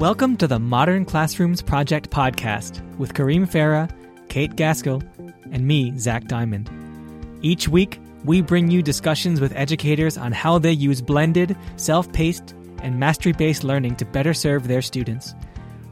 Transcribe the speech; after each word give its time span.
Welcome 0.00 0.38
to 0.38 0.46
the 0.46 0.58
Modern 0.58 1.04
Classrooms 1.04 1.60
Project 1.60 2.08
podcast 2.08 2.80
with 2.96 3.12
Kareem 3.12 3.46
Farah, 3.46 3.90
Kate 4.30 4.56
Gaskell, 4.56 5.02
and 5.52 5.66
me, 5.66 5.92
Zach 5.98 6.24
Diamond. 6.24 6.70
Each 7.42 7.68
week, 7.68 8.00
we 8.24 8.40
bring 8.40 8.70
you 8.70 8.82
discussions 8.82 9.42
with 9.42 9.54
educators 9.54 10.16
on 10.16 10.32
how 10.32 10.58
they 10.58 10.72
use 10.72 11.02
blended, 11.02 11.54
self 11.76 12.10
paced, 12.14 12.54
and 12.82 12.98
mastery 12.98 13.32
based 13.32 13.62
learning 13.62 13.96
to 13.96 14.06
better 14.06 14.32
serve 14.32 14.66
their 14.66 14.80
students. 14.80 15.34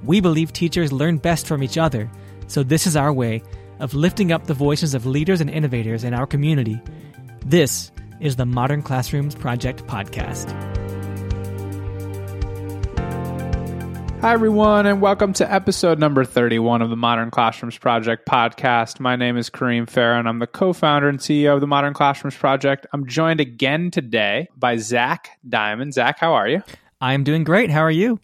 We 0.02 0.22
believe 0.22 0.54
teachers 0.54 0.90
learn 0.90 1.18
best 1.18 1.46
from 1.46 1.62
each 1.62 1.77
other, 1.77 2.11
so 2.46 2.62
this 2.62 2.86
is 2.86 2.96
our 2.96 3.12
way 3.12 3.43
of 3.79 3.93
lifting 3.93 4.32
up 4.32 4.46
the 4.46 4.54
voices 4.54 4.95
of 4.95 5.04
leaders 5.04 5.43
and 5.43 5.50
innovators 5.50 6.02
in 6.02 6.14
our 6.14 6.27
community. 6.27 6.80
This 7.45 7.93
is 8.22 8.36
the 8.36 8.46
Modern 8.46 8.80
Classrooms 8.80 9.34
Project 9.34 9.86
podcast. 9.86 10.68
Hi, 14.21 14.32
everyone, 14.32 14.86
and 14.86 15.00
welcome 15.00 15.32
to 15.35 15.50
episode 15.50 16.00
number 16.00 16.25
31 16.25 16.82
of 16.82 16.90
the 16.90 16.96
Modern 16.96 17.31
Classrooms 17.31 17.79
Project 17.79 18.26
podcast. 18.26 18.99
My 18.99 19.14
name 19.14 19.36
is 19.36 19.49
Kareem 19.49 19.86
Farah, 19.86 20.18
and 20.18 20.29
I'm 20.29 20.40
the 20.40 20.49
co 20.49 20.72
founder 20.72 21.09
and 21.09 21.21
CEO 21.21 21.54
of 21.54 21.61
the 21.61 21.68
Modern 21.68 21.95
Classrooms 21.95 22.36
Project. 22.36 22.85
I'm 22.93 23.07
joined 23.07 23.40
again 23.40 23.93
today 23.93 24.49
by 24.57 24.76
Zach 24.76 25.39
Diamond. 25.49 25.95
Zach, 25.95 26.18
how 26.18 26.32
are 26.32 26.49
you? 26.49 26.64
I'm 27.00 27.23
doing 27.23 27.45
great. 27.45 27.71
How 27.71 27.82
are 27.82 27.93
you? 27.93 28.18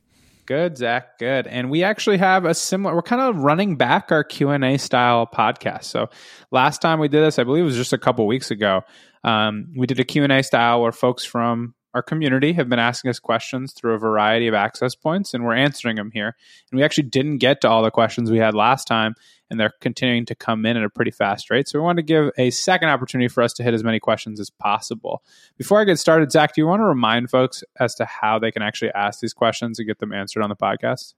Good, 0.47 0.77
Zach. 0.79 1.17
Good. 1.21 1.47
And 1.47 1.71
we 1.71 1.85
actually 1.85 2.19
have 2.19 2.45
a 2.45 2.55
similar. 2.55 2.97
We're 2.97 3.03
kind 3.03 3.23
of 3.23 3.37
running 3.45 3.77
back 3.77 4.11
our 4.11 4.25
Q 4.25 4.51
and 4.51 4.65
A 4.65 4.77
style 4.79 5.29
podcast. 5.33 5.85
So 5.85 6.11
last 6.51 6.83
time 6.83 6.99
we 6.99 7.07
did 7.07 7.23
this, 7.23 7.39
I 7.39 7.45
believe 7.45 7.63
it 7.63 7.67
was 7.67 7.77
just 7.77 7.93
a 7.93 7.99
couple 7.99 8.27
weeks 8.27 8.51
ago. 8.51 8.83
Um, 9.23 9.73
we 9.77 9.87
did 9.87 10.01
a 10.01 10.05
Q 10.05 10.25
and 10.25 10.33
A 10.33 10.43
style 10.43 10.83
where 10.83 10.93
folks 10.93 11.25
from 11.25 11.75
our 11.95 12.03
community 12.03 12.53
have 12.55 12.69
been 12.69 12.81
asking 12.81 13.11
us 13.11 13.21
questions 13.21 13.73
through 13.73 13.95
a 13.95 13.99
variety 13.99 14.49
of 14.49 14.55
access 14.55 14.95
points, 14.95 15.33
and 15.33 15.45
we're 15.45 15.55
answering 15.55 15.97
them 15.97 16.11
here. 16.13 16.37
And 16.71 16.79
we 16.79 16.85
actually 16.85 17.05
didn't 17.05 17.39
get 17.39 17.61
to 17.61 17.69
all 17.69 17.83
the 17.83 17.91
questions 17.91 18.31
we 18.31 18.39
had 18.39 18.55
last 18.55 18.87
time, 18.87 19.15
and 19.49 19.61
they're 19.61 19.73
continuing 19.81 20.27
to 20.27 20.35
come 20.35 20.67
in 20.67 20.77
at 20.77 20.83
a 20.83 20.91
pretty 20.91 21.13
fast 21.13 21.51
rate. 21.51 21.69
So 21.69 21.79
we 21.79 21.85
want 21.85 21.99
to 21.99 22.03
give 22.03 22.31
a 22.37 22.51
second 22.51 22.89
opportunity 22.89 23.29
for 23.29 23.43
us 23.43 23.53
to 23.55 23.63
hit 23.63 23.75
as 23.75 23.85
many 23.85 24.01
questions 24.01 24.41
as 24.41 24.51
possible. 24.51 25.23
Before 25.57 25.81
I 25.81 25.85
get 25.85 26.01
started, 26.01 26.33
Zach, 26.33 26.55
do 26.55 26.61
you 26.61 26.67
want 26.67 26.81
to 26.81 26.87
remind 26.87 27.31
folks 27.31 27.63
as 27.79 27.95
to 27.97 28.05
how 28.05 28.41
they 28.41 28.51
can 28.51 28.63
actually 28.63 28.91
ask 28.93 29.21
these 29.21 29.33
questions 29.33 29.79
and 29.79 29.87
get 29.87 30.01
them 30.01 30.13
answered 30.13 30.43
on 30.43 30.49
the 30.49 30.57
podcast? 30.57 31.15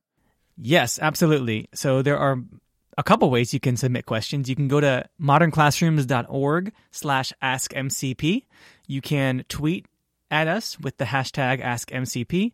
Yes, 0.58 0.98
absolutely. 1.00 1.68
So 1.74 2.02
there 2.02 2.18
are 2.18 2.38
a 2.98 3.02
couple 3.02 3.30
ways 3.30 3.54
you 3.54 3.60
can 3.60 3.76
submit 3.76 4.06
questions. 4.06 4.48
You 4.48 4.56
can 4.56 4.68
go 4.68 4.80
to 4.80 5.06
modernclassrooms.org 5.20 6.72
slash 6.90 7.32
askmcp. 7.42 8.44
You 8.86 9.00
can 9.00 9.44
tweet 9.48 9.86
at 10.30 10.48
us 10.48 10.78
with 10.80 10.96
the 10.96 11.04
hashtag 11.04 11.62
AskMCP. 11.62 12.52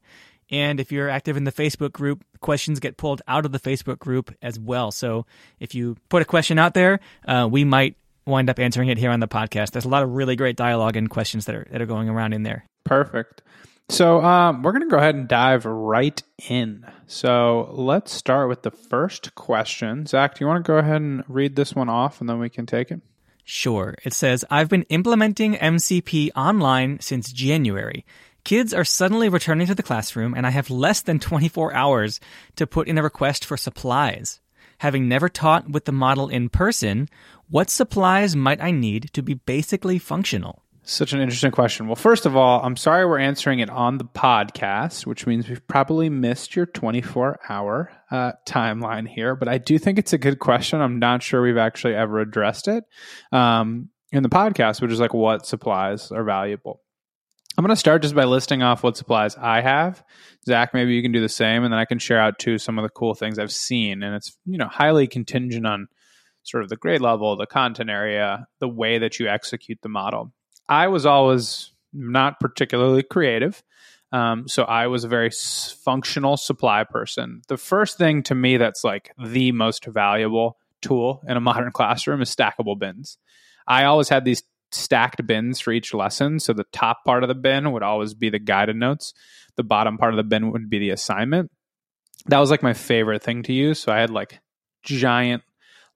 And 0.51 0.81
if 0.81 0.93
you're 0.93 1.09
active 1.09 1.37
in 1.37 1.45
the 1.45 1.53
Facebook 1.53 1.93
group, 1.93 2.25
questions 2.41 2.79
get 2.79 2.97
pulled 2.97 3.23
out 3.27 3.47
of 3.47 3.53
the 3.53 3.59
Facebook 3.59 3.99
group 3.99 4.35
as 4.43 4.59
well. 4.59 4.91
So 4.93 5.25
if 5.59 5.75
you 5.75 5.97
put 6.11 6.21
a 6.21 6.27
question 6.27 6.59
out 6.59 6.75
there, 6.75 7.01
uh, 7.27 7.49
we 7.51 7.65
might 7.65 7.97
wind 8.27 8.51
up 8.51 8.59
answering 8.59 8.89
it 8.89 8.99
here 8.99 9.11
on 9.11 9.21
the 9.21 9.29
podcast. 9.29 9.71
There's 9.71 9.87
a 9.87 9.89
lot 9.89 10.03
of 10.03 10.11
really 10.11 10.37
great 10.37 10.57
dialogue 10.57 10.97
and 10.97 11.09
questions 11.09 11.47
that 11.47 11.55
are 11.55 11.67
that 11.71 11.81
are 11.81 11.87
going 11.87 12.09
around 12.09 12.35
in 12.35 12.43
there. 12.43 12.67
Perfect. 12.85 13.43
So 13.89 14.23
um, 14.23 14.63
we're 14.63 14.73
going 14.73 14.83
to 14.83 14.89
go 14.89 14.97
ahead 14.97 15.15
and 15.15 15.29
dive 15.29 15.65
right 15.65 16.23
in. 16.49 16.87
So 17.07 17.69
let's 17.73 18.13
start 18.13 18.49
with 18.49 18.63
the 18.63 18.71
first 18.71 19.35
question. 19.35 20.07
Zach, 20.07 20.35
do 20.35 20.45
you 20.45 20.49
want 20.49 20.65
to 20.65 20.67
go 20.67 20.79
ahead 20.79 21.03
and 21.03 21.25
read 21.29 21.57
this 21.57 21.75
one 21.75 21.89
off, 21.89 22.21
and 22.21 22.29
then 22.29 22.39
we 22.39 22.49
can 22.49 22.65
take 22.65 22.91
it? 22.91 23.01
Sure. 23.45 23.97
It 24.05 24.13
says, 24.13 24.45
I've 24.51 24.69
been 24.69 24.85
implementing 24.85 25.55
MCP 25.55 26.31
online 26.37 27.01
since 27.01 27.33
January. 27.33 28.05
Kids 28.45 28.75
are 28.75 28.85
suddenly 28.85 29.29
returning 29.29 29.67
to 29.69 29.75
the 29.75 29.83
classroom, 29.83 30.35
and 30.35 30.47
I 30.47 30.51
have 30.51 30.71
less 30.71 31.01
than 31.01 31.19
24 31.19 31.75
hours 31.75 32.21
to 32.57 32.67
put 32.67 32.89
in 32.89 32.99
a 32.99 33.03
request 33.03 33.45
for 33.45 33.57
supplies. 33.57 34.41
Having 34.79 35.09
never 35.09 35.29
taught 35.29 35.71
with 35.71 35.85
the 35.85 35.93
model 35.93 36.29
in 36.29 36.49
person, 36.49 37.09
what 37.49 37.71
supplies 37.71 38.35
might 38.35 38.61
I 38.61 38.73
need 38.73 39.11
to 39.13 39.23
be 39.23 39.35
basically 39.35 39.99
functional? 39.99 40.62
Such 40.85 41.13
an 41.13 41.21
interesting 41.21 41.53
question. 41.53 41.87
Well, 41.87 41.95
first 41.95 42.27
of 42.27 42.37
all, 42.37 42.61
I'm 42.61 42.77
sorry 42.77 43.07
we're 43.07 43.21
answering 43.21 43.61
it 43.61 43.71
on 43.71 43.99
the 43.99 44.05
podcast, 44.05 45.07
which 45.07 45.29
means 45.29 45.49
we've 45.49 45.67
probably 45.69 46.11
missed 46.11 46.57
your 46.57 46.67
24 46.67 47.39
hour 47.49 47.93
uh, 48.11 48.33
timeline 48.49 49.07
here. 49.07 49.37
But 49.37 49.47
I 49.47 49.59
do 49.59 49.79
think 49.79 50.01
it's 50.01 50.13
a 50.13 50.19
good 50.19 50.41
question. 50.41 50.81
I'm 50.81 50.99
not 50.99 51.23
sure 51.23 51.41
we've 51.41 51.57
actually 51.57 51.95
ever 51.95 52.19
addressed 52.19 52.67
it 52.67 52.83
um, 53.31 53.91
in 54.11 54.25
the 54.25 54.29
podcast, 54.29 54.83
which 54.83 54.91
is 54.91 54.99
like 54.99 55.15
what 55.15 55.47
supplies 55.47 56.11
are 56.11 56.25
valuable. 56.25 56.81
I'm 57.57 57.63
going 57.63 57.71
to 57.71 57.77
start 57.77 58.03
just 58.03 58.17
by 58.17 58.25
listing 58.25 58.65
off 58.65 58.83
what 58.83 58.97
supplies 58.97 59.37
I 59.37 59.61
have. 59.61 60.03
Zach, 60.47 60.75
maybe 60.75 60.95
you 60.95 61.03
can 61.03 61.13
do 61.13 61.21
the 61.21 61.29
same, 61.29 61.63
and 61.63 61.73
then 61.73 61.79
I 61.79 61.85
can 61.85 62.01
share 62.01 62.19
out 62.19 62.41
too 62.41 62.59
some 62.59 62.77
of 62.79 62.83
the 62.83 62.89
cool 62.89 63.15
things 63.15 63.39
I've 63.39 63.53
seen. 63.53 64.03
And 64.03 64.17
it's 64.17 64.37
you 64.47 64.59
know 64.59 64.69
highly 64.69 65.07
contingent 65.07 65.65
on 65.65 65.87
sort 66.43 66.65
of 66.65 66.71
the 66.71 66.77
grade 66.77 67.03
level, 67.03 67.37
the 67.37 67.47
content 67.47 67.89
area, 67.89 68.49
the 68.59 68.69
way 68.69 68.99
that 68.99 69.21
you 69.21 69.29
execute 69.29 69.79
the 69.83 69.89
model. 69.89 70.33
I 70.73 70.89
was 70.89 71.05
always 71.05 71.71
not 71.93 72.41
particularly 72.41 73.03
creative. 73.03 73.63
Um, 74.11 74.49
so 74.49 74.63
I 74.63 74.87
was 74.87 75.05
a 75.05 75.09
very 75.09 75.31
functional 75.31 76.39
supply 76.39 76.85
person. 76.85 77.43
The 77.49 77.59
first 77.59 77.99
thing 77.99 78.23
to 78.25 78.35
me 78.35 78.57
that's 78.57 78.83
like 78.83 79.13
the 79.23 79.53
most 79.53 79.85
valuable 79.85 80.57
tool 80.81 81.23
in 81.29 81.37
a 81.37 81.43
modern 81.43 81.73
classroom 81.75 82.23
is 82.23 82.35
stackable 82.35 82.79
bins. 82.79 83.19
I 83.67 83.85
always 83.85 84.09
had 84.09 84.25
these 84.25 84.45
stacked 84.71 85.27
bins 85.27 85.61
for 85.61 85.73
each 85.73 85.93
lesson. 85.93 86.41
So 86.41 86.55
the 86.55 86.65
top 86.73 87.05
part 87.05 87.23
of 87.23 87.29
the 87.29 87.35
bin 87.35 87.71
would 87.73 87.83
always 87.83 88.15
be 88.15 88.31
the 88.31 88.39
guided 88.39 88.77
notes. 88.77 89.13
The 89.57 89.63
bottom 89.63 89.99
part 89.99 90.15
of 90.15 90.17
the 90.17 90.25
bin 90.25 90.53
would 90.53 90.71
be 90.71 90.79
the 90.79 90.91
assignment. 90.91 91.51
That 92.29 92.39
was 92.39 92.51
like 92.51 92.63
my 92.63 92.73
favorite 92.73 93.23
thing 93.23 93.43
to 93.43 93.53
use. 93.53 93.79
So 93.79 93.93
I 93.93 94.01
had 94.01 94.09
like 94.09 94.41
giant 94.83 95.43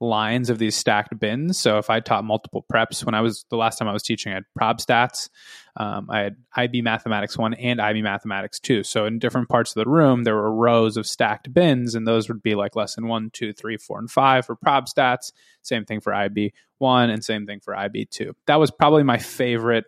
lines 0.01 0.51
of 0.51 0.59
these 0.59 0.77
stacked 0.77 1.19
bins. 1.19 1.59
So 1.59 1.79
if 1.79 1.89
I 1.89 2.01
taught 2.01 2.25
multiple 2.25 2.65
preps, 2.71 3.05
when 3.05 3.15
I 3.15 3.21
was 3.21 3.45
the 3.51 3.57
last 3.57 3.79
time 3.79 3.89
I 3.89 3.93
was 3.93 4.03
teaching, 4.03 4.33
I 4.33 4.37
had 4.37 4.45
prob 4.55 4.79
stats, 4.79 5.31
um, 5.77 6.09
I 6.11 6.21
had 6.21 6.37
IB 6.55 6.83
Mathematics 6.83 7.39
1 7.39 7.55
and 7.55 7.81
IB 7.81 8.03
Mathematics 8.03 8.61
2. 8.61 8.83
So 8.83 9.07
in 9.07 9.19
different 9.19 9.49
parts 9.49 9.75
of 9.75 9.85
the 9.85 9.91
room, 9.91 10.25
there 10.25 10.35
were 10.35 10.53
rows 10.53 10.97
of 10.97 11.07
stacked 11.07 11.53
bins, 11.53 11.95
and 11.95 12.07
those 12.07 12.29
would 12.29 12.43
be 12.43 12.55
like 12.55 12.77
lesson 12.77 13.09
1, 13.09 13.31
2, 13.33 13.53
3, 13.53 13.77
4, 13.77 13.99
and 13.99 14.11
5 14.11 14.47
for 14.47 14.57
prob 14.57 14.87
stats. 14.87 15.33
Same 15.63 15.85
thing 15.85 16.01
for 16.01 16.13
IB 16.13 16.53
1, 16.79 17.11
and 17.11 17.25
same 17.25 17.47
thing 17.47 17.61
for 17.61 17.75
IB 17.77 18.07
2. 18.07 18.35
That 18.47 18.61
was 18.61 18.71
probably 18.71 19.03
my 19.03 19.19
favorite 19.19 19.85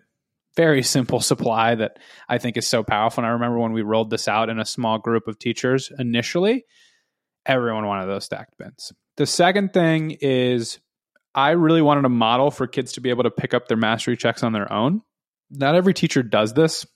very 0.56 0.82
simple 0.82 1.20
supply 1.20 1.76
that 1.76 2.00
I 2.28 2.38
think 2.38 2.56
is 2.56 2.66
so 2.66 2.82
powerful. 2.82 3.22
And 3.22 3.28
I 3.28 3.34
remember 3.34 3.60
when 3.60 3.72
we 3.72 3.82
rolled 3.82 4.10
this 4.10 4.26
out 4.26 4.48
in 4.48 4.58
a 4.58 4.64
small 4.64 4.98
group 4.98 5.28
of 5.28 5.38
teachers 5.38 5.92
initially, 6.00 6.64
everyone 7.46 7.86
wanted 7.86 8.06
those 8.06 8.24
stacked 8.24 8.58
bins. 8.58 8.92
The 9.18 9.26
second 9.26 9.72
thing 9.72 10.12
is 10.20 10.78
I 11.34 11.50
really 11.50 11.82
wanted 11.82 12.04
a 12.04 12.08
model 12.08 12.52
for 12.52 12.68
kids 12.68 12.92
to 12.92 13.00
be 13.00 13.10
able 13.10 13.24
to 13.24 13.32
pick 13.32 13.52
up 13.52 13.66
their 13.66 13.76
mastery 13.76 14.16
checks 14.16 14.44
on 14.44 14.52
their 14.52 14.72
own. 14.72 15.02
Not 15.50 15.74
every 15.74 15.92
teacher 15.92 16.22
does 16.22 16.52
this. 16.52 16.86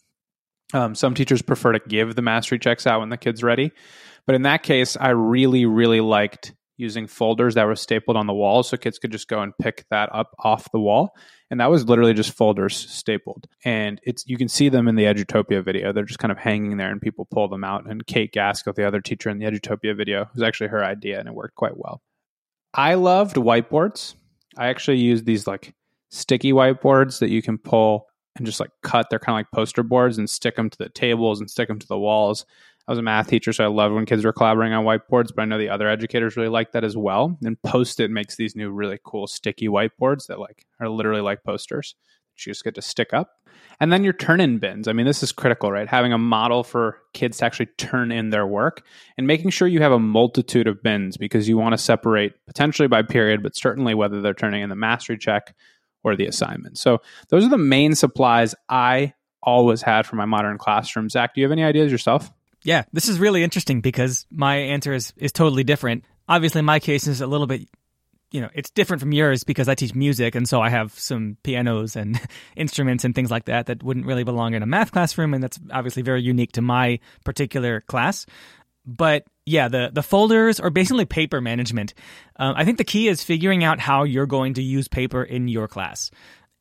Um, 0.73 0.95
some 0.95 1.15
teachers 1.15 1.43
prefer 1.43 1.73
to 1.73 1.81
give 1.89 2.15
the 2.15 2.23
mastery 2.23 2.61
checks 2.61 2.87
out 2.87 3.01
when 3.01 3.09
the 3.09 3.17
kid's 3.17 3.43
ready. 3.43 3.73
But 4.25 4.37
in 4.37 4.43
that 4.43 4.63
case, 4.63 4.97
I 4.97 5.11
really, 5.11 5.67
really 5.67 6.01
liked 6.01 6.55
using 6.77 7.09
folders 7.09 7.57
that 7.57 7.67
were 7.67 7.75
stapled 7.75 8.17
on 8.17 8.29
the 8.29 8.33
wall 8.33 8.63
so 8.63 8.77
kids 8.77 9.01
could 9.01 9.11
just 9.11 9.27
go 9.27 9.41
and 9.41 9.53
pick 9.61 9.85
that 9.91 10.09
up 10.15 10.31
off 10.39 10.71
the 10.71 10.79
wall. 10.79 11.17
And 11.51 11.59
that 11.59 11.71
was 11.71 11.89
literally 11.89 12.15
just 12.15 12.37
folders 12.37 12.77
stapled. 12.77 13.49
And 13.65 14.01
it's 14.05 14.25
you 14.29 14.37
can 14.37 14.49
see 14.49 14.69
them 14.69 14.87
in 14.87 14.95
the 14.95 15.05
Edutopia 15.05 15.65
video. 15.65 15.93
They're 15.93 16.05
just 16.05 16.21
kind 16.21 16.31
of 16.31 16.39
hanging 16.39 16.77
there 16.77 16.93
and 16.93 17.01
people 17.01 17.27
pull 17.29 17.49
them 17.49 17.65
out. 17.65 17.91
And 17.91 18.07
Kate 18.07 18.33
Gaskell, 18.33 18.75
the 18.75 18.87
other 18.87 19.01
teacher 19.01 19.29
in 19.29 19.39
the 19.39 19.47
Edutopia 19.47 19.97
video, 19.97 20.31
was 20.33 20.43
actually 20.45 20.69
her 20.69 20.85
idea 20.85 21.19
and 21.19 21.27
it 21.27 21.35
worked 21.35 21.57
quite 21.57 21.77
well. 21.77 22.01
I 22.75 22.95
loved 22.95 23.37
whiteboards. 23.37 24.15
I 24.57 24.69
actually 24.69 24.99
used 24.99 25.27
these 25.27 25.47
like 25.47 25.75
sticky 26.11 26.53
whiteboards 26.53 27.19
that 27.21 27.31
you 27.31 27.43
can 27.43 27.59
pull 27.59 28.07
and 28.37 28.47
just 28.47 28.61
like 28.61 28.71
cut. 28.83 29.09
They're 29.11 29.19
kind 29.19 29.37
of 29.37 29.41
like 29.41 29.51
poster 29.53 29.83
boards 29.83 30.19
and 30.19 30.29
stick 30.29 30.57
them 30.57 30.71
to 30.71 30.79
the 30.79 30.89
tables 30.89 31.41
and 31.41 31.51
stick 31.51 31.69
them 31.69 31.79
to 31.79 31.87
the 31.87 31.99
walls. 31.99 32.47
I 32.89 32.93
was 32.93 32.99
a 32.99 33.03
math 33.03 33.29
teacher, 33.29 33.53
so 33.53 33.65
I 33.65 33.69
loved 33.69 33.95
when 33.95 34.07
kids 34.07 34.25
were 34.25 34.33
collaborating 34.33 34.75
on 34.75 34.85
whiteboards, 34.85 35.33
but 35.35 35.43
I 35.43 35.45
know 35.45 35.59
the 35.59 35.69
other 35.69 35.89
educators 35.89 36.37
really 36.37 36.49
like 36.49 36.73
that 36.73 36.83
as 36.83 36.97
well. 36.97 37.39
And 37.45 37.61
Post 37.63 38.01
it 38.01 38.11
makes 38.11 38.37
these 38.37 38.57
new 38.57 38.71
really 38.71 38.99
cool 39.05 39.27
sticky 39.27 39.69
whiteboards 39.69 40.27
that 40.27 40.41
like 40.41 40.67
are 40.81 40.89
literally 40.89 41.21
like 41.21 41.45
posters 41.45 41.95
you 42.37 42.51
just 42.51 42.65
get 42.65 42.75
to 42.75 42.83
stick 42.83 43.13
up. 43.13 43.31
And 43.81 43.93
then 43.93 44.05
your 44.05 44.13
turn 44.13 44.41
in 44.41 44.59
bins. 44.59 44.87
I 44.87 44.93
mean, 44.93 45.07
this 45.07 45.23
is 45.23 45.33
critical, 45.33 45.71
right? 45.71 45.89
Having 45.89 46.13
a 46.13 46.19
model 46.19 46.63
for 46.63 46.99
kids 47.15 47.39
to 47.39 47.45
actually 47.45 47.67
turn 47.79 48.13
in 48.13 48.31
their 48.31 48.47
work 48.47 48.85
and 49.17 49.27
making 49.27 49.51
sure 49.51 49.67
you 49.67 49.83
have 49.83 49.93
a 49.93 49.99
multitude 49.99 50.69
of 50.69 50.83
bins 50.83 51.17
because 51.17 51.49
you 51.49 51.57
want 51.57 51.73
to 51.73 51.79
separate 51.79 52.35
potentially 52.47 52.89
by 52.89 53.03
period, 53.03 53.43
but 53.43 53.57
certainly 53.57 53.95
whether 53.95 54.21
they're 54.21 54.35
turning 54.35 54.63
in 54.63 54.69
the 54.69 54.77
mastery 54.77 55.19
check 55.19 55.55
or 56.05 56.17
the 56.17 56.27
assignment. 56.27 56.79
So 56.79 56.99
those 57.29 57.45
are 57.45 57.51
the 57.51 57.59
main 57.59 57.95
supplies 57.95 58.55
I 58.69 59.15
always 59.43 59.83
had 59.83 60.07
for 60.07 60.17
my 60.17 60.27
modern 60.27 60.59
classroom. 60.59 61.09
Zach, 61.09 61.35
do 61.35 61.41
you 61.41 61.45
have 61.45 61.53
any 61.53 61.65
ideas 61.65 61.91
yourself? 61.91 62.31
Yeah, 62.65 62.85
this 62.93 63.09
is 63.09 63.19
really 63.19 63.43
interesting 63.43 63.81
because 63.81 64.27
my 64.31 64.57
answer 64.57 64.93
is, 64.93 65.13
is 65.17 65.33
totally 65.33 65.65
different. 65.65 66.05
Obviously, 66.29 66.63
my 66.63 66.79
case 66.79 67.09
is 67.09 67.21
a 67.21 67.27
little 67.27 67.49
bit 67.49 67.69
you 68.33 68.41
know, 68.41 68.49
it's 68.55 68.71
different 68.71 69.01
from 69.01 69.13
yours 69.13 69.45
because 69.45 69.69
I 69.69 69.75
teach 69.75 69.95
music, 69.95 70.35
and 70.35 70.49
so 70.49 70.61
I 70.61 70.71
have 70.71 70.99
some 70.99 71.37
pianos 71.43 71.97
and 71.97 72.21
instruments 72.57 73.05
and 73.05 73.15
things 73.15 73.31
like 73.31 73.45
that 73.45 73.67
that 73.67 73.83
wouldn't 73.83 74.07
really 74.07 74.25
belong 74.25 74.55
in 74.55 74.63
a 74.63 74.67
math 74.67 74.91
classroom, 74.91 75.35
and 75.35 75.43
that's 75.43 75.61
obviously 75.71 76.03
very 76.03 76.23
unique 76.23 76.53
to 76.53 76.63
my 76.63 76.99
particular 77.25 77.83
class. 77.83 78.27
but 78.85 79.25
yeah, 79.45 79.69
the 79.69 79.91
the 79.93 80.03
folders 80.03 80.61
are 80.61 80.71
basically 80.71 81.05
paper 81.05 81.41
management. 81.41 81.95
Um, 82.37 82.55
I 82.57 82.65
think 82.65 82.79
the 82.79 82.85
key 82.85 83.09
is 83.09 83.23
figuring 83.25 83.65
out 83.65 83.81
how 83.81 84.05
you're 84.05 84.27
going 84.27 84.55
to 84.55 84.63
use 84.63 84.89
paper 84.89 85.23
in 85.23 85.49
your 85.49 85.69
class. 85.69 86.11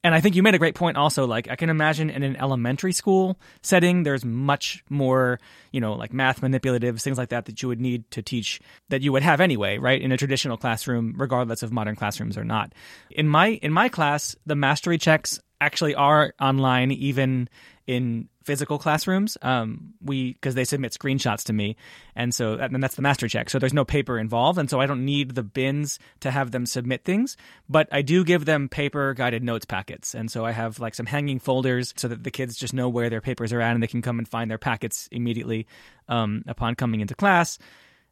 And 0.03 0.15
I 0.15 0.21
think 0.21 0.35
you 0.35 0.41
made 0.41 0.55
a 0.55 0.59
great 0.59 0.73
point 0.73 0.97
also. 0.97 1.27
Like, 1.27 1.49
I 1.49 1.55
can 1.55 1.69
imagine 1.69 2.09
in 2.09 2.23
an 2.23 2.35
elementary 2.35 2.91
school 2.91 3.37
setting, 3.61 4.01
there's 4.03 4.25
much 4.25 4.83
more, 4.89 5.39
you 5.71 5.79
know, 5.79 5.93
like 5.93 6.11
math 6.11 6.41
manipulatives, 6.41 7.01
things 7.01 7.19
like 7.19 7.29
that, 7.29 7.45
that 7.45 7.61
you 7.61 7.67
would 7.67 7.79
need 7.79 8.09
to 8.11 8.23
teach 8.23 8.59
that 8.89 9.01
you 9.01 9.11
would 9.11 9.21
have 9.21 9.39
anyway, 9.39 9.77
right? 9.77 10.01
In 10.01 10.11
a 10.11 10.17
traditional 10.17 10.57
classroom, 10.57 11.13
regardless 11.17 11.61
of 11.61 11.71
modern 11.71 11.95
classrooms 11.95 12.37
or 12.37 12.43
not. 12.43 12.73
In 13.11 13.27
my, 13.27 13.49
in 13.61 13.71
my 13.71 13.89
class, 13.89 14.35
the 14.45 14.55
mastery 14.55 14.97
checks 14.97 15.39
actually 15.59 15.93
are 15.93 16.33
online 16.41 16.91
even 16.91 17.47
in 17.87 18.29
physical 18.43 18.79
classrooms. 18.79 19.37
Um, 19.41 19.93
we 20.01 20.33
because 20.33 20.55
they 20.55 20.63
submit 20.63 20.91
screenshots 20.93 21.43
to 21.45 21.53
me, 21.53 21.75
and 22.15 22.33
so 22.33 22.53
and 22.53 22.81
that's 22.81 22.95
the 22.95 23.01
master 23.01 23.27
check. 23.27 23.49
So 23.49 23.59
there's 23.59 23.73
no 23.73 23.85
paper 23.85 24.17
involved, 24.17 24.57
and 24.57 24.69
so 24.69 24.79
I 24.79 24.85
don't 24.85 25.05
need 25.05 25.35
the 25.35 25.43
bins 25.43 25.99
to 26.21 26.31
have 26.31 26.51
them 26.51 26.65
submit 26.65 27.03
things. 27.03 27.37
But 27.69 27.87
I 27.91 28.01
do 28.01 28.23
give 28.23 28.45
them 28.45 28.69
paper 28.69 29.13
guided 29.13 29.43
notes 29.43 29.65
packets, 29.65 30.15
and 30.15 30.31
so 30.31 30.45
I 30.45 30.51
have 30.51 30.79
like 30.79 30.95
some 30.95 31.05
hanging 31.05 31.39
folders 31.39 31.93
so 31.97 32.07
that 32.07 32.23
the 32.23 32.31
kids 32.31 32.55
just 32.57 32.73
know 32.73 32.89
where 32.89 33.09
their 33.09 33.21
papers 33.21 33.53
are 33.53 33.61
at, 33.61 33.73
and 33.73 33.81
they 33.81 33.87
can 33.87 34.01
come 34.01 34.19
and 34.19 34.27
find 34.27 34.49
their 34.49 34.57
packets 34.57 35.07
immediately 35.11 35.67
um, 36.07 36.43
upon 36.47 36.75
coming 36.75 37.01
into 37.01 37.15
class. 37.15 37.57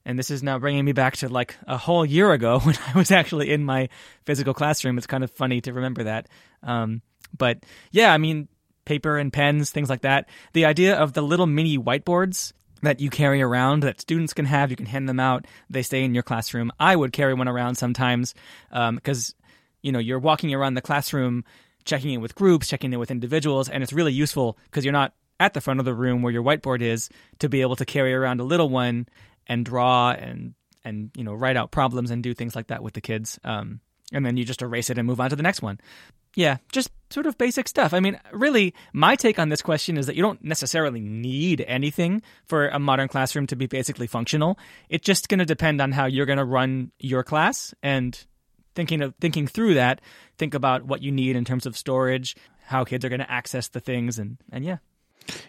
And 0.05 0.17
this 0.17 0.31
is 0.31 0.41
now 0.41 0.57
bringing 0.57 0.85
me 0.85 0.93
back 0.93 1.17
to 1.17 1.29
like 1.29 1.55
a 1.67 1.77
whole 1.77 2.05
year 2.05 2.31
ago 2.31 2.59
when 2.63 2.75
I 2.87 2.97
was 2.97 3.11
actually 3.11 3.51
in 3.51 3.63
my 3.63 3.89
physical 4.25 4.53
classroom. 4.53 4.97
It's 4.97 5.07
kind 5.07 5.23
of 5.23 5.31
funny 5.31 5.61
to 5.61 5.73
remember 5.73 6.05
that. 6.05 6.27
Um, 6.63 7.01
but 7.37 7.59
yeah, 7.91 8.13
I 8.13 8.17
mean, 8.17 8.47
paper 8.89 9.19
and 9.19 9.31
pens, 9.31 9.69
things 9.69 9.87
like 9.87 10.01
that. 10.01 10.27
The 10.53 10.65
idea 10.65 10.95
of 10.95 11.13
the 11.13 11.21
little 11.21 11.45
mini 11.45 11.77
whiteboards 11.77 12.53
that 12.81 12.99
you 12.99 13.11
carry 13.11 13.39
around 13.39 13.83
that 13.83 14.01
students 14.01 14.33
can 14.33 14.45
have, 14.45 14.71
you 14.71 14.75
can 14.75 14.87
hand 14.87 15.07
them 15.07 15.19
out, 15.19 15.45
they 15.69 15.83
stay 15.83 16.03
in 16.03 16.15
your 16.15 16.23
classroom. 16.23 16.71
I 16.79 16.95
would 16.95 17.11
carry 17.11 17.35
one 17.35 17.47
around 17.47 17.75
sometimes 17.75 18.33
because, 18.71 19.35
um, 19.37 19.45
you 19.83 19.91
know, 19.91 19.99
you're 19.99 20.17
walking 20.17 20.51
around 20.55 20.73
the 20.73 20.81
classroom 20.81 21.45
checking 21.85 22.09
in 22.13 22.19
with 22.19 22.33
groups, 22.33 22.67
checking 22.67 22.91
in 22.91 22.97
with 22.97 23.11
individuals, 23.11 23.69
and 23.69 23.83
it's 23.83 23.93
really 23.93 24.11
useful 24.11 24.57
because 24.65 24.83
you're 24.83 24.91
not 24.91 25.13
at 25.39 25.53
the 25.53 25.61
front 25.61 25.79
of 25.79 25.85
the 25.85 25.93
room 25.93 26.23
where 26.23 26.33
your 26.33 26.43
whiteboard 26.43 26.81
is 26.81 27.09
to 27.37 27.47
be 27.47 27.61
able 27.61 27.75
to 27.75 27.85
carry 27.85 28.11
around 28.11 28.39
a 28.39 28.43
little 28.43 28.69
one 28.69 29.07
and 29.45 29.65
draw 29.65 30.11
and 30.11 30.55
and 30.83 31.11
you 31.15 31.23
know 31.23 31.33
write 31.33 31.57
out 31.57 31.69
problems 31.69 32.09
and 32.09 32.23
do 32.23 32.33
things 32.33 32.55
like 32.55 32.67
that 32.67 32.81
with 32.81 32.95
the 32.95 33.01
kids. 33.01 33.39
Um, 33.43 33.81
and 34.11 34.25
then 34.25 34.35
you 34.35 34.45
just 34.45 34.63
erase 34.63 34.89
it 34.89 34.97
and 34.97 35.05
move 35.05 35.19
on 35.19 35.29
to 35.29 35.35
the 35.35 35.43
next 35.43 35.61
one. 35.61 35.79
Yeah, 36.35 36.57
just 36.71 36.91
sort 37.09 37.25
of 37.25 37.37
basic 37.37 37.67
stuff. 37.67 37.93
I 37.93 37.99
mean, 37.99 38.19
really, 38.31 38.73
my 38.93 39.15
take 39.15 39.39
on 39.39 39.49
this 39.49 39.61
question 39.61 39.97
is 39.97 40.05
that 40.05 40.15
you 40.15 40.21
don't 40.21 40.43
necessarily 40.43 40.99
need 40.99 41.61
anything 41.67 42.21
for 42.45 42.67
a 42.67 42.79
modern 42.79 43.07
classroom 43.07 43.47
to 43.47 43.55
be 43.55 43.65
basically 43.65 44.07
functional. 44.07 44.57
It's 44.89 45.05
just 45.05 45.27
going 45.27 45.39
to 45.39 45.45
depend 45.45 45.81
on 45.81 45.91
how 45.91 46.05
you're 46.05 46.27
going 46.27 46.37
to 46.37 46.45
run 46.45 46.91
your 46.99 47.23
class 47.23 47.73
and 47.81 48.23
thinking 48.75 49.01
of 49.01 49.15
thinking 49.19 49.47
through 49.47 49.73
that, 49.73 50.01
think 50.37 50.53
about 50.53 50.83
what 50.83 51.01
you 51.01 51.11
need 51.11 51.35
in 51.35 51.45
terms 51.45 51.65
of 51.65 51.75
storage, 51.75 52.35
how 52.65 52.83
kids 52.83 53.03
are 53.03 53.09
going 53.09 53.19
to 53.19 53.31
access 53.31 53.67
the 53.69 53.79
things 53.79 54.19
and 54.19 54.37
and 54.51 54.63
yeah. 54.63 54.77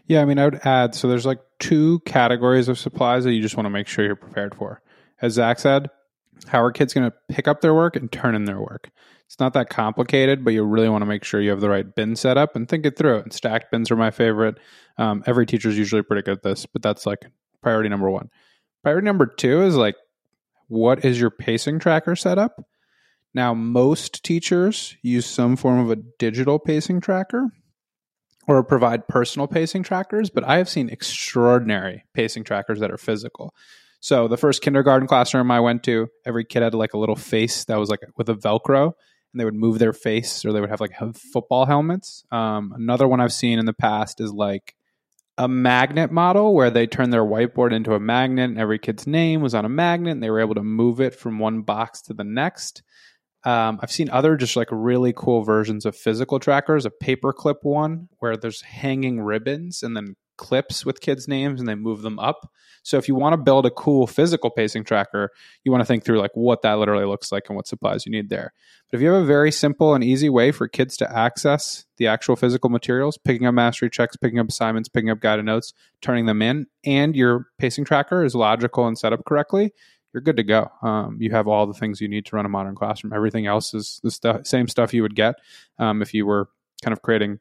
Yeah, 0.07 0.21
I 0.21 0.25
mean, 0.25 0.39
I 0.39 0.45
would 0.45 0.61
add 0.65 0.95
so 0.95 1.09
there's 1.09 1.27
like 1.27 1.41
two 1.59 2.01
categories 2.01 2.69
of 2.69 2.79
supplies 2.79 3.25
that 3.25 3.33
you 3.33 3.43
just 3.43 3.57
want 3.57 3.67
to 3.67 3.71
make 3.71 3.87
sure 3.87 4.05
you're 4.05 4.17
prepared 4.17 4.55
for. 4.55 4.83
As 5.23 5.35
Zach 5.35 5.59
said, 5.59 5.91
how 6.49 6.63
are 6.63 6.73
kids 6.73 6.95
going 6.95 7.11
to 7.11 7.17
pick 7.29 7.47
up 7.47 7.61
their 7.61 7.75
work 7.75 7.97
and 7.97 8.11
turn 8.11 8.35
in 8.35 8.47
their 8.47 8.61
work? 8.61 8.91
It's 9.31 9.39
not 9.39 9.53
that 9.53 9.71
complicated, 9.71 10.45
but 10.45 10.55
you 10.55 10.65
really 10.65 10.89
want 10.89 11.03
to 11.03 11.07
make 11.07 11.23
sure 11.23 11.41
you 11.41 11.51
have 11.51 11.61
the 11.61 11.71
right 11.71 11.95
bin 11.95 12.17
set 12.17 12.37
up 12.37 12.57
and 12.57 12.69
think 12.69 12.85
it 12.85 12.99
through. 12.99 13.19
And 13.19 13.33
stacked 13.33 13.71
bins 13.71 13.89
are 13.93 13.97
my 13.97 14.11
favorite. 14.11 14.59
Um, 14.99 15.23
every 15.25 15.47
teacher 15.47 15.69
is 15.69 15.79
usually 15.79 16.03
pretty 16.03 16.23
good 16.23 16.39
at 16.39 16.43
this, 16.43 16.67
but 16.67 16.83
that's 16.83 17.07
like 17.07 17.21
priority 17.63 17.89
number 17.89 18.11
one. 18.11 18.29
Priority 18.83 19.05
number 19.05 19.27
two 19.27 19.63
is 19.63 19.77
like, 19.77 19.95
what 20.67 21.05
is 21.05 21.21
your 21.21 21.31
pacing 21.31 21.79
tracker 21.79 22.17
setup? 22.17 22.61
Now, 23.33 23.55
most 23.55 24.25
teachers 24.25 24.97
use 25.01 25.27
some 25.27 25.55
form 25.55 25.79
of 25.79 25.93
a 25.93 26.03
digital 26.19 26.59
pacing 26.59 27.01
tracker 27.01 27.53
or 28.49 28.65
provide 28.65 29.07
personal 29.07 29.47
pacing 29.47 29.85
trackers, 29.85 30.29
but 30.29 30.43
I 30.43 30.57
have 30.57 30.69
seen 30.69 30.89
extraordinary 30.89 32.03
pacing 32.15 32.43
trackers 32.43 32.81
that 32.81 32.91
are 32.91 32.99
physical. 32.99 33.55
So 34.01 34.27
the 34.27 34.37
first 34.37 34.61
kindergarten 34.61 35.07
classroom 35.07 35.53
I 35.53 35.61
went 35.61 35.85
to, 35.85 36.09
every 36.27 36.45
kid 36.45 36.63
had 36.63 36.75
like 36.75 36.95
a 36.95 36.99
little 36.99 37.15
face 37.15 37.65
that 37.67 37.79
was 37.79 37.91
like 37.91 38.01
with 38.17 38.29
a 38.29 38.35
Velcro, 38.35 38.95
and 39.33 39.41
they 39.41 39.45
would 39.45 39.55
move 39.55 39.79
their 39.79 39.93
face, 39.93 40.45
or 40.45 40.53
they 40.53 40.61
would 40.61 40.71
have 40.71 40.81
like 40.81 40.97
football 41.15 41.67
helmets. 41.67 42.25
Um, 42.31 42.73
another 42.75 43.07
one 43.07 43.21
I've 43.21 43.33
seen 43.33 43.59
in 43.59 43.67
the 43.67 43.73
past 43.73 44.21
is 44.21 44.33
like 44.33 44.75
a 45.39 45.49
magnet 45.49 46.11
model 46.11 46.55
where 46.55 46.71
they 46.71 46.87
turned 46.87 47.13
their 47.13 47.25
whiteboard 47.25 47.73
into 47.73 47.95
a 47.95 48.01
magnet, 48.01 48.51
and 48.51 48.59
every 48.59 48.79
kid's 48.79 49.07
name 49.07 49.41
was 49.41 49.55
on 49.55 49.65
a 49.65 49.69
magnet, 49.69 50.13
and 50.13 50.23
they 50.23 50.31
were 50.31 50.41
able 50.41 50.55
to 50.55 50.63
move 50.63 51.01
it 51.01 51.15
from 51.15 51.39
one 51.39 51.63
box 51.63 52.03
to 52.03 52.15
the 52.15 52.25
next. 52.25 52.83
Um, 53.45 53.81
I've 53.83 53.91
seen 53.91 54.11
other 54.11 54.37
just 54.37 54.57
like 54.57 54.69
really 54.71 55.15
cool 55.17 55.43
versions 55.43 55.87
of 55.87 55.97
physical 55.97 56.39
trackers, 56.39 56.85
a 56.85 56.91
paperclip 56.91 57.63
one 57.63 58.09
where 58.19 58.37
there's 58.37 58.61
hanging 58.61 59.21
ribbons 59.23 59.83
and 59.83 59.97
then 59.97 60.17
clips 60.41 60.87
with 60.87 61.03
kids' 61.03 61.29
names 61.29 61.61
and 61.61 61.69
they 61.69 61.75
move 61.75 62.01
them 62.01 62.19
up. 62.19 62.51
So 62.83 62.97
if 62.97 63.09
you 63.09 63.15
want 63.15 63.35
to 63.35 63.37
build 63.37 63.67
a 63.67 63.71
cool 63.71 64.07
physical 64.07 64.49
pacing 64.49 64.85
tracker, 64.85 65.31
you 65.65 65.71
want 65.71 65.83
to 65.83 65.85
think 65.85 66.03
through 66.03 66.19
like 66.19 66.31
what 66.33 66.63
that 66.63 66.79
literally 66.79 67.05
looks 67.05 67.31
like 67.31 67.45
and 67.49 67.57
what 67.57 67.67
supplies 67.67 68.07
you 68.07 68.11
need 68.11 68.31
there. 68.31 68.55
But 68.91 68.97
if 68.97 69.03
you 69.03 69.11
have 69.11 69.23
a 69.23 69.27
very 69.27 69.53
simple 69.53 69.95
and 69.95 70.03
easy 70.03 70.31
way 70.31 70.51
for 70.51 70.67
kids 70.67 70.97
to 70.97 71.15
access 71.15 71.85
the 71.99 72.07
actual 72.07 72.37
physical 72.37 72.71
materials, 72.71 73.19
picking 73.19 73.47
up 73.47 73.53
mastery 73.53 73.91
checks, 73.91 74.17
picking 74.17 74.39
up 74.39 74.49
assignments, 74.49 74.89
picking 74.89 75.11
up 75.11 75.21
guided 75.21 75.45
notes, 75.45 75.75
turning 76.01 76.25
them 76.25 76.41
in, 76.41 76.67
and 76.85 77.15
your 77.15 77.49
pacing 77.59 77.85
tracker 77.85 78.25
is 78.25 78.35
logical 78.35 78.87
and 78.87 78.99
set 78.99 79.13
up 79.13 79.27
correctly, 79.27 79.75
you're 80.15 80.23
good 80.23 80.39
to 80.39 80.43
go. 80.43 80.71
Um, 80.81 81.19
you 81.21 81.33
have 81.33 81.49
all 81.49 81.67
the 81.67 81.75
things 81.75 82.01
you 82.01 82.09
need 82.09 82.25
to 82.27 82.37
run 82.37 82.47
a 82.47 82.49
modern 82.49 82.75
classroom. 82.75 83.13
Everything 83.13 83.47
else 83.47 83.75
is 83.75 84.01
the 84.03 84.11
stu- 84.11 84.41
same 84.45 84.69
stuff 84.69 84.95
you 84.95 85.03
would 85.03 85.15
get 85.15 85.35
um, 85.79 86.01
if 86.01 86.15
you 86.15 86.25
were 86.25 86.49
kind 86.83 86.95
of 86.95 87.03
creating 87.03 87.41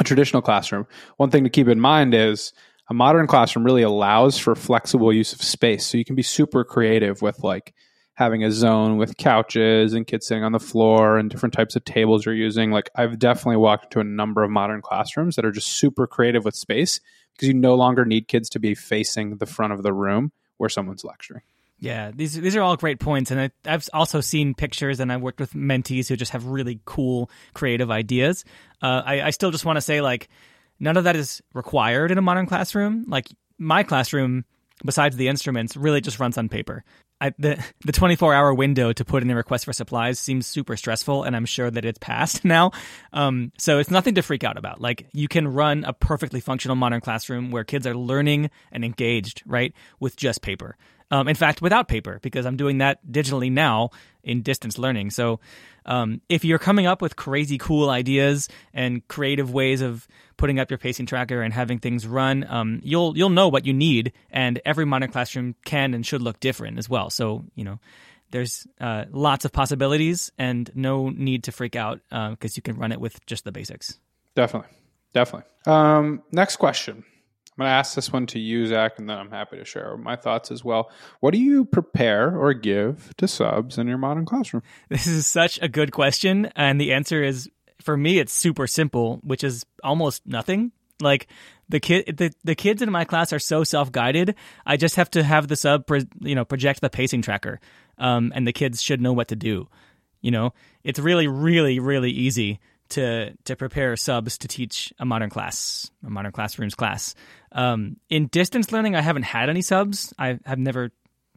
a 0.00 0.04
traditional 0.04 0.42
classroom. 0.42 0.86
One 1.16 1.30
thing 1.30 1.44
to 1.44 1.50
keep 1.50 1.68
in 1.68 1.80
mind 1.80 2.14
is 2.14 2.52
a 2.88 2.94
modern 2.94 3.26
classroom 3.26 3.64
really 3.64 3.82
allows 3.82 4.38
for 4.38 4.54
flexible 4.54 5.12
use 5.12 5.32
of 5.32 5.42
space. 5.42 5.86
So 5.86 5.98
you 5.98 6.04
can 6.04 6.16
be 6.16 6.22
super 6.22 6.64
creative 6.64 7.22
with 7.22 7.42
like 7.42 7.74
having 8.14 8.44
a 8.44 8.50
zone 8.50 8.96
with 8.96 9.16
couches 9.16 9.92
and 9.92 10.06
kids 10.06 10.26
sitting 10.26 10.44
on 10.44 10.52
the 10.52 10.58
floor 10.58 11.18
and 11.18 11.28
different 11.28 11.52
types 11.52 11.76
of 11.76 11.84
tables 11.84 12.24
you're 12.24 12.34
using. 12.34 12.70
Like 12.70 12.90
I've 12.94 13.18
definitely 13.18 13.58
walked 13.58 13.84
into 13.84 14.00
a 14.00 14.04
number 14.04 14.42
of 14.42 14.50
modern 14.50 14.80
classrooms 14.80 15.36
that 15.36 15.44
are 15.44 15.52
just 15.52 15.68
super 15.68 16.06
creative 16.06 16.44
with 16.44 16.54
space 16.54 17.00
because 17.34 17.48
you 17.48 17.54
no 17.54 17.74
longer 17.74 18.04
need 18.04 18.28
kids 18.28 18.48
to 18.50 18.58
be 18.58 18.74
facing 18.74 19.36
the 19.36 19.46
front 19.46 19.72
of 19.72 19.82
the 19.82 19.92
room 19.92 20.32
where 20.56 20.70
someone's 20.70 21.04
lecturing. 21.04 21.42
Yeah, 21.78 22.10
these 22.14 22.34
these 22.34 22.56
are 22.56 22.62
all 22.62 22.76
great 22.76 23.00
points, 23.00 23.30
and 23.30 23.40
I, 23.40 23.50
have 23.70 23.86
also 23.92 24.22
seen 24.22 24.54
pictures, 24.54 24.98
and 24.98 25.12
I've 25.12 25.20
worked 25.20 25.40
with 25.40 25.52
mentees 25.52 26.08
who 26.08 26.16
just 26.16 26.32
have 26.32 26.46
really 26.46 26.80
cool, 26.86 27.30
creative 27.52 27.90
ideas. 27.90 28.44
Uh, 28.80 29.02
I, 29.04 29.22
I 29.22 29.30
still 29.30 29.50
just 29.50 29.66
want 29.66 29.76
to 29.76 29.82
say, 29.82 30.00
like, 30.00 30.28
none 30.80 30.96
of 30.96 31.04
that 31.04 31.16
is 31.16 31.42
required 31.52 32.10
in 32.10 32.18
a 32.18 32.22
modern 32.22 32.46
classroom. 32.46 33.04
Like 33.08 33.28
my 33.58 33.82
classroom, 33.82 34.44
besides 34.84 35.16
the 35.16 35.28
instruments, 35.28 35.76
really 35.76 36.00
just 36.00 36.18
runs 36.18 36.38
on 36.38 36.48
paper. 36.48 36.82
I, 37.20 37.32
the 37.38 37.62
the 37.84 37.92
24 37.92 38.34
hour 38.34 38.52
window 38.52 38.92
to 38.92 39.04
put 39.04 39.22
in 39.22 39.30
a 39.30 39.36
request 39.36 39.64
for 39.64 39.72
supplies 39.72 40.18
seems 40.18 40.46
super 40.46 40.76
stressful, 40.76 41.24
and 41.24 41.34
I'm 41.34 41.46
sure 41.46 41.70
that 41.70 41.84
it's 41.84 41.98
passed 41.98 42.44
now. 42.44 42.72
Um, 43.12 43.52
so 43.58 43.78
it's 43.78 43.90
nothing 43.90 44.14
to 44.16 44.22
freak 44.22 44.44
out 44.44 44.58
about. 44.58 44.80
Like 44.80 45.08
you 45.12 45.28
can 45.28 45.48
run 45.48 45.84
a 45.84 45.92
perfectly 45.92 46.40
functional 46.40 46.76
modern 46.76 47.00
classroom 47.00 47.50
where 47.50 47.64
kids 47.64 47.86
are 47.86 47.96
learning 47.96 48.50
and 48.70 48.84
engaged, 48.84 49.42
right, 49.46 49.72
with 49.98 50.16
just 50.16 50.42
paper. 50.42 50.76
Um, 51.10 51.28
in 51.28 51.36
fact, 51.36 51.62
without 51.62 51.86
paper, 51.86 52.18
because 52.20 52.46
I'm 52.46 52.56
doing 52.56 52.78
that 52.78 53.06
digitally 53.06 53.50
now 53.50 53.90
in 54.24 54.42
distance 54.42 54.76
learning. 54.76 55.10
So, 55.10 55.38
um, 55.84 56.20
if 56.28 56.44
you're 56.44 56.58
coming 56.58 56.86
up 56.86 57.00
with 57.00 57.14
crazy 57.14 57.58
cool 57.58 57.90
ideas 57.90 58.48
and 58.74 59.06
creative 59.06 59.52
ways 59.52 59.82
of 59.82 60.08
putting 60.36 60.58
up 60.58 60.68
your 60.68 60.78
pacing 60.78 61.06
tracker 61.06 61.42
and 61.42 61.54
having 61.54 61.78
things 61.78 62.06
run, 62.08 62.44
um, 62.48 62.80
you'll 62.82 63.16
you'll 63.16 63.30
know 63.30 63.48
what 63.48 63.66
you 63.66 63.72
need, 63.72 64.12
and 64.30 64.60
every 64.64 64.84
modern 64.84 65.10
classroom 65.10 65.54
can 65.64 65.94
and 65.94 66.04
should 66.04 66.22
look 66.22 66.40
different 66.40 66.76
as 66.78 66.88
well. 66.88 67.08
So, 67.08 67.44
you 67.54 67.62
know, 67.62 67.78
there's 68.32 68.66
uh, 68.80 69.04
lots 69.12 69.44
of 69.44 69.52
possibilities 69.52 70.32
and 70.38 70.70
no 70.74 71.10
need 71.10 71.44
to 71.44 71.52
freak 71.52 71.76
out 71.76 72.00
because 72.08 72.52
uh, 72.52 72.56
you 72.56 72.62
can 72.62 72.76
run 72.76 72.90
it 72.90 73.00
with 73.00 73.24
just 73.26 73.44
the 73.44 73.52
basics. 73.52 73.98
Definitely, 74.34 74.70
definitely. 75.12 75.48
Um, 75.66 76.22
next 76.32 76.56
question. 76.56 77.04
I'm 77.56 77.62
going 77.62 77.70
to 77.70 77.74
ask 77.74 77.94
this 77.94 78.12
one 78.12 78.26
to 78.28 78.38
you, 78.38 78.66
Zach, 78.66 78.98
and 78.98 79.08
then 79.08 79.16
I'm 79.16 79.30
happy 79.30 79.56
to 79.56 79.64
share 79.64 79.96
my 79.96 80.14
thoughts 80.14 80.50
as 80.50 80.62
well. 80.62 80.90
What 81.20 81.32
do 81.32 81.38
you 81.38 81.64
prepare 81.64 82.38
or 82.38 82.52
give 82.52 83.14
to 83.16 83.26
subs 83.26 83.78
in 83.78 83.88
your 83.88 83.96
modern 83.96 84.26
classroom? 84.26 84.62
This 84.90 85.06
is 85.06 85.26
such 85.26 85.58
a 85.62 85.68
good 85.68 85.90
question. 85.90 86.52
And 86.54 86.78
the 86.78 86.92
answer 86.92 87.22
is 87.22 87.48
for 87.80 87.96
me, 87.96 88.18
it's 88.18 88.32
super 88.32 88.66
simple, 88.66 89.20
which 89.22 89.42
is 89.42 89.64
almost 89.82 90.26
nothing. 90.26 90.72
Like 91.00 91.28
the 91.68 91.80
kid, 91.80 92.16
the, 92.16 92.32
the 92.44 92.54
kids 92.54 92.82
in 92.82 92.90
my 92.90 93.04
class 93.04 93.32
are 93.32 93.38
so 93.38 93.64
self 93.64 93.90
guided. 93.90 94.34
I 94.66 94.76
just 94.76 94.96
have 94.96 95.10
to 95.12 95.22
have 95.22 95.48
the 95.48 95.56
sub, 95.56 95.86
pro, 95.86 96.00
you 96.20 96.34
know, 96.34 96.44
project 96.44 96.80
the 96.80 96.90
pacing 96.90 97.22
tracker, 97.22 97.60
um, 97.98 98.32
and 98.34 98.46
the 98.46 98.52
kids 98.52 98.82
should 98.82 99.00
know 99.00 99.12
what 99.12 99.28
to 99.28 99.36
do. 99.36 99.68
You 100.20 100.30
know, 100.30 100.52
it's 100.84 100.98
really, 100.98 101.26
really, 101.26 101.78
really 101.78 102.10
easy 102.10 102.60
to 102.90 103.34
to 103.44 103.56
prepare 103.56 103.96
subs 103.96 104.38
to 104.38 104.48
teach 104.48 104.92
a 104.98 105.04
modern 105.04 105.30
class, 105.30 105.90
a 106.04 106.10
modern 106.10 106.32
classrooms 106.32 106.74
class. 106.74 107.14
Um, 107.56 107.96
in 108.10 108.26
distance 108.26 108.70
learning, 108.70 108.94
I 108.94 109.00
haven't 109.00 109.24
had 109.24 109.48
any 109.48 109.62
subs. 109.62 110.12
I 110.18 110.38
have 110.44 110.58
never 110.58 110.90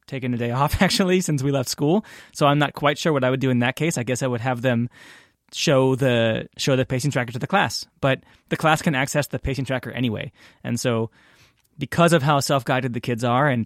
taken 0.06 0.34
a 0.34 0.38
day 0.38 0.52
off 0.62 0.82
actually 0.82 1.22
since 1.22 1.42
we 1.42 1.52
left 1.52 1.70
school, 1.70 2.06
so 2.34 2.46
I'm 2.46 2.60
not 2.60 2.74
quite 2.74 3.00
sure 3.00 3.14
what 3.14 3.24
I 3.24 3.30
would 3.30 3.40
do 3.40 3.50
in 3.50 3.60
that 3.60 3.76
case. 3.76 3.98
I 3.98 4.04
guess 4.04 4.22
I 4.22 4.28
would 4.28 4.42
have 4.42 4.62
them 4.62 4.90
show 5.52 5.96
the 5.96 6.48
show 6.58 6.76
the 6.76 6.86
pacing 6.86 7.10
tracker 7.10 7.32
to 7.32 7.40
the 7.40 7.48
class, 7.48 7.86
but 8.02 8.22
the 8.50 8.58
class 8.58 8.82
can 8.82 8.94
access 8.94 9.28
the 9.28 9.40
pacing 9.40 9.66
tracker 9.66 9.92
anyway, 9.92 10.32
and 10.64 10.80
so 10.80 11.10
because 11.78 12.12
of 12.12 12.22
how 12.22 12.42
self 12.42 12.66
guided 12.66 12.94
the 12.94 13.00
kids 13.00 13.24
are, 13.24 13.48
and 13.48 13.66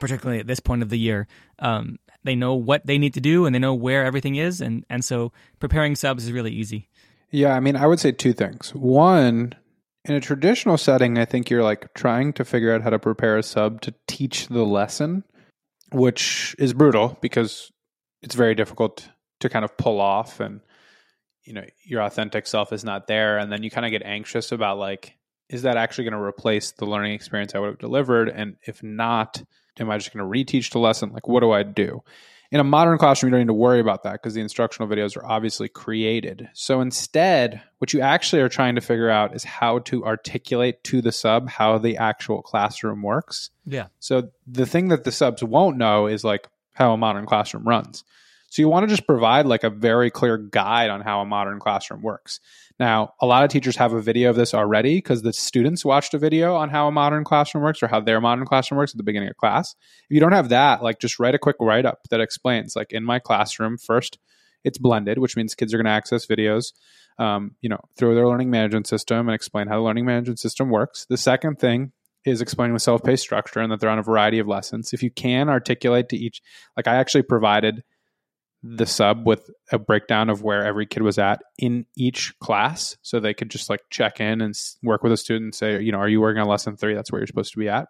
particularly 0.00 0.40
at 0.40 0.46
this 0.46 0.60
point 0.60 0.82
of 0.82 0.88
the 0.88 0.98
year, 0.98 1.28
um, 1.58 1.98
they 2.24 2.34
know 2.34 2.54
what 2.54 2.86
they 2.86 2.96
need 2.96 3.14
to 3.14 3.20
do 3.20 3.44
and 3.44 3.54
they 3.54 3.58
know 3.58 3.74
where 3.74 4.04
everything 4.04 4.36
is, 4.36 4.62
and 4.62 4.86
and 4.88 5.04
so 5.04 5.30
preparing 5.60 5.94
subs 5.94 6.24
is 6.24 6.32
really 6.32 6.52
easy. 6.52 6.88
Yeah, 7.30 7.54
I 7.54 7.60
mean, 7.60 7.76
I 7.76 7.86
would 7.86 8.00
say 8.00 8.12
two 8.12 8.32
things. 8.32 8.74
One, 8.74 9.54
in 10.04 10.14
a 10.14 10.20
traditional 10.20 10.76
setting, 10.76 11.18
I 11.18 11.24
think 11.24 11.48
you're 11.48 11.62
like 11.62 11.94
trying 11.94 12.32
to 12.34 12.44
figure 12.44 12.74
out 12.74 12.82
how 12.82 12.90
to 12.90 12.98
prepare 12.98 13.38
a 13.38 13.42
sub 13.42 13.80
to 13.82 13.94
teach 14.06 14.48
the 14.48 14.64
lesson, 14.64 15.24
which 15.92 16.56
is 16.58 16.72
brutal 16.72 17.16
because 17.20 17.70
it's 18.22 18.34
very 18.34 18.54
difficult 18.54 19.08
to 19.40 19.48
kind 19.48 19.64
of 19.64 19.76
pull 19.76 20.00
off 20.00 20.40
and 20.40 20.60
you 21.44 21.52
know 21.52 21.64
your 21.84 22.02
authentic 22.02 22.46
self 22.46 22.72
is 22.72 22.84
not 22.84 23.06
there. 23.06 23.38
And 23.38 23.52
then 23.52 23.62
you 23.62 23.70
kind 23.70 23.86
of 23.86 23.92
get 23.92 24.02
anxious 24.02 24.52
about 24.52 24.78
like 24.78 25.16
is 25.48 25.62
that 25.62 25.76
actually 25.76 26.04
going 26.04 26.12
to 26.12 26.22
replace 26.22 26.72
the 26.72 26.86
learning 26.86 27.12
experience 27.12 27.54
I 27.54 27.58
would 27.58 27.68
have 27.68 27.78
delivered? 27.78 28.28
And 28.28 28.56
if 28.66 28.82
not 28.82 29.42
am 29.78 29.90
I 29.90 29.98
just 29.98 30.12
going 30.12 30.24
to 30.24 30.38
reteach 30.38 30.70
the 30.70 30.78
lesson? 30.78 31.12
Like 31.12 31.28
what 31.28 31.40
do 31.40 31.52
I 31.52 31.62
do 31.62 32.02
in 32.52 32.60
a 32.60 32.64
modern 32.64 32.98
classroom, 32.98 33.30
you 33.30 33.38
don't 33.38 33.46
need 33.46 33.50
to 33.50 33.54
worry 33.54 33.80
about 33.80 34.02
that 34.02 34.12
because 34.12 34.34
the 34.34 34.42
instructional 34.42 34.86
videos 34.86 35.16
are 35.16 35.24
obviously 35.24 35.70
created. 35.70 36.50
So 36.52 36.82
instead, 36.82 37.62
what 37.78 37.94
you 37.94 38.02
actually 38.02 38.42
are 38.42 38.50
trying 38.50 38.74
to 38.74 38.82
figure 38.82 39.08
out 39.08 39.34
is 39.34 39.42
how 39.42 39.78
to 39.80 40.04
articulate 40.04 40.84
to 40.84 41.00
the 41.00 41.12
sub 41.12 41.48
how 41.48 41.78
the 41.78 41.96
actual 41.96 42.42
classroom 42.42 43.02
works. 43.02 43.48
Yeah. 43.64 43.86
So 44.00 44.28
the 44.46 44.66
thing 44.66 44.88
that 44.88 45.04
the 45.04 45.12
subs 45.12 45.42
won't 45.42 45.78
know 45.78 46.06
is 46.06 46.24
like 46.24 46.46
how 46.74 46.92
a 46.92 46.98
modern 46.98 47.24
classroom 47.24 47.66
runs. 47.66 48.04
So 48.52 48.60
you 48.60 48.68
want 48.68 48.84
to 48.84 48.86
just 48.86 49.06
provide 49.06 49.46
like 49.46 49.64
a 49.64 49.70
very 49.70 50.10
clear 50.10 50.36
guide 50.36 50.90
on 50.90 51.00
how 51.00 51.22
a 51.22 51.24
modern 51.24 51.58
classroom 51.58 52.02
works. 52.02 52.38
Now, 52.78 53.14
a 53.18 53.24
lot 53.24 53.44
of 53.44 53.48
teachers 53.48 53.76
have 53.76 53.94
a 53.94 54.02
video 54.02 54.28
of 54.28 54.36
this 54.36 54.52
already 54.52 54.98
because 54.98 55.22
the 55.22 55.32
students 55.32 55.86
watched 55.86 56.12
a 56.12 56.18
video 56.18 56.54
on 56.54 56.68
how 56.68 56.86
a 56.86 56.92
modern 56.92 57.24
classroom 57.24 57.64
works 57.64 57.82
or 57.82 57.86
how 57.86 58.00
their 58.00 58.20
modern 58.20 58.44
classroom 58.44 58.76
works 58.76 58.92
at 58.92 58.98
the 58.98 59.04
beginning 59.04 59.30
of 59.30 59.38
class. 59.38 59.74
If 60.04 60.14
you 60.14 60.20
don't 60.20 60.32
have 60.32 60.50
that, 60.50 60.82
like 60.82 60.98
just 60.98 61.18
write 61.18 61.34
a 61.34 61.38
quick 61.38 61.56
write 61.60 61.86
up 61.86 62.00
that 62.10 62.20
explains, 62.20 62.76
like 62.76 62.92
in 62.92 63.04
my 63.04 63.18
classroom, 63.18 63.78
first, 63.78 64.18
it's 64.64 64.76
blended, 64.76 65.16
which 65.16 65.34
means 65.34 65.54
kids 65.54 65.72
are 65.72 65.78
going 65.78 65.86
to 65.86 65.90
access 65.90 66.26
videos, 66.26 66.74
um, 67.18 67.52
you 67.62 67.70
know, 67.70 67.80
through 67.96 68.14
their 68.14 68.28
learning 68.28 68.50
management 68.50 68.86
system 68.86 69.30
and 69.30 69.34
explain 69.34 69.66
how 69.66 69.76
the 69.76 69.82
learning 69.82 70.04
management 70.04 70.40
system 70.40 70.68
works. 70.68 71.06
The 71.08 71.16
second 71.16 71.58
thing 71.58 71.92
is 72.26 72.42
explaining 72.42 72.74
the 72.74 72.80
self-paced 72.80 73.22
structure 73.22 73.60
and 73.60 73.72
that 73.72 73.80
they're 73.80 73.88
on 73.88 73.98
a 73.98 74.02
variety 74.02 74.40
of 74.40 74.46
lessons. 74.46 74.92
If 74.92 75.02
you 75.02 75.10
can 75.10 75.48
articulate 75.48 76.10
to 76.10 76.18
each, 76.18 76.42
like 76.76 76.86
I 76.86 76.96
actually 76.96 77.22
provided 77.22 77.82
the 78.62 78.86
sub 78.86 79.26
with 79.26 79.50
a 79.72 79.78
breakdown 79.78 80.30
of 80.30 80.42
where 80.42 80.64
every 80.64 80.86
kid 80.86 81.02
was 81.02 81.18
at 81.18 81.42
in 81.58 81.86
each 81.96 82.38
class. 82.38 82.96
So 83.02 83.18
they 83.18 83.34
could 83.34 83.50
just 83.50 83.68
like 83.68 83.80
check 83.90 84.20
in 84.20 84.40
and 84.40 84.54
work 84.82 85.02
with 85.02 85.12
a 85.12 85.16
student 85.16 85.46
and 85.46 85.54
say 85.54 85.82
you 85.82 85.92
know 85.92 85.98
are 85.98 86.08
you 86.08 86.20
working 86.20 86.40
on 86.40 86.48
lesson 86.48 86.76
three? 86.76 86.94
That's 86.94 87.10
where 87.10 87.20
you're 87.20 87.26
supposed 87.26 87.52
to 87.52 87.58
be 87.58 87.68
at. 87.68 87.88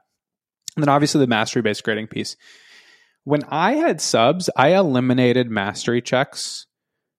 And 0.76 0.82
then 0.82 0.88
obviously 0.88 1.20
the 1.20 1.26
mastery 1.26 1.62
based 1.62 1.84
grading 1.84 2.08
piece. 2.08 2.36
When 3.24 3.44
i 3.44 3.74
had 3.74 4.00
subs 4.00 4.50
i 4.56 4.74
eliminated 4.74 5.48
mastery 5.48 6.02
checks 6.02 6.66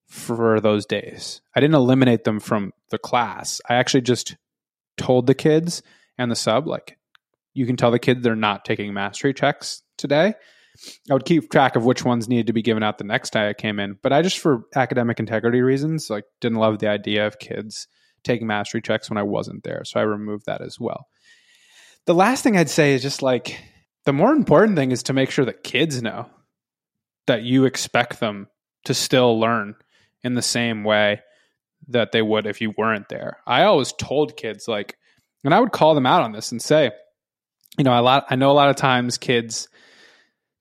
for 0.08 0.60
those 0.60 0.86
days. 0.86 1.42
I 1.56 1.60
didn't 1.60 1.76
eliminate 1.76 2.24
them 2.24 2.40
from 2.40 2.72
the 2.92 3.00
class. 3.00 3.62
I 3.68 3.76
actually 3.76 4.02
just 4.02 4.36
told 4.98 5.26
the 5.26 5.34
kids 5.34 5.82
and 6.20 6.30
the 6.30 6.36
sub 6.36 6.68
like 6.68 6.98
you 7.54 7.66
can 7.66 7.78
tell 7.78 7.92
the 7.92 8.00
kids 8.00 8.22
they're 8.22 8.36
not 8.36 8.66
taking 8.66 8.94
mastery 8.94 9.34
checks 9.34 9.82
today 9.98 10.34
I 11.10 11.14
would 11.14 11.26
keep 11.26 11.52
track 11.52 11.76
of 11.76 11.86
which 11.86 12.04
ones 12.04 12.28
needed 12.28 12.48
to 12.48 12.54
be 12.54 12.62
given 12.62 12.84
out 12.84 12.98
the 12.98 13.04
next 13.04 13.34
day 13.34 13.48
I 13.48 13.54
came 13.54 13.80
in. 13.80 13.98
But 14.02 14.14
I 14.14 14.22
just, 14.22 14.40
for 14.40 14.64
academic 14.76 15.20
integrity 15.20 15.62
reasons, 15.62 16.10
like 16.10 16.26
didn't 16.42 16.58
love 16.58 16.80
the 16.80 16.88
idea 16.88 17.28
of 17.28 17.40
kids 17.40 17.88
taking 18.24 18.48
mastery 18.48 18.82
checks 18.82 19.10
when 19.10 19.18
I 19.18 19.24
wasn't 19.24 19.64
there. 19.64 19.84
So 19.86 20.00
I 20.00 20.04
removed 20.04 20.46
that 20.46 20.62
as 20.62 20.80
well. 20.80 21.08
The 22.06 22.14
last 22.14 22.44
thing 22.44 22.58
I'd 22.58 22.70
say 22.70 22.94
is 22.94 23.02
just 23.02 23.22
like 23.22 23.60
the 24.06 24.14
more 24.14 24.32
important 24.32 24.78
thing 24.78 24.92
is 24.92 25.04
to 25.04 25.14
make 25.14 25.30
sure 25.32 25.46
that 25.46 25.64
kids 25.64 26.02
know 26.02 26.30
that 27.28 27.44
you 27.44 27.66
expect 27.66 28.20
them 28.20 28.48
to 28.86 28.94
still 28.94 29.40
learn 29.40 29.76
in 30.24 30.34
the 30.34 30.42
same 30.42 30.84
way 30.84 31.22
that 31.90 32.12
they 32.12 32.22
would 32.22 32.46
if 32.46 32.62
you 32.62 32.74
weren't 32.78 33.10
there. 33.10 33.38
I 33.46 33.64
always 33.64 33.94
told 33.94 34.38
kids 34.38 34.68
like, 34.68 34.98
and 35.44 35.54
I 35.54 35.60
would 35.60 35.72
call 35.72 35.96
them 35.96 36.06
out 36.06 36.24
on 36.24 36.32
this 36.32 36.52
and 36.52 36.62
say, 36.62 36.92
you 37.78 37.84
know, 37.84 37.98
a 37.98 38.02
lot. 38.02 38.26
I 38.30 38.36
know 38.36 38.52
a 38.52 38.54
lot 38.54 38.70
of 38.70 38.76
times 38.76 39.18
kids 39.18 39.68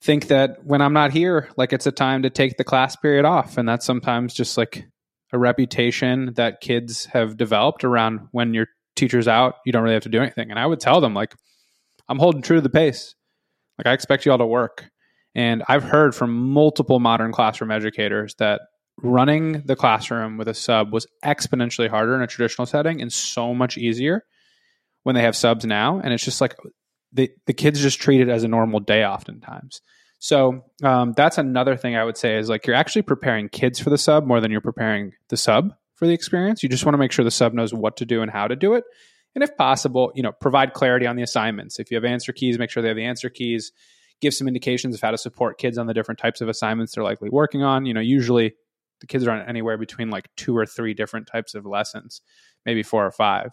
think 0.03 0.29
that 0.29 0.65
when 0.65 0.83
I'm 0.83 0.93
not 0.93 1.13
here, 1.13 1.49
like 1.57 1.73
it's 1.73 1.87
a 1.87 1.93
time 1.93 2.23
to 2.23 2.31
take 2.31 2.57
the 2.57 2.65
class 2.65 2.97
period 2.97 3.25
off. 3.25 3.57
And 3.57 3.69
that's 3.69 3.87
sometimes 3.87 4.35
just 4.35 4.59
like 4.59 4.85
a 5.33 5.39
reputation 5.39 6.35
that 6.35 6.61
kids 6.61 7.07
have 7.07 7.37
developed 7.37 7.85
around 7.85 8.29
when 8.33 8.53
your 8.53 8.67
teacher's 8.97 9.29
out, 9.29 9.55
you 9.65 9.73
don't 9.73 9.83
really 9.83 9.95
have 9.95 10.03
to 10.03 10.09
do 10.09 10.21
anything. 10.21 10.51
And 10.51 10.59
I 10.59 10.67
would 10.67 10.81
tell 10.81 11.01
them, 11.01 11.15
like, 11.15 11.35
I'm 12.09 12.19
holding 12.19 12.43
true 12.43 12.57
to 12.57 12.63
the 12.63 12.69
pace. 12.69 13.15
Like, 13.79 13.87
I 13.87 13.93
expect 13.93 14.27
you 14.27 14.33
all 14.33 14.39
to 14.39 14.47
work. 14.47 14.91
And 15.35 15.63
I've 15.67 15.85
heard 15.85 16.15
from 16.15 16.51
multiple 16.51 17.01
modern 17.01 17.33
classroom 17.33 17.71
educators 17.71 18.35
that 18.39 18.61
running 18.99 19.63
the 19.65 19.77
classroom 19.77 20.37
with 20.37 20.49
a 20.49 20.55
sub 20.55 20.93
was 20.93 21.07
exponentially 21.25 21.89
harder 21.89 22.15
in 22.15 22.23
a 22.23 22.27
traditional 22.27 22.67
setting 22.67 23.01
and 23.01 23.11
so 23.11 23.55
much 23.55 23.79
easier 23.79 24.25
when 25.05 25.15
they 25.15 25.23
have 25.23 25.35
subs 25.35 25.65
now. 25.65 26.01
And 26.01 26.13
it's 26.13 26.25
just 26.25 26.41
like 26.41 26.55
the, 27.13 27.31
the 27.47 27.53
kids 27.53 27.81
just 27.81 28.01
treat 28.01 28.21
it 28.21 28.29
as 28.29 28.45
a 28.45 28.49
normal 28.49 28.81
day 28.81 29.05
oftentimes. 29.05 29.83
So 30.19 30.65
um, 30.85 31.15
that's 31.17 31.39
another 31.39 31.77
thing 31.77 31.97
I 31.97 32.05
would 32.05 32.17
say 32.17 32.39
is 32.39 32.49
like 32.49 32.67
you're 32.67 32.77
actually 32.77 33.03
preparing 33.03 33.49
kids 33.49 33.81
for 33.81 33.91
the 33.91 33.99
sub 33.99 34.25
more 34.25 34.41
than 34.41 34.51
you're 34.53 34.61
preparing 34.61 35.13
the 35.29 35.37
sub 35.37 35.75
for 35.97 36.07
the 36.07 36.13
experience. 36.13 36.63
You 36.63 36.69
just 36.69 36.85
want 36.85 36.95
to 36.95 36.99
make 36.99 37.13
sure 37.13 37.25
the 37.25 37.31
sub 37.31 37.55
knows 37.55 37.75
what 37.75 37.97
to 37.97 38.07
do 38.07 38.23
and 38.23 38.31
how 38.31 38.47
to 38.47 38.55
do 38.55 38.75
it. 38.75 38.85
And 39.35 39.43
if 39.43 39.57
possible, 39.57 40.13
you 40.15 40.23
know, 40.23 40.33
provide 40.33 40.75
clarity 40.75 41.07
on 41.07 41.17
the 41.17 41.23
assignments. 41.23 41.81
If 41.81 41.91
you 41.91 41.97
have 41.97 42.05
answer 42.05 42.33
keys, 42.33 42.59
make 42.59 42.71
sure 42.71 42.83
they 42.83 42.89
have 42.89 42.97
the 42.97 43.05
answer 43.05 43.31
keys. 43.31 43.73
Give 44.21 44.33
some 44.33 44.47
indications 44.47 44.95
of 44.95 45.01
how 45.01 45.11
to 45.11 45.19
support 45.19 45.59
kids 45.59 45.79
on 45.79 45.87
the 45.87 45.95
different 45.95 46.21
types 46.21 46.41
of 46.41 46.49
assignments 46.49 46.95
they're 46.95 47.03
likely 47.03 47.31
working 47.31 47.63
on. 47.63 47.87
You 47.87 47.95
know, 47.95 48.01
usually 48.01 48.55
the 49.01 49.07
kids 49.07 49.27
are 49.27 49.33
on 49.33 49.49
anywhere 49.49 49.77
between 49.77 50.11
like 50.11 50.29
two 50.37 50.57
or 50.57 50.67
three 50.67 50.95
different 50.95 51.27
types 51.27 51.55
of 51.55 51.67
lessons, 51.67 52.21
maybe 52.65 52.83
four 52.83 53.05
or 53.05 53.11
five. 53.11 53.51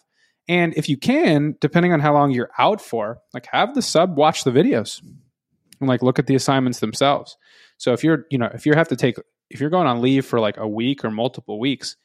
And 0.50 0.74
if 0.76 0.90
you 0.90 0.98
can, 0.98 1.56
depending 1.62 1.94
on 1.94 2.00
how 2.00 2.12
long 2.12 2.32
you're 2.32 2.50
out 2.58 2.82
for, 2.82 3.20
like 3.36 3.46
have 3.52 3.76
the 3.76 3.84
sub 3.84 4.18
watch 4.18 4.44
the 4.44 4.52
videos 4.52 5.00
and 5.80 5.88
like 5.88 6.02
look 6.02 6.18
at 6.18 6.26
the 6.26 6.34
assignments 6.34 6.80
themselves. 6.80 7.38
So 7.78 7.94
if 7.94 8.04
you're, 8.04 8.26
you 8.32 8.40
know, 8.40 8.50
if 8.54 8.66
you 8.66 8.74
have 8.74 8.88
to 8.88 8.96
take 8.96 9.18
if 9.52 9.62
you're 9.62 9.70
going 9.70 9.88
on 9.88 10.02
leave 10.02 10.26
for 10.26 10.40
like 10.40 10.58
a 10.58 10.68
week 10.68 11.06
or 11.06 11.12
multiple 11.12 11.60
weeks, 11.60 11.96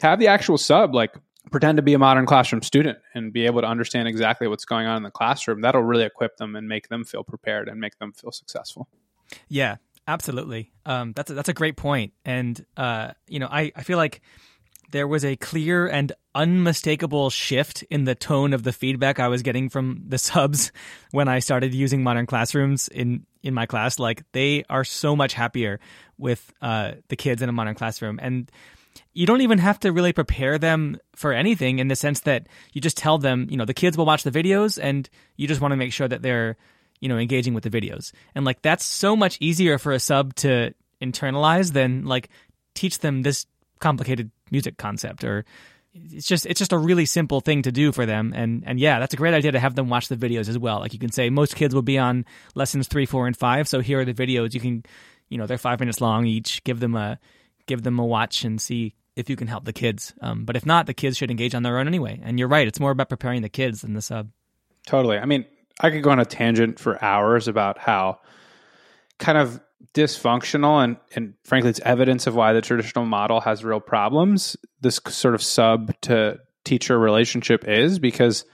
have 0.00 0.18
the 0.18 0.26
actual 0.26 0.58
sub 0.58 0.94
like 0.94 1.14
pretend 1.52 1.76
to 1.76 1.82
be 1.82 1.94
a 1.94 1.98
modern 1.98 2.26
classroom 2.26 2.60
student 2.60 2.98
and 3.14 3.32
be 3.32 3.46
able 3.46 3.60
to 3.60 3.66
understand 3.66 4.08
exactly 4.08 4.48
what's 4.48 4.64
going 4.64 4.86
on 4.86 4.96
in 4.96 5.02
the 5.04 5.10
classroom. 5.10 5.60
That'll 5.60 5.82
really 5.82 6.04
equip 6.04 6.36
them 6.38 6.56
and 6.56 6.68
make 6.68 6.88
them 6.88 7.04
feel 7.04 7.22
prepared 7.22 7.68
and 7.68 7.80
make 7.80 7.98
them 7.98 8.12
feel 8.12 8.32
successful. 8.32 8.88
Yeah, 9.48 9.76
absolutely. 10.08 10.72
Um, 10.86 11.12
that's 11.14 11.30
a, 11.30 11.34
that's 11.34 11.48
a 11.48 11.54
great 11.54 11.76
point. 11.76 12.14
And 12.24 12.64
uh, 12.76 13.12
you 13.28 13.38
know, 13.38 13.48
I, 13.48 13.70
I 13.76 13.84
feel 13.84 13.96
like 13.96 14.22
there 14.90 15.06
was 15.06 15.24
a 15.24 15.36
clear 15.36 15.86
and 15.86 16.12
unmistakable 16.34 17.30
shift 17.30 17.82
in 17.84 18.04
the 18.04 18.14
tone 18.14 18.52
of 18.52 18.62
the 18.62 18.72
feedback 18.72 19.18
I 19.18 19.28
was 19.28 19.42
getting 19.42 19.68
from 19.68 20.02
the 20.06 20.18
subs 20.18 20.72
when 21.10 21.28
I 21.28 21.38
started 21.40 21.74
using 21.74 22.02
modern 22.02 22.26
classrooms 22.26 22.88
in 22.88 23.26
in 23.42 23.54
my 23.54 23.66
class. 23.66 23.98
Like 23.98 24.22
they 24.32 24.64
are 24.68 24.84
so 24.84 25.16
much 25.16 25.34
happier 25.34 25.80
with 26.18 26.52
uh, 26.60 26.92
the 27.08 27.16
kids 27.16 27.42
in 27.42 27.48
a 27.48 27.52
modern 27.52 27.74
classroom, 27.74 28.18
and 28.22 28.50
you 29.12 29.26
don't 29.26 29.40
even 29.40 29.58
have 29.58 29.80
to 29.80 29.92
really 29.92 30.12
prepare 30.12 30.58
them 30.58 30.98
for 31.14 31.32
anything 31.32 31.78
in 31.78 31.88
the 31.88 31.96
sense 31.96 32.20
that 32.20 32.46
you 32.72 32.80
just 32.80 32.96
tell 32.96 33.18
them, 33.18 33.46
you 33.50 33.56
know, 33.56 33.64
the 33.64 33.74
kids 33.74 33.96
will 33.96 34.06
watch 34.06 34.22
the 34.22 34.30
videos, 34.30 34.78
and 34.80 35.08
you 35.36 35.48
just 35.48 35.60
want 35.60 35.72
to 35.72 35.76
make 35.76 35.92
sure 35.92 36.08
that 36.08 36.22
they're 36.22 36.56
you 37.00 37.08
know 37.08 37.18
engaging 37.18 37.54
with 37.54 37.64
the 37.64 37.70
videos, 37.70 38.12
and 38.34 38.44
like 38.44 38.62
that's 38.62 38.84
so 38.84 39.16
much 39.16 39.38
easier 39.40 39.78
for 39.78 39.92
a 39.92 40.00
sub 40.00 40.34
to 40.36 40.74
internalize 41.00 41.72
than 41.72 42.04
like 42.04 42.28
teach 42.74 42.98
them 42.98 43.22
this 43.22 43.46
complicated 43.80 44.30
music 44.50 44.76
concept 44.76 45.24
or 45.24 45.44
it's 45.92 46.26
just 46.26 46.46
it's 46.46 46.58
just 46.58 46.72
a 46.72 46.78
really 46.78 47.04
simple 47.04 47.40
thing 47.40 47.62
to 47.62 47.72
do 47.72 47.90
for 47.92 48.06
them. 48.06 48.32
And 48.34 48.62
and 48.66 48.78
yeah 48.78 49.00
that's 49.00 49.14
a 49.14 49.16
great 49.16 49.34
idea 49.34 49.52
to 49.52 49.60
have 49.60 49.74
them 49.74 49.88
watch 49.88 50.08
the 50.08 50.16
videos 50.16 50.48
as 50.48 50.58
well. 50.58 50.78
Like 50.78 50.92
you 50.92 50.98
can 50.98 51.10
say 51.10 51.30
most 51.30 51.56
kids 51.56 51.74
will 51.74 51.82
be 51.82 51.98
on 51.98 52.24
lessons 52.54 52.88
three 52.88 53.06
four 53.06 53.26
and 53.26 53.36
five. 53.36 53.68
So 53.68 53.80
here 53.80 54.00
are 54.00 54.04
the 54.04 54.14
videos. 54.14 54.54
You 54.54 54.60
can 54.60 54.84
you 55.28 55.38
know 55.38 55.46
they're 55.46 55.58
five 55.58 55.80
minutes 55.80 56.00
long 56.00 56.26
each. 56.26 56.62
Give 56.64 56.78
them 56.78 56.94
a 56.94 57.18
give 57.66 57.82
them 57.82 57.98
a 57.98 58.06
watch 58.06 58.44
and 58.44 58.60
see 58.60 58.94
if 59.16 59.28
you 59.28 59.36
can 59.36 59.48
help 59.48 59.64
the 59.64 59.72
kids. 59.72 60.14
Um, 60.20 60.44
but 60.44 60.56
if 60.56 60.64
not 60.64 60.86
the 60.86 60.94
kids 60.94 61.16
should 61.16 61.30
engage 61.30 61.54
on 61.54 61.62
their 61.64 61.78
own 61.78 61.88
anyway. 61.88 62.20
And 62.22 62.38
you're 62.38 62.48
right. 62.48 62.68
It's 62.68 62.80
more 62.80 62.92
about 62.92 63.08
preparing 63.08 63.42
the 63.42 63.48
kids 63.48 63.80
than 63.80 63.94
the 63.94 64.02
sub. 64.02 64.30
Totally. 64.86 65.18
I 65.18 65.24
mean 65.24 65.44
i 65.82 65.90
could 65.90 66.02
go 66.02 66.10
on 66.10 66.20
a 66.20 66.24
tangent 66.24 66.78
for 66.78 67.02
hours 67.02 67.48
about 67.48 67.78
how 67.78 68.20
kind 69.18 69.38
of 69.38 69.60
dysfunctional 69.94 70.84
and 70.84 70.96
and 71.14 71.34
frankly 71.44 71.70
it's 71.70 71.80
evidence 71.80 72.26
of 72.26 72.34
why 72.36 72.52
the 72.52 72.60
traditional 72.60 73.04
model 73.04 73.40
has 73.40 73.64
real 73.64 73.80
problems 73.80 74.56
this 74.80 75.00
sort 75.08 75.34
of 75.34 75.42
sub 75.42 75.92
to 76.00 76.38
teacher 76.64 76.98
relationship 76.98 77.66
is 77.66 77.98
because 77.98 78.44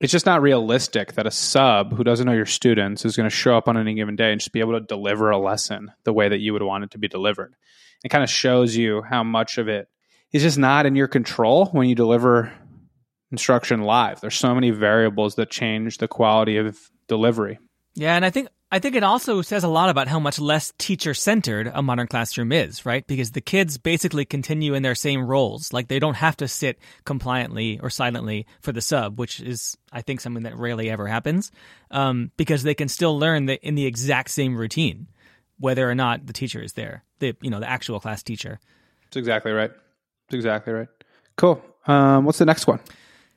it's 0.00 0.12
just 0.12 0.26
not 0.26 0.40
realistic 0.40 1.12
that 1.14 1.26
a 1.26 1.30
sub 1.30 1.92
who 1.92 2.02
doesn't 2.02 2.26
know 2.26 2.32
your 2.32 2.46
students 2.46 3.04
is 3.04 3.16
going 3.16 3.28
to 3.28 3.34
show 3.34 3.56
up 3.56 3.68
on 3.68 3.76
any 3.76 3.94
given 3.94 4.16
day 4.16 4.32
and 4.32 4.40
just 4.40 4.52
be 4.52 4.60
able 4.60 4.72
to 4.72 4.80
deliver 4.80 5.30
a 5.30 5.38
lesson 5.38 5.92
the 6.04 6.12
way 6.12 6.28
that 6.28 6.40
you 6.40 6.54
would 6.54 6.62
want 6.62 6.84
it 6.84 6.90
to 6.92 6.98
be 6.98 7.08
delivered. 7.08 7.54
It 8.02 8.08
kind 8.08 8.24
of 8.24 8.30
shows 8.30 8.74
you 8.74 9.02
how 9.02 9.22
much 9.22 9.58
of 9.58 9.68
it 9.68 9.88
is 10.32 10.42
just 10.42 10.56
not 10.56 10.86
in 10.86 10.96
your 10.96 11.08
control 11.08 11.66
when 11.66 11.88
you 11.88 11.94
deliver 11.94 12.50
instruction 13.30 13.82
live. 13.82 14.20
There's 14.22 14.36
so 14.36 14.54
many 14.54 14.70
variables 14.70 15.34
that 15.34 15.50
change 15.50 15.98
the 15.98 16.08
quality 16.08 16.56
of 16.56 16.78
delivery. 17.06 17.58
Yeah, 17.94 18.16
and 18.16 18.24
I 18.24 18.30
think 18.30 18.48
I 18.72 18.78
think 18.78 18.94
it 18.94 19.02
also 19.02 19.42
says 19.42 19.64
a 19.64 19.68
lot 19.68 19.90
about 19.90 20.06
how 20.06 20.20
much 20.20 20.38
less 20.38 20.72
teacher 20.78 21.12
centered 21.12 21.72
a 21.74 21.82
modern 21.82 22.06
classroom 22.06 22.52
is, 22.52 22.86
right? 22.86 23.04
Because 23.04 23.32
the 23.32 23.40
kids 23.40 23.78
basically 23.78 24.24
continue 24.24 24.74
in 24.74 24.84
their 24.84 24.94
same 24.94 25.26
roles. 25.26 25.72
Like 25.72 25.88
they 25.88 25.98
don't 25.98 26.14
have 26.14 26.36
to 26.36 26.46
sit 26.46 26.78
compliantly 27.04 27.80
or 27.82 27.90
silently 27.90 28.46
for 28.60 28.70
the 28.70 28.80
sub, 28.80 29.18
which 29.18 29.40
is, 29.40 29.76
I 29.90 30.02
think, 30.02 30.20
something 30.20 30.44
that 30.44 30.56
rarely 30.56 30.88
ever 30.88 31.08
happens, 31.08 31.50
um, 31.90 32.30
because 32.36 32.62
they 32.62 32.74
can 32.74 32.86
still 32.86 33.18
learn 33.18 33.46
the, 33.46 33.60
in 33.66 33.74
the 33.74 33.86
exact 33.86 34.30
same 34.30 34.56
routine, 34.56 35.08
whether 35.58 35.90
or 35.90 35.96
not 35.96 36.28
the 36.28 36.32
teacher 36.32 36.62
is 36.62 36.74
there, 36.74 37.02
the, 37.18 37.36
you 37.40 37.50
know, 37.50 37.58
the 37.58 37.68
actual 37.68 37.98
class 37.98 38.22
teacher. 38.22 38.60
That's 39.06 39.16
exactly 39.16 39.50
right. 39.50 39.72
That's 40.28 40.36
exactly 40.36 40.72
right. 40.72 40.88
Cool. 41.36 41.60
Um, 41.88 42.24
what's 42.24 42.38
the 42.38 42.46
next 42.46 42.68
one? 42.68 42.78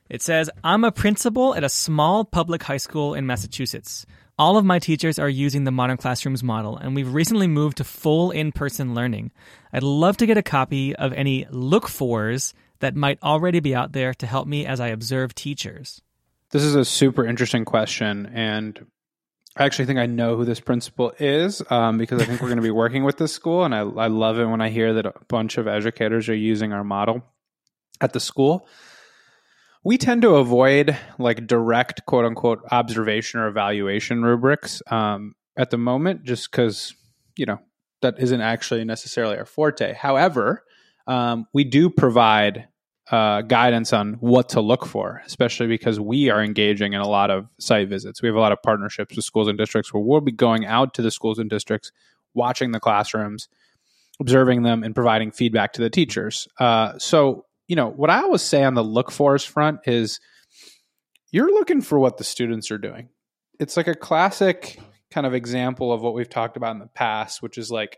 It 0.10 0.22
says, 0.22 0.48
I'm 0.64 0.84
a 0.84 0.92
principal 0.92 1.56
at 1.56 1.64
a 1.64 1.70
small 1.70 2.24
public 2.24 2.62
high 2.62 2.78
school 2.78 3.16
in 3.16 3.26
Massachusetts. 3.26 4.06
All 4.40 4.58
of 4.58 4.66
my 4.66 4.80
teachers 4.80 5.20
are 5.20 5.30
using 5.30 5.64
the 5.64 5.72
Modern 5.72 5.96
Classrooms 5.98 6.42
model, 6.42 6.76
and 6.76 6.96
we've 6.96 7.14
recently 7.14 7.46
moved 7.46 7.78
to 7.78 7.84
full 7.84 8.32
in 8.32 8.52
person 8.52 8.96
learning. 8.96 9.32
I'd 9.72 9.84
love 9.84 10.18
to 10.18 10.26
get 10.26 10.40
a 10.40 10.44
copy 10.44 10.96
of 10.96 11.14
any 11.14 11.46
look 11.52 11.88
fors 11.88 12.56
that 12.80 12.96
might 12.96 13.22
already 13.22 13.60
be 13.60 13.76
out 13.76 13.92
there 13.92 14.12
to 14.16 14.26
help 14.26 14.48
me 14.48 14.66
as 14.66 14.80
I 14.80 14.88
observe 14.88 15.36
teachers. 15.36 16.02
This 16.50 16.64
is 16.64 16.74
a 16.74 16.84
super 16.84 17.28
interesting 17.28 17.64
question, 17.64 18.26
and 18.34 18.84
I 19.56 19.66
actually 19.66 19.86
think 19.86 20.00
I 20.00 20.08
know 20.08 20.36
who 20.36 20.46
this 20.46 20.60
principal 20.60 21.14
is 21.20 21.62
um, 21.70 22.00
because 22.00 22.20
I 22.20 22.26
think 22.26 22.42
we're 22.42 22.48
going 22.48 22.58
to 22.58 22.64
be 22.64 22.72
working 22.72 23.04
with 23.04 23.20
this 23.20 23.34
school, 23.34 23.64
and 23.64 23.76
I, 23.76 23.82
I 23.82 24.08
love 24.08 24.40
it 24.40 24.48
when 24.48 24.62
I 24.62 24.70
hear 24.70 24.96
that 24.96 25.06
a 25.06 25.14
bunch 25.28 25.60
of 25.60 25.68
educators 25.68 26.28
are 26.28 26.36
using 26.36 26.74
our 26.74 26.84
model 26.84 27.24
at 28.02 28.14
the 28.14 28.20
school 28.20 28.68
we 29.84 29.98
tend 29.98 30.22
to 30.22 30.36
avoid 30.36 30.98
like 31.20 31.46
direct 31.46 32.06
quote 32.06 32.26
unquote 32.26 32.62
observation 32.72 33.40
or 33.40 33.48
evaluation 33.48 34.24
rubrics 34.24 34.82
um, 34.88 35.36
at 35.58 35.70
the 35.70 35.78
moment 35.78 36.24
just 36.24 36.52
because 36.52 36.96
you 37.36 37.46
know 37.46 37.60
that 38.02 38.16
isn't 38.20 38.42
actually 38.42 38.84
necessarily 38.84 39.38
our 39.38 39.46
forte. 39.46 39.94
However 39.94 40.64
um, 41.08 41.48
we 41.54 41.64
do 41.64 41.90
provide 41.90 42.68
uh, 43.12 43.42
guidance 43.42 43.92
on 43.92 44.14
what 44.14 44.48
to 44.50 44.62
look 44.62 44.86
for 44.86 45.22
especially 45.26 45.68
because 45.68 46.00
we 46.00 46.30
are 46.30 46.42
engaging 46.42 46.94
in 46.94 47.02
a 47.02 47.08
lot 47.08 47.30
of 47.30 47.48
site 47.60 47.90
visits. 47.90 48.22
We 48.22 48.28
have 48.28 48.36
a 48.36 48.40
lot 48.40 48.54
of 48.54 48.62
partnerships 48.62 49.16
with 49.16 49.26
schools 49.26 49.48
and 49.48 49.58
districts 49.58 49.94
where 49.94 50.02
we'll 50.02 50.22
be 50.22 50.32
going 50.32 50.66
out 50.66 50.94
to 50.96 51.02
the 51.02 51.12
schools 51.12 51.40
and 51.40 51.50
districts 51.50 51.92
watching 52.34 52.72
the 52.72 52.80
classrooms 52.80 53.50
observing 54.20 54.64
them 54.64 54.84
and 54.84 54.96
providing 54.96 55.32
feedback 55.32 55.74
to 55.74 55.82
the 55.82 55.90
teachers. 55.90 56.48
Uh, 56.60 56.98
so 56.98 57.46
you 57.74 57.76
know, 57.76 57.90
what 57.90 58.12
I 58.12 58.22
always 58.22 58.44
say 58.44 58.64
on 58.64 58.76
the 58.76 58.84
look 58.84 59.10
fors 59.10 59.44
front 59.44 59.80
is 59.88 60.20
you're 61.32 61.52
looking 61.52 61.82
for 61.82 61.98
what 61.98 62.20
the 62.20 62.24
students 62.24 62.70
are 62.70 62.78
doing. 62.78 63.10
It's 63.60 63.76
like 63.76 63.88
a 63.88 63.96
classic 63.96 64.80
kind 65.10 65.26
of 65.26 65.34
example 65.34 65.92
of 65.92 66.04
what 66.04 66.14
we've 66.14 66.30
talked 66.30 66.56
about 66.56 66.76
in 66.76 66.80
the 66.80 66.86
past, 66.86 67.42
which 67.42 67.58
is 67.58 67.72
like 67.72 67.98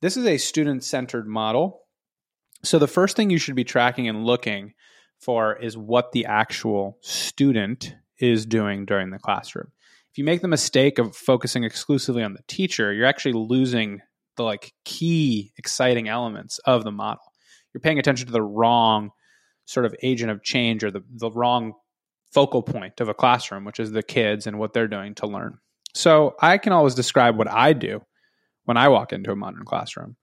this 0.00 0.16
is 0.16 0.24
a 0.24 0.38
student 0.38 0.82
centered 0.82 1.28
model. 1.28 1.82
So 2.64 2.78
the 2.78 2.86
first 2.86 3.16
thing 3.16 3.28
you 3.28 3.36
should 3.36 3.54
be 3.54 3.64
tracking 3.64 4.08
and 4.08 4.24
looking 4.24 4.72
for 5.18 5.54
is 5.54 5.76
what 5.76 6.12
the 6.12 6.24
actual 6.24 6.96
student 7.02 7.94
is 8.18 8.46
doing 8.46 8.86
during 8.86 9.10
the 9.10 9.18
classroom. 9.18 9.72
If 10.10 10.16
you 10.16 10.24
make 10.24 10.40
the 10.40 10.48
mistake 10.48 10.98
of 10.98 11.14
focusing 11.14 11.64
exclusively 11.64 12.22
on 12.22 12.32
the 12.32 12.44
teacher, 12.48 12.94
you're 12.94 13.04
actually 13.04 13.34
losing 13.34 14.00
the 14.38 14.44
like 14.44 14.72
key 14.86 15.52
exciting 15.58 16.08
elements 16.08 16.60
of 16.60 16.82
the 16.82 16.92
model 16.92 17.20
you're 17.72 17.80
paying 17.80 17.98
attention 17.98 18.26
to 18.26 18.32
the 18.32 18.42
wrong 18.42 19.10
sort 19.64 19.86
of 19.86 19.94
agent 20.02 20.30
of 20.30 20.42
change 20.42 20.84
or 20.84 20.90
the, 20.90 21.02
the 21.10 21.30
wrong 21.30 21.74
focal 22.32 22.62
point 22.62 23.00
of 23.00 23.08
a 23.08 23.14
classroom, 23.14 23.64
which 23.64 23.80
is 23.80 23.92
the 23.92 24.02
kids 24.02 24.46
and 24.46 24.58
what 24.58 24.72
they're 24.72 24.88
doing 24.88 25.14
to 25.16 25.26
learn. 25.26 25.58
So 25.94 26.36
I 26.40 26.58
can 26.58 26.72
always 26.72 26.94
describe 26.94 27.38
what 27.38 27.50
I 27.50 27.72
do 27.72 28.02
when 28.64 28.76
I 28.76 28.88
walk 28.88 29.12
into 29.12 29.32
a 29.32 29.36
modern 29.36 29.64
classroom. 29.64 30.16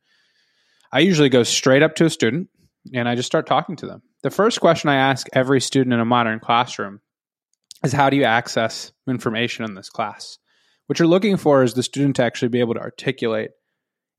I 0.92 1.00
usually 1.00 1.30
go 1.30 1.44
straight 1.44 1.82
up 1.82 1.96
to 1.96 2.06
a 2.06 2.10
student 2.10 2.50
and 2.94 3.08
I 3.08 3.16
just 3.16 3.26
start 3.26 3.48
talking 3.48 3.76
to 3.78 3.86
them. 3.86 4.04
The 4.22 4.30
first 4.30 4.62
question 4.62 4.90
I 4.90 4.96
ask 4.96 5.28
every 5.34 5.60
student 5.60 5.94
in 5.94 6.00
a 6.00 6.06
modern 6.06 6.40
classroom 6.40 7.02
is 7.84 7.92
how 7.92 8.10
do 8.10 8.18
you 8.18 8.24
access 8.24 8.92
information 9.08 9.66
in 9.66 9.74
this 9.74 9.90
class? 9.90 10.38
What 10.88 11.00
you're 11.00 11.08
looking 11.08 11.38
for 11.38 11.64
is 11.64 11.74
the 11.74 11.84
student 11.84 12.18
to 12.18 12.24
actually 12.24 12.50
be 12.50 12.60
able 12.60 12.76
to 12.76 12.82
articulate 12.82 13.52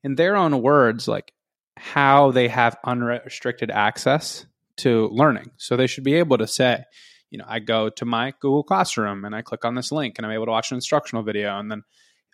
in 0.02 0.16
their 0.16 0.36
own 0.36 0.60
words, 0.62 1.06
like, 1.06 1.32
how 1.76 2.30
they 2.30 2.48
have 2.48 2.76
unrestricted 2.84 3.70
access 3.70 4.46
to 4.76 5.08
learning. 5.12 5.50
So 5.56 5.76
they 5.76 5.86
should 5.86 6.04
be 6.04 6.14
able 6.14 6.38
to 6.38 6.46
say, 6.46 6.84
you 7.30 7.38
know, 7.38 7.44
I 7.48 7.58
go 7.58 7.88
to 7.90 8.04
my 8.04 8.32
Google 8.40 8.62
Classroom 8.62 9.24
and 9.24 9.34
I 9.34 9.42
click 9.42 9.64
on 9.64 9.74
this 9.74 9.90
link 9.90 10.14
and 10.16 10.26
I'm 10.26 10.32
able 10.32 10.46
to 10.46 10.52
watch 10.52 10.70
an 10.70 10.76
instructional 10.76 11.24
video. 11.24 11.58
And 11.58 11.70
then 11.70 11.82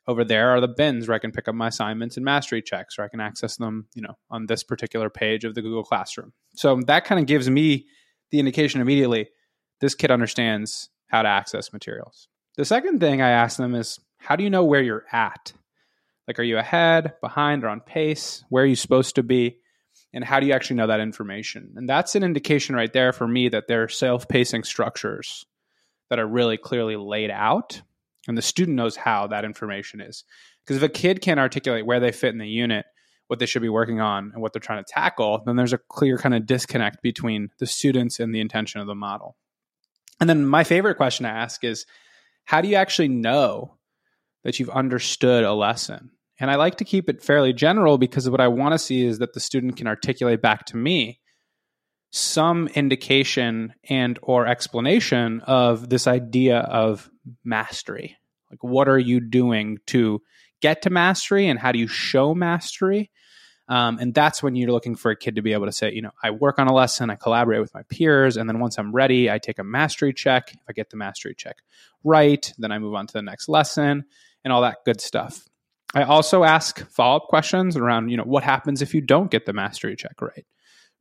over 0.07 0.25
there 0.25 0.51
are 0.51 0.61
the 0.61 0.69
bins 0.69 1.07
where 1.07 1.15
I 1.15 1.19
can 1.19 1.33
pick 1.33 1.49
up 1.49 1.55
my 1.55 1.69
assignments 1.69 2.17
and 2.17 2.25
mastery 2.25 2.63
checks, 2.63 2.99
or 2.99 3.05
I 3.05 3.09
can 3.09 3.21
access 3.21 3.57
them, 3.57 3.87
you 3.95 4.03
know, 4.03 4.19
on 4.31 4.47
this 4.47 4.63
particular 4.63 5.09
page 5.09 5.45
of 5.45 5.55
the 5.55 5.63
Google 5.63 5.85
Classroom. 5.85 6.33
So 6.57 6.81
that 6.87 7.05
kind 7.05 7.21
of 7.21 7.27
gives 7.27 7.49
me 7.49 7.87
the 8.31 8.39
indication 8.39 8.81
immediately 8.81 9.29
this 9.81 9.95
kid 9.95 10.11
understands 10.11 10.91
how 11.09 11.23
to 11.23 11.29
access 11.29 11.73
materials. 11.73 12.29
The 12.57 12.65
second 12.65 13.01
thing 13.01 13.23
I 13.23 13.31
ask 13.31 13.57
them 13.57 13.75
is, 13.75 13.99
how 14.19 14.37
do 14.37 14.45
you 14.45 14.51
know 14.51 14.65
where 14.65 14.83
you're 14.83 15.07
at? 15.13 15.53
Like, 16.29 16.39
are 16.39 16.45
you 16.45 16.59
ahead, 16.59 17.15
behind, 17.21 17.65
or 17.65 17.69
on 17.69 17.81
pace? 17.81 18.45
Where 18.49 18.65
are 18.65 18.67
you 18.67 18.77
supposed 18.77 19.17
to 19.17 19.23
be? 19.23 19.59
And 20.13 20.25
how 20.25 20.41
do 20.41 20.47
you 20.47 20.53
actually 20.53 20.77
know 20.77 20.87
that 20.89 21.01
information? 21.01 21.75
And 21.77 21.89
that's 21.89 22.15
an 22.15 22.23
indication 22.23 22.75
right 22.75 22.93
there 22.93 23.13
for 23.13 23.27
me 23.27 23.49
that 23.49 23.69
there 23.69 23.83
are 23.83 23.89
self 23.89 24.29
pacing 24.29 24.65
structures 24.65 25.47
that 26.09 26.19
are 26.19 26.27
really 26.27 26.57
clearly 26.57 26.97
laid 26.97 27.31
out, 27.31 27.83
and 28.29 28.37
the 28.37 28.43
student 28.43 28.77
knows 28.77 28.97
how 28.97 29.29
that 29.29 29.45
information 29.45 30.01
is. 30.01 30.25
Because 30.65 30.77
if 30.77 30.83
a 30.83 30.93
kid 30.93 31.21
can't 31.21 31.41
articulate 31.41 31.87
where 31.87 32.01
they 32.01 32.13
fit 32.13 32.33
in 32.33 32.39
the 32.39 32.49
unit, 32.49 32.87
what 33.29 33.39
they 33.39 33.47
should 33.47 33.63
be 33.63 33.69
working 33.69 34.01
on, 34.01 34.33
and 34.35 34.43
what 34.43 34.53
they're 34.53 34.61
trying 34.61 34.85
to 34.85 34.93
tackle, 34.93 35.43
then 35.47 35.57
there's 35.57 35.73
a 35.73 35.79
clear 35.79 36.19
kind 36.19 36.35
of 36.35 36.47
disconnect 36.47 37.03
between 37.03 37.51
the 37.59 37.67
students 37.67 38.19
and 38.19 38.35
the 38.35 38.41
intention 38.41 38.81
of 38.81 38.89
the 38.89 38.95
model. 38.95 39.37
And 40.21 40.29
then 40.29 40.45
my 40.45 40.65
favorite 40.65 40.97
question 40.97 41.25
to 41.25 41.31
ask 41.31 41.65
is 41.65 41.87
how 42.45 42.61
do 42.61 42.69
you 42.69 42.75
actually 42.75 43.09
know 43.09 43.77
that 44.45 44.59
you've 44.59 44.71
understood 44.71 45.45
a 45.45 45.53
lesson? 45.53 46.11
And 46.41 46.51
I 46.51 46.57
like 46.57 46.77
to 46.77 46.85
keep 46.85 47.11
it 47.11 47.23
fairly 47.23 47.53
general 47.53 47.99
because 47.99 48.29
what 48.29 48.41
I 48.41 48.49
want 48.49 48.73
to 48.73 48.79
see 48.79 49.05
is 49.05 49.19
that 49.19 49.35
the 49.35 49.41
student 49.41 49.77
can 49.77 49.87
articulate 49.87 50.41
back 50.41 50.65
to 50.67 50.77
me 50.77 51.21
some 52.11 52.67
indication 52.69 53.75
and 53.89 54.19
or 54.23 54.47
explanation 54.47 55.43
of 55.43 55.89
this 55.91 56.07
idea 56.07 56.59
of 56.61 57.11
mastery. 57.45 58.17
Like 58.51 58.65
what 58.65 58.89
are 58.89 58.99
you 58.99 59.21
doing 59.21 59.79
to 59.89 60.21
get 60.61 60.83
to 60.83 60.91
mastery 60.91 61.47
and 61.47 61.59
how 61.59 61.73
do 61.73 61.79
you 61.79 61.87
show 61.87 62.35
mastery? 62.35 63.11
Um, 63.69 63.99
and 63.99 64.13
that's 64.13 64.43
when 64.43 64.57
you're 64.57 64.73
looking 64.73 64.97
for 64.97 65.13
a 65.13 65.17
kid 65.17 65.37
to 65.37 65.43
be 65.43 65.53
able 65.53 65.67
to 65.67 65.73
say, 65.73 65.93
you 65.93 66.03
know, 66.03 66.11
I 66.21 66.33
work 66.33 66.59
on 66.59 66.67
a 66.67 66.75
lesson, 66.75 67.09
I 67.09 67.15
collaborate 67.15 67.61
with 67.61 67.73
my 67.73 67.83
peers, 67.85 68.37
and 68.37 68.49
then 68.49 68.59
once 68.59 68.77
I'm 68.79 68.93
ready, 68.93 69.31
I 69.31 69.39
take 69.39 69.61
a 69.61 69.65
mastery 69.65 70.13
check. 70.13 70.51
If 70.53 70.61
I 70.69 70.73
get 70.73 70.91
the 70.91 70.97
mastery 70.97 71.37
check 71.37 71.59
right, 72.03 72.53
then 72.59 72.73
I 72.73 72.81
move 72.81 72.95
on 72.95 73.07
to 73.07 73.13
the 73.13 73.23
next 73.23 73.49
lesson 73.49 74.07
and 74.45 74.53
all 74.53 74.63
that 74.63 74.79
good 74.85 75.01
stuff. 75.01 75.47
I 75.95 76.05
also 76.05 76.45
ask 76.45 76.89
follow 76.91 77.17
up 77.17 77.29
questions 77.29 77.77
around, 77.77 78.11
you 78.11 78.17
know, 78.17 78.25
what 78.25 78.45
happens 78.45 78.81
if 78.81 78.95
you 78.95 79.01
don't 79.01 79.31
get 79.31 79.47
the 79.47 79.53
mastery 79.53 79.97
check 79.97 80.21
right? 80.21 80.47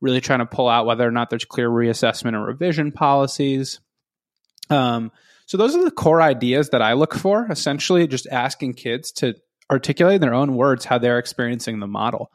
Really 0.02 0.22
trying 0.22 0.40
to 0.40 0.46
pull 0.46 0.68
out 0.68 0.86
whether 0.86 1.08
or 1.08 1.12
not 1.12 1.30
there's 1.30 1.46
clear 1.46 1.70
reassessment 1.70 2.34
or 2.34 2.46
revision 2.46 2.92
policies. 2.92 3.80
Um, 4.70 5.12
so 5.46 5.58
those 5.58 5.76
are 5.76 5.84
the 5.84 5.92
core 5.92 6.22
ideas 6.22 6.70
that 6.70 6.82
I 6.82 6.94
look 6.94 7.16
for. 7.16 7.48
Essentially, 7.50 8.08
just 8.08 8.28
asking 8.32 8.76
kids 8.76 9.12
to 9.14 9.36
articulate 9.72 10.16
in 10.16 10.22
their 10.22 10.34
own 10.34 10.56
words 10.56 10.86
how 10.86 10.98
they're 10.98 11.20
experiencing 11.20 11.80
the 11.80 11.88
model. 11.88 12.32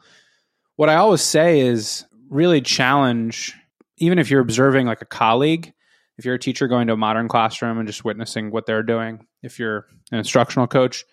What 0.75 0.89
I 0.89 0.95
always 0.95 1.21
say 1.21 1.61
is 1.61 2.05
really 2.29 2.61
challenge, 2.61 3.55
even 3.97 4.19
if 4.19 4.29
you're 4.29 4.41
observing 4.41 4.85
like 4.85 5.01
a 5.01 5.05
colleague, 5.05 5.73
if 6.17 6.25
you're 6.25 6.35
a 6.35 6.39
teacher 6.39 6.67
going 6.67 6.87
to 6.87 6.93
a 6.93 6.97
modern 6.97 7.27
classroom 7.27 7.77
and 7.77 7.87
just 7.87 8.05
witnessing 8.05 8.51
what 8.51 8.65
they're 8.65 8.83
doing, 8.83 9.25
if 9.43 9.59
you're 9.59 9.85
an 10.11 10.17
instructional 10.17 10.67
coach, 10.67 11.05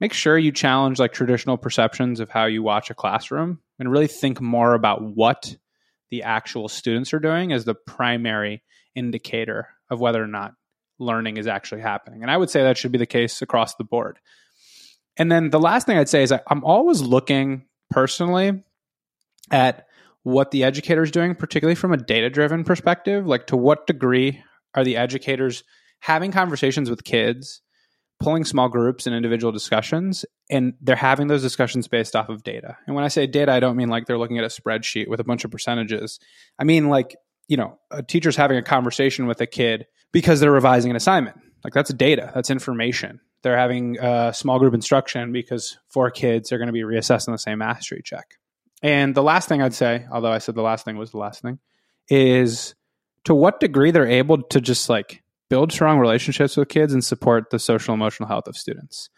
make 0.00 0.12
sure 0.12 0.38
you 0.38 0.52
challenge 0.52 0.98
like 0.98 1.12
traditional 1.12 1.56
perceptions 1.56 2.20
of 2.20 2.30
how 2.30 2.46
you 2.46 2.62
watch 2.62 2.90
a 2.90 2.94
classroom 2.94 3.60
and 3.78 3.90
really 3.90 4.06
think 4.06 4.40
more 4.40 4.74
about 4.74 5.02
what 5.02 5.56
the 6.10 6.22
actual 6.22 6.68
students 6.68 7.12
are 7.12 7.18
doing 7.18 7.52
as 7.52 7.64
the 7.64 7.74
primary 7.74 8.62
indicator 8.94 9.68
of 9.90 10.00
whether 10.00 10.22
or 10.22 10.28
not 10.28 10.54
learning 10.98 11.36
is 11.36 11.46
actually 11.46 11.80
happening. 11.80 12.22
And 12.22 12.30
I 12.30 12.36
would 12.36 12.50
say 12.50 12.62
that 12.62 12.78
should 12.78 12.92
be 12.92 12.98
the 12.98 13.06
case 13.06 13.42
across 13.42 13.74
the 13.74 13.84
board. 13.84 14.18
And 15.16 15.30
then 15.30 15.50
the 15.50 15.60
last 15.60 15.86
thing 15.86 15.98
I'd 15.98 16.08
say 16.08 16.22
is 16.22 16.32
I'm 16.32 16.64
always 16.64 17.02
looking 17.02 17.66
personally 17.90 18.62
at 19.50 19.87
what 20.28 20.50
the 20.50 20.64
educator 20.64 21.02
is 21.02 21.10
doing, 21.10 21.34
particularly 21.34 21.74
from 21.74 21.92
a 21.92 21.96
data 21.96 22.28
driven 22.28 22.62
perspective. 22.62 23.26
Like, 23.26 23.46
to 23.48 23.56
what 23.56 23.86
degree 23.86 24.42
are 24.74 24.84
the 24.84 24.96
educators 24.96 25.64
having 26.00 26.30
conversations 26.30 26.90
with 26.90 27.02
kids, 27.02 27.62
pulling 28.20 28.44
small 28.44 28.68
groups 28.68 29.06
and 29.06 29.16
individual 29.16 29.52
discussions, 29.52 30.24
and 30.50 30.74
they're 30.80 30.96
having 30.96 31.28
those 31.28 31.42
discussions 31.42 31.88
based 31.88 32.14
off 32.14 32.28
of 32.28 32.42
data. 32.42 32.76
And 32.86 32.94
when 32.94 33.04
I 33.04 33.08
say 33.08 33.26
data, 33.26 33.52
I 33.52 33.60
don't 33.60 33.76
mean 33.76 33.88
like 33.88 34.06
they're 34.06 34.18
looking 34.18 34.38
at 34.38 34.44
a 34.44 34.48
spreadsheet 34.48 35.08
with 35.08 35.20
a 35.20 35.24
bunch 35.24 35.44
of 35.44 35.50
percentages. 35.50 36.20
I 36.58 36.64
mean, 36.64 36.88
like, 36.88 37.16
you 37.48 37.56
know, 37.56 37.78
a 37.90 38.02
teacher's 38.02 38.36
having 38.36 38.58
a 38.58 38.62
conversation 38.62 39.26
with 39.26 39.40
a 39.40 39.46
kid 39.46 39.86
because 40.12 40.40
they're 40.40 40.52
revising 40.52 40.90
an 40.90 40.96
assignment. 40.96 41.36
Like, 41.64 41.72
that's 41.72 41.92
data, 41.94 42.30
that's 42.34 42.50
information. 42.50 43.20
They're 43.42 43.56
having 43.56 43.98
a 43.98 44.34
small 44.34 44.58
group 44.58 44.74
instruction 44.74 45.32
because 45.32 45.78
four 45.88 46.10
kids 46.10 46.52
are 46.52 46.58
going 46.58 46.66
to 46.66 46.72
be 46.72 46.82
reassessed 46.82 47.28
on 47.28 47.32
the 47.32 47.38
same 47.38 47.58
mastery 47.58 48.02
check. 48.04 48.34
And 48.82 49.14
the 49.14 49.22
last 49.22 49.48
thing 49.48 49.60
I'd 49.60 49.74
say, 49.74 50.06
although 50.10 50.32
I 50.32 50.38
said 50.38 50.54
the 50.54 50.62
last 50.62 50.84
thing 50.84 50.96
was 50.96 51.10
the 51.10 51.18
last 51.18 51.42
thing, 51.42 51.58
is 52.08 52.74
to 53.24 53.34
what 53.34 53.60
degree 53.60 53.90
they're 53.90 54.06
able 54.06 54.42
to 54.42 54.60
just 54.60 54.88
like 54.88 55.22
build 55.50 55.72
strong 55.72 55.98
relationships 55.98 56.56
with 56.56 56.68
kids 56.68 56.92
and 56.92 57.04
support 57.04 57.50
the 57.50 57.58
social 57.58 57.94
emotional 57.94 58.28
health 58.28 58.46
of 58.46 58.56
students. 58.56 59.10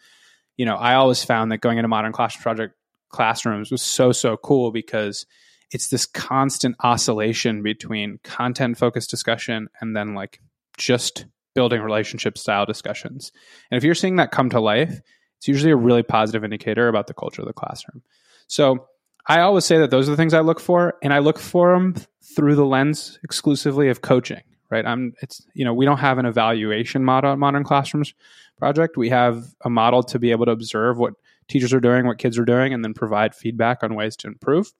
You 0.57 0.65
know, 0.65 0.75
I 0.75 0.95
always 0.95 1.23
found 1.23 1.51
that 1.51 1.59
going 1.59 1.77
into 1.77 1.87
modern 1.87 2.11
classroom 2.11 2.43
project 2.43 2.75
classrooms 3.09 3.71
was 3.71 3.81
so 3.81 4.11
so 4.11 4.37
cool 4.37 4.71
because 4.71 5.25
it's 5.71 5.87
this 5.87 6.05
constant 6.05 6.75
oscillation 6.81 7.63
between 7.63 8.19
content 8.23 8.77
focused 8.77 9.09
discussion 9.09 9.69
and 9.79 9.95
then 9.95 10.15
like 10.15 10.41
just 10.77 11.25
building 11.53 11.81
relationship 11.81 12.37
style 12.37 12.65
discussions. 12.65 13.31
And 13.69 13.77
if 13.77 13.83
you're 13.83 13.95
seeing 13.95 14.17
that 14.17 14.31
come 14.31 14.49
to 14.49 14.59
life, 14.59 14.99
it's 15.37 15.47
usually 15.47 15.71
a 15.71 15.77
really 15.77 16.03
positive 16.03 16.43
indicator 16.43 16.87
about 16.87 17.07
the 17.07 17.13
culture 17.13 17.41
of 17.41 17.47
the 17.47 17.53
classroom. 17.53 18.03
So 18.47 18.87
I 19.27 19.41
always 19.41 19.65
say 19.65 19.77
that 19.77 19.91
those 19.91 20.07
are 20.07 20.11
the 20.11 20.17
things 20.17 20.33
I 20.33 20.41
look 20.41 20.59
for, 20.59 20.95
and 21.01 21.13
I 21.13 21.19
look 21.19 21.39
for 21.39 21.73
them 21.73 21.95
through 22.35 22.55
the 22.55 22.65
lens 22.65 23.19
exclusively 23.23 23.89
of 23.89 24.01
coaching. 24.01 24.41
Right? 24.69 24.85
I'm. 24.85 25.13
It's 25.21 25.45
you 25.53 25.65
know 25.65 25.73
we 25.73 25.85
don't 25.85 25.97
have 25.97 26.17
an 26.17 26.25
evaluation 26.25 27.03
model 27.03 27.33
at 27.33 27.37
Modern 27.37 27.63
Classrooms 27.63 28.13
project. 28.57 28.95
We 28.95 29.09
have 29.09 29.43
a 29.65 29.69
model 29.69 30.01
to 30.03 30.19
be 30.19 30.31
able 30.31 30.45
to 30.45 30.51
observe 30.51 30.97
what 30.97 31.13
teachers 31.49 31.73
are 31.73 31.81
doing, 31.81 32.07
what 32.07 32.19
kids 32.19 32.37
are 32.37 32.45
doing, 32.45 32.73
and 32.73 32.83
then 32.83 32.93
provide 32.93 33.35
feedback 33.35 33.83
on 33.83 33.95
ways 33.95 34.15
to 34.17 34.27
improve. 34.27 34.71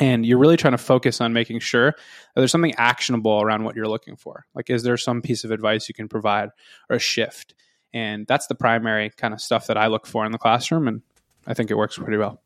And 0.00 0.26
you're 0.26 0.38
really 0.38 0.56
trying 0.56 0.72
to 0.72 0.78
focus 0.78 1.20
on 1.20 1.32
making 1.32 1.60
sure 1.60 1.94
there's 2.34 2.50
something 2.50 2.74
actionable 2.76 3.40
around 3.40 3.64
what 3.64 3.76
you're 3.76 3.86
looking 3.86 4.16
for. 4.16 4.46
Like, 4.54 4.70
is 4.70 4.82
there 4.82 4.96
some 4.96 5.22
piece 5.22 5.44
of 5.44 5.50
advice 5.50 5.88
you 5.88 5.94
can 5.94 6.08
provide 6.08 6.48
or 6.90 6.96
a 6.96 6.98
shift? 6.98 7.54
And 7.94 8.26
that's 8.26 8.46
the 8.46 8.54
primary 8.54 9.10
kind 9.10 9.34
of 9.34 9.40
stuff 9.40 9.66
that 9.68 9.76
I 9.76 9.86
look 9.86 10.06
for 10.06 10.24
in 10.24 10.32
the 10.32 10.38
classroom. 10.38 10.88
And 10.88 11.02
I 11.46 11.54
think 11.54 11.70
it 11.70 11.76
works 11.76 11.98
pretty 11.98 12.16
well. 12.16 12.41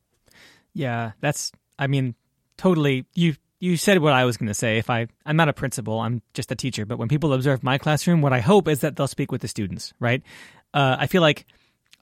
Yeah, 0.76 1.12
that's. 1.20 1.52
I 1.78 1.86
mean, 1.86 2.14
totally. 2.58 3.06
You 3.14 3.34
you 3.58 3.78
said 3.78 3.98
what 3.98 4.12
I 4.12 4.26
was 4.26 4.36
going 4.36 4.48
to 4.48 4.54
say. 4.54 4.76
If 4.76 4.90
I 4.90 5.08
I'm 5.24 5.36
not 5.36 5.48
a 5.48 5.54
principal, 5.54 6.00
I'm 6.00 6.20
just 6.34 6.52
a 6.52 6.54
teacher. 6.54 6.84
But 6.84 6.98
when 6.98 7.08
people 7.08 7.32
observe 7.32 7.62
my 7.62 7.78
classroom, 7.78 8.20
what 8.20 8.34
I 8.34 8.40
hope 8.40 8.68
is 8.68 8.80
that 8.80 8.96
they'll 8.96 9.08
speak 9.08 9.32
with 9.32 9.40
the 9.40 9.48
students. 9.48 9.94
Right. 9.98 10.22
Uh, 10.74 10.96
I 11.00 11.06
feel 11.06 11.22
like 11.22 11.46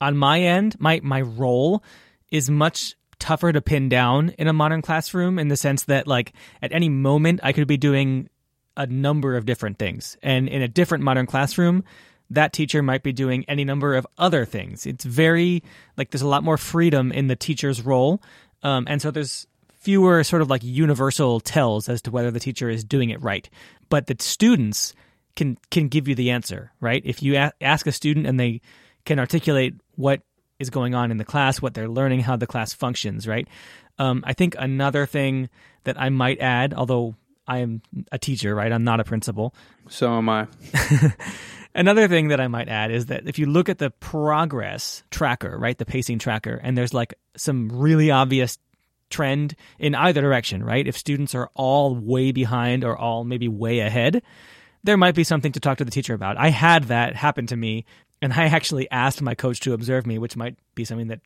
on 0.01 0.17
my 0.17 0.41
end, 0.41 0.79
my 0.81 1.01
my 1.05 1.21
role 1.21 1.85
is 2.33 2.51
much 2.51 2.97
tougher 3.21 3.53
to 3.53 3.63
pin 3.63 3.89
down 3.89 4.31
in 4.31 4.49
a 4.49 4.53
modern 4.53 4.83
classroom 4.83 5.39
in 5.39 5.47
the 5.47 5.57
sense 5.57 5.85
that 5.85 6.09
like 6.09 6.33
at 6.61 6.73
any 6.73 6.89
moment 6.89 7.41
I 7.45 7.53
could 7.53 7.69
be 7.69 7.77
doing 7.77 8.29
a 8.77 8.89
number 8.89 9.37
of 9.37 9.47
different 9.47 9.79
things, 9.79 10.17
and 10.21 10.49
in 10.49 10.63
a 10.63 10.69
different 10.69 11.05
modern 11.05 11.27
classroom 11.27 11.85
that 12.31 12.53
teacher 12.53 12.83
might 12.83 13.03
be 13.03 13.13
doing 13.13 13.45
any 13.49 13.65
number 13.65 13.95
of 13.95 14.07
other 14.19 14.45
things. 14.45 14.87
It's 14.87 15.05
very 15.05 15.63
like 15.97 16.11
there's 16.11 16.23
a 16.23 16.29
lot 16.29 16.45
more 16.45 16.57
freedom 16.57 17.13
in 17.13 17.29
the 17.29 17.37
teacher's 17.37 17.83
role 17.83 18.23
um, 18.65 18.87
and 18.89 19.01
so 19.01 19.11
there's 19.11 19.47
fewer 19.81 20.25
sort 20.25 20.43
of 20.43 20.49
like 20.49 20.65
universal 20.65 21.41
tells 21.41 21.89
as 21.89 22.01
to 22.03 22.11
whether 22.11 22.31
the 22.31 22.41
teacher 22.41 22.71
is 22.71 22.83
doing 22.83 23.11
it 23.11 23.23
right. 23.23 23.49
But 23.91 24.07
the 24.07 24.17
students 24.19 24.95
can 25.37 25.59
can 25.71 25.89
give 25.89 26.09
you 26.09 26.15
the 26.15 26.31
answer, 26.31 26.73
right? 26.81 27.03
If 27.05 27.23
you 27.23 27.37
a- 27.37 27.53
ask 27.61 27.87
a 27.87 27.93
student 27.93 28.27
and 28.27 28.41
they 28.41 28.63
can 29.05 29.19
articulate 29.19 29.75
what 29.97 30.23
is 30.59 30.71
going 30.71 30.95
on 30.95 31.11
in 31.11 31.19
the 31.19 31.25
class, 31.25 31.61
what 31.61 31.75
they're 31.75 31.89
learning, 31.89 32.21
how 32.21 32.37
the 32.37 32.47
class 32.47 32.73
functions, 32.73 33.29
right? 33.29 33.47
Um, 33.99 34.25
I 34.27 34.33
think 34.33 34.57
another 34.59 35.07
thing 35.07 35.51
that 35.85 36.01
I 36.01 36.09
might 36.09 36.41
add, 36.41 36.73
although 36.73 37.15
I 37.47 37.59
am 37.59 37.83
a 38.11 38.19
teacher, 38.19 38.55
right? 38.55 38.73
I'm 38.73 38.85
not 38.85 39.01
a 39.01 39.05
principal. 39.05 39.55
So 39.89 40.13
am 40.15 40.29
I. 40.29 40.49
Another 41.75 42.07
thing 42.07 42.29
that 42.29 42.41
I 42.41 42.47
might 42.47 42.69
add 42.69 42.91
is 42.91 43.07
that 43.07 43.27
if 43.27 43.39
you 43.39 43.47
look 43.47 43.69
at 43.69 43.79
the 43.79 43.91
progress 43.91 45.03
tracker, 45.11 45.59
right, 45.59 45.77
the 45.77 45.85
pacing 45.85 46.21
tracker, 46.21 46.61
and 46.63 46.79
there's 46.79 46.95
like 46.95 47.15
some 47.37 47.69
really 47.69 48.11
obvious 48.11 48.59
trend 49.11 49.57
in 49.79 49.95
either 49.95 50.21
direction, 50.21 50.63
right? 50.63 50.87
If 50.87 50.97
students 50.97 51.35
are 51.35 51.51
all 51.55 51.95
way 51.95 52.33
behind 52.33 52.85
or 52.85 52.97
all 52.97 53.25
maybe 53.25 53.49
way 53.49 53.81
ahead, 53.81 54.23
there 54.85 54.97
might 54.97 55.15
be 55.15 55.25
something 55.25 55.53
to 55.53 55.61
talk 55.61 55.79
to 55.79 55.85
the 55.85 55.91
teacher 55.91 56.15
about. 56.15 56.37
I 56.37 56.49
had 56.49 56.85
that 56.85 57.17
happen 57.17 57.47
to 57.49 57.57
me, 57.57 57.85
and 58.23 58.33
I 58.33 58.45
actually 58.45 58.89
asked 58.91 59.21
my 59.21 59.35
coach 59.35 59.61
to 59.61 59.73
observe 59.73 60.07
me, 60.07 60.19
which 60.19 60.37
might 60.37 60.57
be 60.75 60.85
something 60.85 61.09
that 61.09 61.21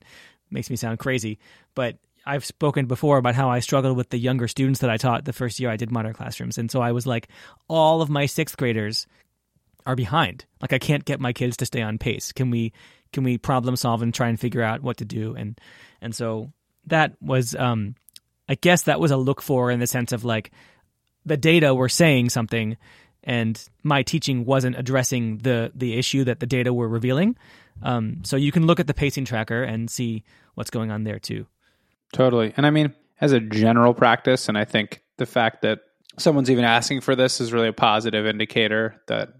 makes 0.51 0.71
me 0.71 0.77
sound 0.77 0.99
crazy, 0.99 1.39
but 1.75 1.97
I've 2.29 2.45
spoken 2.45 2.85
before 2.85 3.17
about 3.17 3.35
how 3.35 3.49
I 3.49 3.61
struggled 3.61 3.97
with 3.97 4.11
the 4.11 4.19
younger 4.19 4.49
students 4.49 4.81
that 4.81 4.91
I 4.91 4.99
taught 4.99 5.25
the 5.25 5.33
first 5.33 5.59
year 5.59 5.71
I 5.71 5.77
did 5.77 5.91
modern 5.91 6.13
classrooms. 6.13 6.59
And 6.59 6.71
so 6.71 6.83
I 6.83 6.93
was 6.93 7.07
like, 7.07 7.29
all 7.69 8.03
of 8.03 8.11
my 8.11 8.27
sixth 8.27 8.59
graders 8.59 9.07
are 9.87 9.97
behind. 9.97 10.45
Like 10.61 10.75
I 10.75 10.79
can't 10.79 11.07
get 11.07 11.21
my 11.21 11.33
kids 11.33 11.57
to 11.57 11.67
stay 11.67 11.81
on 11.81 11.97
pace. 11.97 12.33
Can 12.33 12.51
we 12.51 12.75
can 13.15 13.25
we 13.25 13.39
problem 13.39 13.77
solve 13.77 14.03
and 14.03 14.13
try 14.13 14.29
and 14.29 14.39
figure 14.39 14.63
out 14.63 14.83
what 14.83 14.99
to 14.99 15.07
do? 15.07 15.35
And 15.35 15.59
and 16.03 16.15
so 16.15 16.53
that 16.89 17.17
was 17.23 17.55
um 17.55 17.95
I 18.47 18.57
guess 18.57 18.83
that 18.83 19.01
was 19.01 19.11
a 19.11 19.17
look 19.17 19.41
for 19.41 19.71
in 19.71 19.81
the 19.81 19.87
sense 19.87 20.13
of 20.13 20.23
like 20.23 20.51
the 21.25 21.39
data 21.39 21.75
were 21.75 21.89
saying 21.89 22.29
something 22.29 22.77
and 23.25 23.63
my 23.83 24.03
teaching 24.03 24.45
wasn't 24.45 24.79
addressing 24.79 25.39
the 25.39 25.73
the 25.75 25.97
issue 25.97 26.25
that 26.25 26.41
the 26.41 26.47
data 26.47 26.75
were 26.75 26.89
revealing. 26.89 27.37
Um, 27.83 28.23
so 28.25 28.37
you 28.37 28.53
can 28.53 28.67
look 28.67 28.81
at 28.81 28.87
the 28.87 28.95
pacing 28.95 29.25
tracker 29.25 29.63
and 29.63 29.91
see 29.91 30.25
what's 30.55 30.71
going 30.71 30.91
on 30.91 31.05
there 31.05 31.19
too. 31.19 31.47
Totally. 32.13 32.53
And 32.57 32.67
I 32.67 32.71
mean, 32.71 32.95
as 33.21 33.33
a 33.33 33.41
general 33.41 33.95
practice, 33.95 34.49
and 34.49 34.57
I 34.57 34.65
think 34.65 35.03
the 35.17 35.27
fact 35.27 35.63
that 35.63 35.81
someone's 36.19 36.51
even 36.51 36.65
asking 36.65 37.01
for 37.01 37.15
this 37.15 37.41
is 37.41 37.53
really 37.53 37.69
a 37.69 37.73
positive 37.73 38.27
indicator 38.27 39.01
that 39.07 39.31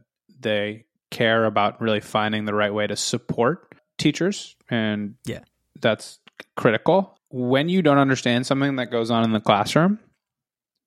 they 0.41 0.85
care 1.11 1.45
about 1.45 1.81
really 1.81 2.01
finding 2.01 2.45
the 2.45 2.55
right 2.55 2.73
way 2.73 2.87
to 2.87 2.97
support 2.97 3.75
teachers 3.97 4.57
and 4.71 5.15
yeah. 5.25 5.41
that's 5.81 6.19
critical. 6.57 7.19
When 7.31 7.69
you 7.69 7.83
don't 7.83 7.99
understand 7.99 8.47
something 8.47 8.77
that 8.77 8.91
goes 8.91 9.11
on 9.11 9.25
in 9.25 9.33
the 9.33 9.41
classroom 9.41 9.99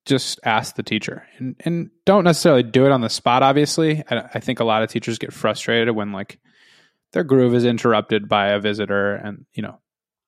just 0.04 0.40
ask 0.44 0.74
the 0.74 0.82
teacher. 0.82 1.24
And, 1.38 1.54
and 1.64 1.90
don't 2.04 2.24
necessarily 2.24 2.64
do 2.64 2.84
it 2.86 2.92
on 2.92 3.02
the 3.02 3.08
spot 3.08 3.42
obviously. 3.42 4.02
I, 4.10 4.28
I 4.34 4.40
think 4.40 4.60
a 4.60 4.64
lot 4.64 4.82
of 4.82 4.90
teachers 4.90 5.18
get 5.18 5.32
frustrated 5.32 5.94
when 5.94 6.12
like 6.12 6.38
their 7.12 7.24
groove 7.24 7.54
is 7.54 7.64
interrupted 7.64 8.28
by 8.28 8.48
a 8.48 8.60
visitor 8.60 9.14
and 9.14 9.44
you 9.54 9.62
know 9.62 9.78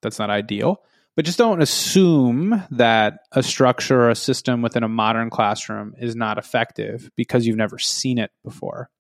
that's 0.02 0.18
not 0.18 0.30
ideal 0.30 0.82
but 1.16 1.24
just 1.24 1.38
don't 1.38 1.62
assume 1.62 2.62
that 2.72 3.20
a 3.32 3.42
structure 3.42 4.02
or 4.02 4.10
a 4.10 4.16
system 4.16 4.62
within 4.62 4.82
a 4.82 4.88
modern 4.88 5.30
classroom 5.30 5.94
is 5.98 6.16
not 6.16 6.38
effective 6.38 7.10
because 7.16 7.46
you've 7.46 7.56
never 7.56 7.78
seen 7.78 8.18
it 8.18 8.30
before. 8.42 8.90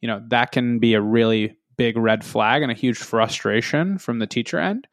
You 0.00 0.08
know 0.08 0.22
that 0.28 0.52
can 0.52 0.78
be 0.78 0.94
a 0.94 1.00
really 1.00 1.56
big 1.76 1.96
red 1.96 2.24
flag 2.24 2.62
and 2.62 2.70
a 2.70 2.74
huge 2.74 2.98
frustration 2.98 3.98
from 3.98 4.18
the 4.18 4.26
teacher 4.26 4.58
end. 4.58 4.86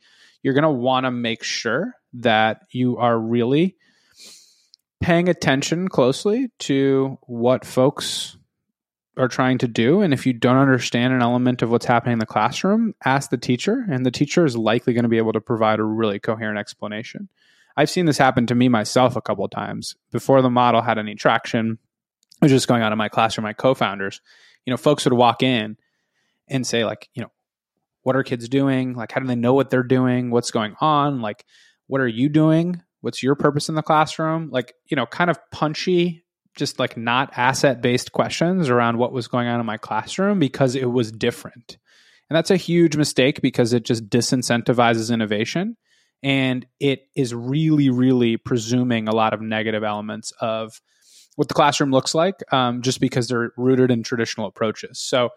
You're 0.43 0.53
going 0.53 0.63
to 0.63 0.69
want 0.69 1.05
to 1.05 1.11
make 1.11 1.43
sure 1.43 1.93
that 2.13 2.61
you 2.71 2.97
are 2.97 3.17
really 3.17 3.75
paying 5.01 5.29
attention 5.29 5.87
closely 5.87 6.49
to 6.59 7.17
what 7.23 7.65
folks 7.65 8.37
are 9.17 9.27
trying 9.27 9.57
to 9.57 9.67
do 9.67 10.01
and 10.01 10.13
if 10.13 10.25
you 10.25 10.33
don't 10.33 10.57
understand 10.57 11.13
an 11.13 11.21
element 11.21 11.61
of 11.61 11.69
what's 11.69 11.85
happening 11.85 12.13
in 12.13 12.19
the 12.19 12.25
classroom 12.25 12.95
ask 13.03 13.29
the 13.29 13.37
teacher 13.37 13.85
and 13.89 14.05
the 14.05 14.11
teacher 14.11 14.45
is 14.45 14.55
likely 14.55 14.93
going 14.93 15.03
to 15.03 15.09
be 15.09 15.17
able 15.17 15.33
to 15.33 15.41
provide 15.41 15.79
a 15.79 15.83
really 15.83 16.19
coherent 16.19 16.57
explanation 16.57 17.27
i've 17.75 17.89
seen 17.89 18.05
this 18.05 18.17
happen 18.17 18.47
to 18.47 18.55
me 18.55 18.69
myself 18.69 19.15
a 19.15 19.21
couple 19.21 19.43
of 19.43 19.51
times 19.51 19.95
before 20.11 20.41
the 20.41 20.49
model 20.49 20.81
had 20.81 20.97
any 20.97 21.15
traction 21.15 21.77
I 22.41 22.45
was 22.45 22.51
just 22.51 22.67
going 22.67 22.81
on 22.81 22.91
in 22.91 22.97
my 22.97 23.09
classroom 23.09 23.43
my 23.43 23.53
co-founders 23.53 24.21
you 24.65 24.71
know, 24.71 24.77
folks 24.77 25.05
would 25.05 25.13
walk 25.13 25.43
in 25.43 25.77
and 26.47 26.65
say, 26.65 26.85
like, 26.85 27.09
you 27.13 27.21
know, 27.21 27.31
what 28.03 28.15
are 28.15 28.23
kids 28.23 28.49
doing? 28.49 28.93
Like, 28.93 29.11
how 29.11 29.21
do 29.21 29.27
they 29.27 29.35
know 29.35 29.53
what 29.53 29.69
they're 29.69 29.83
doing? 29.83 30.31
What's 30.31 30.51
going 30.51 30.75
on? 30.79 31.21
Like, 31.21 31.45
what 31.87 32.01
are 32.01 32.07
you 32.07 32.29
doing? 32.29 32.81
What's 33.01 33.23
your 33.23 33.35
purpose 33.35 33.69
in 33.69 33.75
the 33.75 33.81
classroom? 33.81 34.49
Like, 34.51 34.73
you 34.87 34.95
know, 34.95 35.05
kind 35.05 35.29
of 35.29 35.39
punchy, 35.51 36.23
just 36.55 36.79
like 36.79 36.97
not 36.97 37.31
asset 37.37 37.81
based 37.81 38.11
questions 38.11 38.69
around 38.69 38.97
what 38.97 39.13
was 39.13 39.27
going 39.27 39.47
on 39.47 39.59
in 39.59 39.65
my 39.65 39.77
classroom 39.77 40.39
because 40.39 40.75
it 40.75 40.91
was 40.91 41.11
different. 41.11 41.77
And 42.29 42.37
that's 42.37 42.51
a 42.51 42.57
huge 42.57 42.95
mistake 42.95 43.41
because 43.41 43.73
it 43.73 43.83
just 43.83 44.09
disincentivizes 44.09 45.13
innovation. 45.13 45.77
And 46.23 46.65
it 46.79 47.07
is 47.15 47.33
really, 47.33 47.89
really 47.89 48.37
presuming 48.37 49.07
a 49.07 49.15
lot 49.15 49.33
of 49.33 49.41
negative 49.41 49.83
elements 49.83 50.31
of 50.39 50.79
what 51.35 51.47
the 51.47 51.53
classroom 51.53 51.91
looks 51.91 52.13
like 52.13 52.35
um, 52.53 52.81
just 52.81 52.99
because 52.99 53.27
they're 53.27 53.51
rooted 53.57 53.91
in 53.91 54.03
traditional 54.03 54.47
approaches. 54.47 54.99
So 54.99 55.29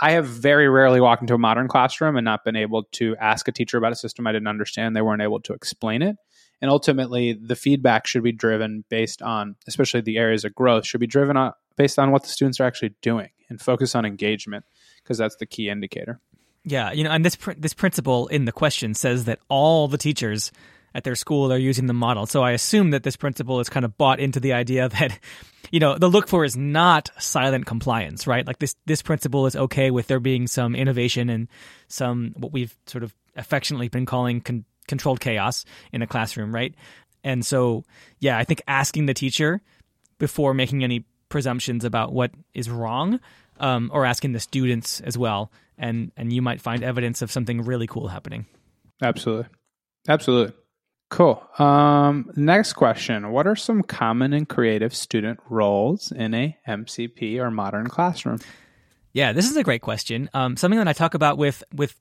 I 0.00 0.12
have 0.12 0.26
very 0.26 0.68
rarely 0.68 1.00
walked 1.00 1.22
into 1.22 1.34
a 1.34 1.38
modern 1.38 1.68
classroom 1.68 2.16
and 2.16 2.24
not 2.24 2.44
been 2.44 2.56
able 2.56 2.84
to 2.92 3.14
ask 3.16 3.46
a 3.48 3.52
teacher 3.52 3.76
about 3.76 3.92
a 3.92 3.96
system 3.96 4.26
I 4.26 4.32
didn't 4.32 4.48
understand. 4.48 4.96
They 4.96 5.02
weren't 5.02 5.22
able 5.22 5.40
to 5.40 5.52
explain 5.52 6.00
it. 6.02 6.16
And 6.60 6.70
ultimately, 6.70 7.32
the 7.32 7.56
feedback 7.56 8.06
should 8.06 8.22
be 8.22 8.32
driven 8.32 8.84
based 8.88 9.22
on, 9.22 9.56
especially 9.66 10.02
the 10.02 10.18
areas 10.18 10.44
of 10.44 10.54
growth, 10.54 10.86
should 10.86 11.00
be 11.00 11.06
driven 11.06 11.36
on, 11.36 11.52
based 11.76 11.98
on 11.98 12.10
what 12.10 12.22
the 12.22 12.28
students 12.28 12.60
are 12.60 12.64
actually 12.64 12.94
doing 13.00 13.30
and 13.48 13.60
focus 13.60 13.94
on 13.94 14.04
engagement 14.04 14.64
because 15.02 15.18
that's 15.18 15.36
the 15.36 15.46
key 15.46 15.68
indicator. 15.70 16.20
Yeah, 16.64 16.92
you 16.92 17.04
know, 17.04 17.10
and 17.10 17.24
this 17.24 17.36
pr- 17.36 17.52
this 17.56 17.72
principal 17.72 18.28
in 18.28 18.44
the 18.44 18.52
question 18.52 18.92
says 18.94 19.24
that 19.24 19.38
all 19.48 19.88
the 19.88 19.96
teachers 19.96 20.52
at 20.94 21.04
their 21.04 21.14
school 21.14 21.52
are 21.52 21.58
using 21.58 21.86
the 21.86 21.94
model. 21.94 22.26
So 22.26 22.42
I 22.42 22.50
assume 22.50 22.90
that 22.90 23.02
this 23.02 23.16
principal 23.16 23.60
is 23.60 23.68
kind 23.68 23.84
of 23.84 23.96
bought 23.96 24.20
into 24.20 24.40
the 24.40 24.52
idea 24.52 24.88
that 25.00 25.18
you 25.70 25.78
know, 25.78 25.96
the 25.96 26.08
look 26.08 26.26
for 26.26 26.44
is 26.44 26.56
not 26.56 27.10
silent 27.18 27.66
compliance, 27.66 28.26
right? 28.26 28.46
Like 28.46 28.58
this 28.58 28.76
this 28.86 29.02
principal 29.02 29.46
is 29.46 29.56
okay 29.56 29.90
with 29.90 30.06
there 30.08 30.20
being 30.20 30.46
some 30.46 30.74
innovation 30.74 31.30
and 31.30 31.48
some 31.88 32.34
what 32.36 32.52
we've 32.52 32.76
sort 32.86 33.04
of 33.04 33.14
affectionately 33.36 33.88
been 33.88 34.06
calling 34.06 34.40
con- 34.40 34.64
controlled 34.90 35.20
chaos 35.20 35.64
in 35.92 36.02
a 36.02 36.06
classroom, 36.06 36.54
right? 36.54 36.74
And 37.24 37.44
so, 37.46 37.84
yeah, 38.18 38.36
I 38.36 38.44
think 38.44 38.60
asking 38.68 39.06
the 39.06 39.14
teacher 39.14 39.62
before 40.18 40.52
making 40.52 40.84
any 40.84 41.06
presumptions 41.30 41.84
about 41.84 42.12
what 42.12 42.32
is 42.52 42.68
wrong, 42.68 43.20
um, 43.58 43.90
or 43.94 44.04
asking 44.04 44.32
the 44.32 44.40
students 44.40 45.00
as 45.00 45.16
well, 45.16 45.50
and 45.78 46.12
and 46.16 46.32
you 46.32 46.42
might 46.42 46.60
find 46.60 46.82
evidence 46.82 47.22
of 47.22 47.30
something 47.30 47.62
really 47.62 47.86
cool 47.86 48.08
happening. 48.08 48.46
Absolutely, 49.02 49.46
absolutely. 50.08 50.54
Cool. 51.10 51.42
Um, 51.58 52.30
next 52.36 52.74
question. 52.74 53.32
What 53.32 53.46
are 53.46 53.56
some 53.56 53.82
common 53.82 54.32
and 54.32 54.48
creative 54.48 54.94
student 54.94 55.40
roles 55.48 56.12
in 56.12 56.34
a 56.34 56.56
MCP 56.68 57.38
or 57.38 57.50
modern 57.50 57.88
classroom? 57.88 58.38
Yeah, 59.12 59.32
this 59.32 59.50
is 59.50 59.56
a 59.56 59.64
great 59.64 59.82
question. 59.82 60.30
Um, 60.34 60.56
something 60.56 60.78
that 60.78 60.86
I 60.86 60.92
talk 60.92 61.14
about 61.14 61.36
with 61.36 61.64
with 61.74 61.96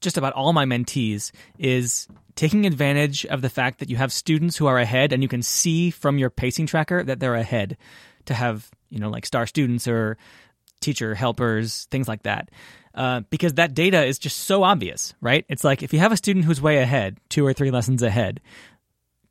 just 0.00 0.16
about 0.16 0.32
all 0.34 0.52
my 0.52 0.64
mentees 0.64 1.32
is 1.58 2.08
taking 2.34 2.66
advantage 2.66 3.24
of 3.26 3.40
the 3.42 3.48
fact 3.48 3.78
that 3.78 3.90
you 3.90 3.96
have 3.96 4.12
students 4.12 4.56
who 4.56 4.66
are 4.66 4.78
ahead 4.78 5.12
and 5.12 5.22
you 5.22 5.28
can 5.28 5.42
see 5.42 5.90
from 5.90 6.18
your 6.18 6.30
pacing 6.30 6.66
tracker 6.66 7.02
that 7.02 7.18
they're 7.18 7.34
ahead 7.34 7.76
to 8.26 8.34
have, 8.34 8.70
you 8.90 8.98
know, 8.98 9.08
like 9.08 9.24
star 9.24 9.46
students 9.46 9.88
or 9.88 10.18
teacher 10.80 11.14
helpers, 11.14 11.86
things 11.90 12.08
like 12.08 12.22
that. 12.24 12.50
Uh, 12.94 13.20
because 13.30 13.54
that 13.54 13.74
data 13.74 14.04
is 14.04 14.18
just 14.18 14.38
so 14.38 14.62
obvious, 14.62 15.14
right? 15.20 15.44
It's 15.48 15.64
like 15.64 15.82
if 15.82 15.92
you 15.92 15.98
have 15.98 16.12
a 16.12 16.16
student 16.16 16.44
who's 16.44 16.60
way 16.60 16.78
ahead, 16.78 17.18
two 17.28 17.46
or 17.46 17.52
three 17.52 17.70
lessons 17.70 18.02
ahead, 18.02 18.40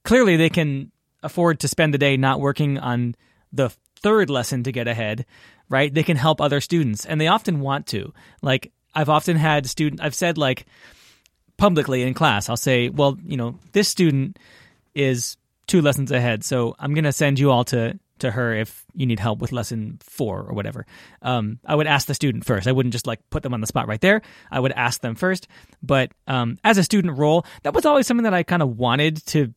clearly 0.04 0.38
they 0.38 0.50
can 0.50 0.92
afford 1.24 1.60
to 1.60 1.68
spend 1.68 1.94
the 1.94 1.98
day 1.98 2.18
not 2.18 2.40
working 2.40 2.78
on 2.78 3.16
the 3.52 3.70
third 4.00 4.30
lesson 4.30 4.64
to 4.64 4.72
get 4.72 4.88
ahead, 4.88 5.26
right? 5.70 5.92
They 5.92 6.04
can 6.04 6.18
help 6.18 6.40
other 6.40 6.62
students 6.62 7.06
and 7.06 7.20
they 7.20 7.28
often 7.28 7.60
want 7.60 7.88
to. 7.88 8.14
Like 8.42 8.72
I've 8.96 9.10
often 9.10 9.38
had 9.38 9.68
student 9.70 10.02
I've 10.02 10.16
said 10.16 10.38
like 10.38 10.66
publicly 11.58 12.04
in 12.04 12.14
class, 12.14 12.50
I'll 12.50 12.58
say, 12.58 12.90
well, 12.90 13.18
you 13.24 13.38
know, 13.38 13.60
this 13.72 13.88
student 13.88 14.38
is 14.94 15.38
two 15.68 15.82
lessons 15.82 16.12
ahead, 16.12 16.44
so 16.44 16.76
I'm 16.80 16.94
going 16.94 17.06
to 17.06 17.12
send 17.12 17.40
you 17.40 17.52
all 17.52 17.64
to 17.66 18.00
to 18.20 18.32
her 18.32 18.54
if 18.54 18.86
you 18.94 19.06
need 19.06 19.20
help 19.20 19.40
with 19.40 19.52
lesson 19.52 19.98
four 20.02 20.42
or 20.44 20.54
whatever. 20.54 20.86
Um, 21.22 21.60
I 21.66 21.76
would 21.76 21.88
ask 21.88 22.08
the 22.08 22.14
student 22.14 22.46
first. 22.46 22.66
I 22.66 22.72
wouldn't 22.72 22.94
just 22.94 23.08
like 23.08 23.20
put 23.30 23.44
them 23.44 23.54
on 23.54 23.60
the 23.60 23.68
spot 23.68 23.90
right 23.90 24.00
there. 24.00 24.22
I 24.50 24.60
would 24.60 24.72
ask 24.72 25.02
them 25.02 25.16
first. 25.16 25.50
But 25.84 26.12
um, 26.26 26.58
as 26.64 26.78
a 26.78 26.84
student 26.84 27.18
role, 27.18 27.46
that 27.64 27.74
was 27.74 27.86
always 27.86 28.08
something 28.08 28.24
that 28.24 28.34
I 28.34 28.44
kind 28.44 28.62
of 28.62 28.78
wanted 28.78 29.26
to 29.28 29.54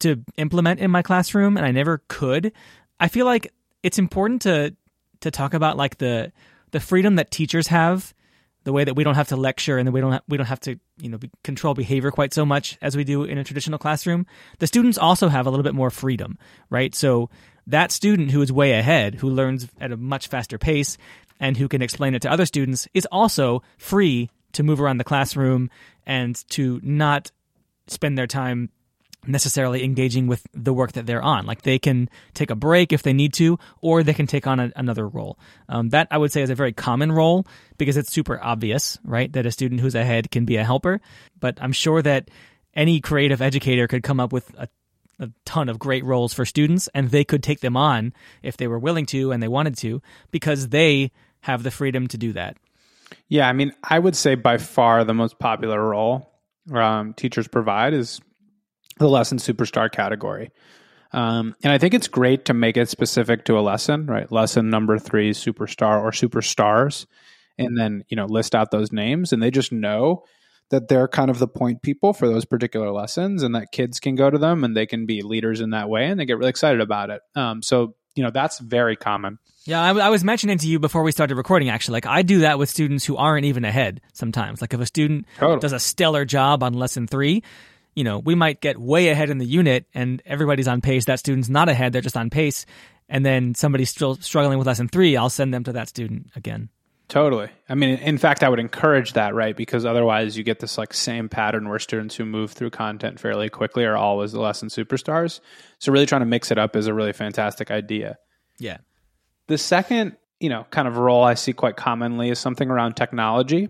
to 0.00 0.22
implement 0.36 0.80
in 0.80 0.90
my 0.90 1.00
classroom, 1.00 1.56
and 1.56 1.64
I 1.64 1.70
never 1.70 2.02
could. 2.08 2.52
I 2.98 3.08
feel 3.08 3.24
like 3.24 3.52
it's 3.82 3.98
important 3.98 4.42
to 4.42 4.74
to 5.20 5.30
talk 5.30 5.54
about 5.54 5.76
like 5.76 5.98
the 5.98 6.32
the 6.72 6.80
freedom 6.80 7.16
that 7.16 7.30
teachers 7.30 7.68
have 7.68 8.12
the 8.64 8.72
way 8.72 8.84
that 8.84 8.94
we 8.94 9.04
don't 9.04 9.14
have 9.14 9.28
to 9.28 9.36
lecture 9.36 9.78
and 9.78 9.86
that 9.86 9.92
we 9.92 10.00
don't 10.00 10.12
ha- 10.12 10.22
we 10.28 10.36
don't 10.36 10.46
have 10.46 10.60
to 10.60 10.78
you 10.98 11.08
know 11.08 11.18
be, 11.18 11.30
control 11.44 11.74
behavior 11.74 12.10
quite 12.10 12.32
so 12.32 12.46
much 12.46 12.78
as 12.80 12.96
we 12.96 13.04
do 13.04 13.24
in 13.24 13.38
a 13.38 13.44
traditional 13.44 13.78
classroom 13.78 14.26
the 14.58 14.66
students 14.66 14.98
also 14.98 15.28
have 15.28 15.46
a 15.46 15.50
little 15.50 15.64
bit 15.64 15.74
more 15.74 15.90
freedom 15.90 16.38
right? 16.70 16.94
So 16.94 17.30
that 17.66 17.92
student 17.92 18.30
who 18.30 18.42
is 18.42 18.52
way 18.52 18.72
ahead, 18.72 19.14
who 19.14 19.30
learns 19.30 19.68
at 19.80 19.92
a 19.92 19.96
much 19.96 20.28
faster 20.28 20.58
pace, 20.58 20.98
and 21.38 21.56
who 21.56 21.68
can 21.68 21.82
explain 21.82 22.14
it 22.14 22.22
to 22.22 22.30
other 22.30 22.46
students 22.46 22.88
is 22.94 23.06
also 23.10 23.62
free 23.78 24.30
to 24.52 24.62
move 24.62 24.80
around 24.80 24.98
the 24.98 25.04
classroom 25.04 25.70
and 26.06 26.36
to 26.50 26.80
not 26.82 27.30
spend 27.86 28.16
their 28.16 28.26
time 28.26 28.70
necessarily 29.26 29.84
engaging 29.84 30.26
with 30.26 30.46
the 30.52 30.72
work 30.72 30.92
that 30.92 31.06
they're 31.06 31.22
on. 31.22 31.46
Like 31.46 31.62
they 31.62 31.78
can 31.78 32.08
take 32.34 32.50
a 32.50 32.56
break 32.56 32.92
if 32.92 33.02
they 33.02 33.12
need 33.12 33.32
to, 33.34 33.58
or 33.80 34.02
they 34.02 34.14
can 34.14 34.26
take 34.26 34.46
on 34.46 34.60
a, 34.60 34.72
another 34.76 35.06
role. 35.06 35.38
Um, 35.68 35.90
that 35.90 36.08
I 36.10 36.18
would 36.18 36.32
say 36.32 36.42
is 36.42 36.50
a 36.50 36.54
very 36.54 36.72
common 36.72 37.12
role 37.12 37.46
because 37.78 37.96
it's 37.96 38.12
super 38.12 38.42
obvious, 38.42 38.98
right? 39.04 39.32
That 39.32 39.46
a 39.46 39.50
student 39.50 39.80
who's 39.80 39.94
ahead 39.94 40.30
can 40.30 40.44
be 40.44 40.56
a 40.56 40.64
helper. 40.64 41.00
But 41.38 41.58
I'm 41.60 41.72
sure 41.72 42.02
that 42.02 42.30
any 42.74 43.00
creative 43.00 43.42
educator 43.42 43.86
could 43.86 44.02
come 44.02 44.20
up 44.20 44.32
with 44.32 44.52
a 44.58 44.68
a 45.18 45.30
ton 45.44 45.68
of 45.68 45.78
great 45.78 46.04
roles 46.04 46.34
for 46.34 46.44
students, 46.44 46.88
and 46.94 47.10
they 47.10 47.22
could 47.22 47.42
take 47.42 47.60
them 47.60 47.76
on 47.76 48.12
if 48.42 48.56
they 48.56 48.66
were 48.66 48.78
willing 48.78 49.06
to 49.06 49.30
and 49.30 49.42
they 49.42 49.48
wanted 49.48 49.76
to 49.78 50.02
because 50.30 50.68
they 50.68 51.12
have 51.42 51.62
the 51.62 51.70
freedom 51.70 52.08
to 52.08 52.18
do 52.18 52.32
that. 52.32 52.56
Yeah, 53.28 53.48
I 53.48 53.52
mean, 53.52 53.72
I 53.82 53.98
would 53.98 54.16
say 54.16 54.34
by 54.34 54.58
far 54.58 55.04
the 55.04 55.14
most 55.14 55.38
popular 55.38 55.80
role 55.80 56.32
um, 56.72 57.14
teachers 57.14 57.48
provide 57.48 57.94
is 57.94 58.20
the 58.98 59.08
lesson 59.08 59.38
superstar 59.38 59.90
category. 59.90 60.50
Um, 61.12 61.54
and 61.62 61.72
I 61.72 61.78
think 61.78 61.94
it's 61.94 62.08
great 62.08 62.46
to 62.46 62.54
make 62.54 62.76
it 62.76 62.88
specific 62.88 63.44
to 63.44 63.58
a 63.58 63.60
lesson, 63.60 64.06
right? 64.06 64.30
Lesson 64.32 64.70
number 64.70 64.98
three, 64.98 65.32
superstar 65.32 66.02
or 66.02 66.10
superstars, 66.10 67.06
and 67.58 67.78
then 67.78 68.04
you 68.08 68.16
know 68.16 68.24
list 68.24 68.54
out 68.54 68.70
those 68.70 68.92
names, 68.92 69.32
and 69.32 69.42
they 69.42 69.50
just 69.50 69.72
know 69.72 70.24
that 70.72 70.88
they're 70.88 71.06
kind 71.06 71.30
of 71.30 71.38
the 71.38 71.46
point 71.46 71.82
people 71.82 72.14
for 72.14 72.26
those 72.26 72.46
particular 72.46 72.90
lessons 72.90 73.42
and 73.42 73.54
that 73.54 73.70
kids 73.70 74.00
can 74.00 74.14
go 74.14 74.30
to 74.30 74.38
them 74.38 74.64
and 74.64 74.74
they 74.74 74.86
can 74.86 75.04
be 75.04 75.20
leaders 75.20 75.60
in 75.60 75.70
that 75.70 75.90
way 75.90 76.06
and 76.06 76.18
they 76.18 76.24
get 76.24 76.38
really 76.38 76.48
excited 76.48 76.80
about 76.80 77.10
it. 77.10 77.20
Um, 77.36 77.60
so, 77.62 77.94
you 78.14 78.22
know, 78.22 78.30
that's 78.30 78.58
very 78.58 78.96
common. 78.96 79.38
Yeah, 79.66 79.82
I, 79.82 80.06
I, 80.06 80.08
was 80.08 80.24
mentioning 80.24 80.56
to 80.56 80.66
you 80.66 80.78
before 80.78 81.02
we 81.02 81.12
started 81.12 81.34
recording, 81.34 81.68
actually, 81.68 81.92
like 81.92 82.06
I 82.06 82.22
do 82.22 82.40
that 82.40 82.58
with 82.58 82.70
students 82.70 83.04
who 83.04 83.18
aren't 83.18 83.44
even 83.44 83.66
ahead 83.66 84.00
sometimes. 84.14 84.62
Like 84.62 84.72
if 84.72 84.80
a 84.80 84.86
student 84.86 85.26
totally. 85.36 85.60
does 85.60 85.74
a 85.74 85.78
stellar 85.78 86.24
job 86.24 86.62
on 86.62 86.72
lesson 86.72 87.06
three, 87.06 87.42
you 87.94 88.04
know, 88.04 88.18
we 88.18 88.34
might 88.34 88.60
get 88.60 88.78
way 88.78 89.08
ahead 89.08 89.30
in 89.30 89.38
the 89.38 89.46
unit 89.46 89.86
and 89.94 90.22
everybody's 90.24 90.68
on 90.68 90.80
pace. 90.80 91.04
That 91.06 91.18
student's 91.18 91.48
not 91.48 91.68
ahead, 91.68 91.92
they're 91.92 92.02
just 92.02 92.16
on 92.16 92.30
pace. 92.30 92.66
And 93.08 93.26
then 93.26 93.54
somebody's 93.54 93.90
still 93.90 94.14
struggling 94.16 94.58
with 94.58 94.66
lesson 94.66 94.88
three, 94.88 95.16
I'll 95.16 95.30
send 95.30 95.52
them 95.52 95.64
to 95.64 95.72
that 95.72 95.88
student 95.88 96.30
again. 96.34 96.70
Totally. 97.12 97.50
I 97.68 97.74
mean, 97.74 97.98
in 97.98 98.16
fact, 98.16 98.42
I 98.42 98.48
would 98.48 98.58
encourage 98.58 99.12
that, 99.12 99.34
right? 99.34 99.54
Because 99.54 99.84
otherwise, 99.84 100.38
you 100.38 100.44
get 100.44 100.60
this 100.60 100.78
like 100.78 100.94
same 100.94 101.28
pattern 101.28 101.68
where 101.68 101.78
students 101.78 102.16
who 102.16 102.24
move 102.24 102.52
through 102.52 102.70
content 102.70 103.20
fairly 103.20 103.50
quickly 103.50 103.84
are 103.84 103.98
always 103.98 104.32
the 104.32 104.40
lesson 104.40 104.70
superstars. 104.70 105.40
So, 105.78 105.92
really 105.92 106.06
trying 106.06 106.22
to 106.22 106.26
mix 106.26 106.50
it 106.50 106.56
up 106.56 106.74
is 106.74 106.86
a 106.86 106.94
really 106.94 107.12
fantastic 107.12 107.70
idea. 107.70 108.16
Yeah. 108.58 108.78
The 109.48 109.58
second, 109.58 110.16
you 110.40 110.48
know, 110.48 110.64
kind 110.70 110.88
of 110.88 110.96
role 110.96 111.22
I 111.22 111.34
see 111.34 111.52
quite 111.52 111.76
commonly 111.76 112.30
is 112.30 112.38
something 112.38 112.70
around 112.70 112.94
technology, 112.94 113.68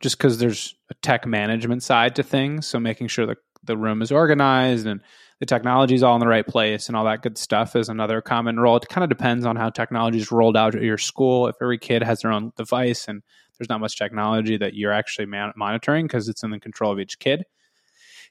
just 0.00 0.18
because 0.18 0.38
there's 0.38 0.74
a 0.90 0.94
tech 0.94 1.26
management 1.26 1.82
side 1.82 2.16
to 2.16 2.22
things. 2.22 2.66
So, 2.66 2.78
making 2.78 3.08
sure 3.08 3.26
that 3.26 3.38
the 3.64 3.76
room 3.76 4.02
is 4.02 4.12
organized 4.12 4.86
and 4.86 5.00
the 5.40 5.46
technology 5.46 5.94
is 5.94 6.02
all 6.02 6.16
in 6.16 6.20
the 6.20 6.26
right 6.26 6.46
place 6.46 6.88
and 6.88 6.96
all 6.96 7.04
that 7.04 7.22
good 7.22 7.38
stuff 7.38 7.76
is 7.76 7.88
another 7.88 8.20
common 8.20 8.58
role. 8.58 8.76
It 8.76 8.88
kind 8.88 9.04
of 9.04 9.10
depends 9.10 9.46
on 9.46 9.56
how 9.56 9.70
technology 9.70 10.18
is 10.18 10.32
rolled 10.32 10.56
out 10.56 10.74
at 10.74 10.82
your 10.82 10.98
school. 10.98 11.46
If 11.46 11.56
every 11.62 11.78
kid 11.78 12.02
has 12.02 12.20
their 12.20 12.32
own 12.32 12.52
device 12.56 13.06
and 13.06 13.22
there's 13.56 13.68
not 13.68 13.80
much 13.80 13.96
technology 13.96 14.56
that 14.56 14.74
you're 14.74 14.92
actually 14.92 15.26
man- 15.26 15.52
monitoring 15.56 16.06
because 16.06 16.28
it's 16.28 16.42
in 16.42 16.50
the 16.50 16.58
control 16.58 16.92
of 16.92 16.98
each 16.98 17.18
kid, 17.18 17.44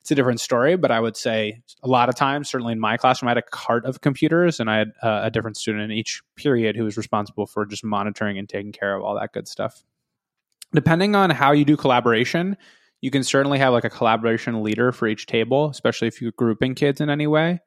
it's 0.01 0.11
a 0.11 0.15
different 0.15 0.41
story. 0.41 0.75
But 0.75 0.91
I 0.91 0.99
would 0.99 1.15
say 1.15 1.61
a 1.81 1.87
lot 1.87 2.09
of 2.09 2.15
times, 2.15 2.49
certainly 2.49 2.73
in 2.73 2.79
my 2.79 2.97
classroom, 2.97 3.27
I 3.27 3.31
had 3.31 3.37
a 3.37 3.41
cart 3.41 3.85
of 3.85 4.01
computers 4.01 4.59
and 4.59 4.69
I 4.69 4.77
had 4.77 4.91
uh, 5.01 5.21
a 5.23 5.31
different 5.31 5.57
student 5.57 5.85
in 5.85 5.91
each 5.91 6.21
period 6.35 6.75
who 6.75 6.83
was 6.83 6.97
responsible 6.97 7.45
for 7.45 7.65
just 7.65 7.83
monitoring 7.83 8.37
and 8.37 8.49
taking 8.49 8.73
care 8.73 8.95
of 8.95 9.03
all 9.03 9.15
that 9.15 9.31
good 9.33 9.47
stuff. 9.47 9.83
Depending 10.73 11.15
on 11.15 11.29
how 11.29 11.51
you 11.51 11.65
do 11.65 11.77
collaboration, 11.77 12.57
you 13.01 13.11
can 13.11 13.23
certainly 13.23 13.59
have 13.59 13.73
like 13.73 13.85
a 13.85 13.89
collaboration 13.89 14.63
leader 14.63 14.91
for 14.91 15.07
each 15.07 15.25
table, 15.25 15.69
especially 15.69 16.07
if 16.07 16.21
you're 16.21 16.33
grouping 16.33 16.75
kids 16.75 16.99
in 16.99 17.09
any 17.09 17.27
way. 17.27 17.59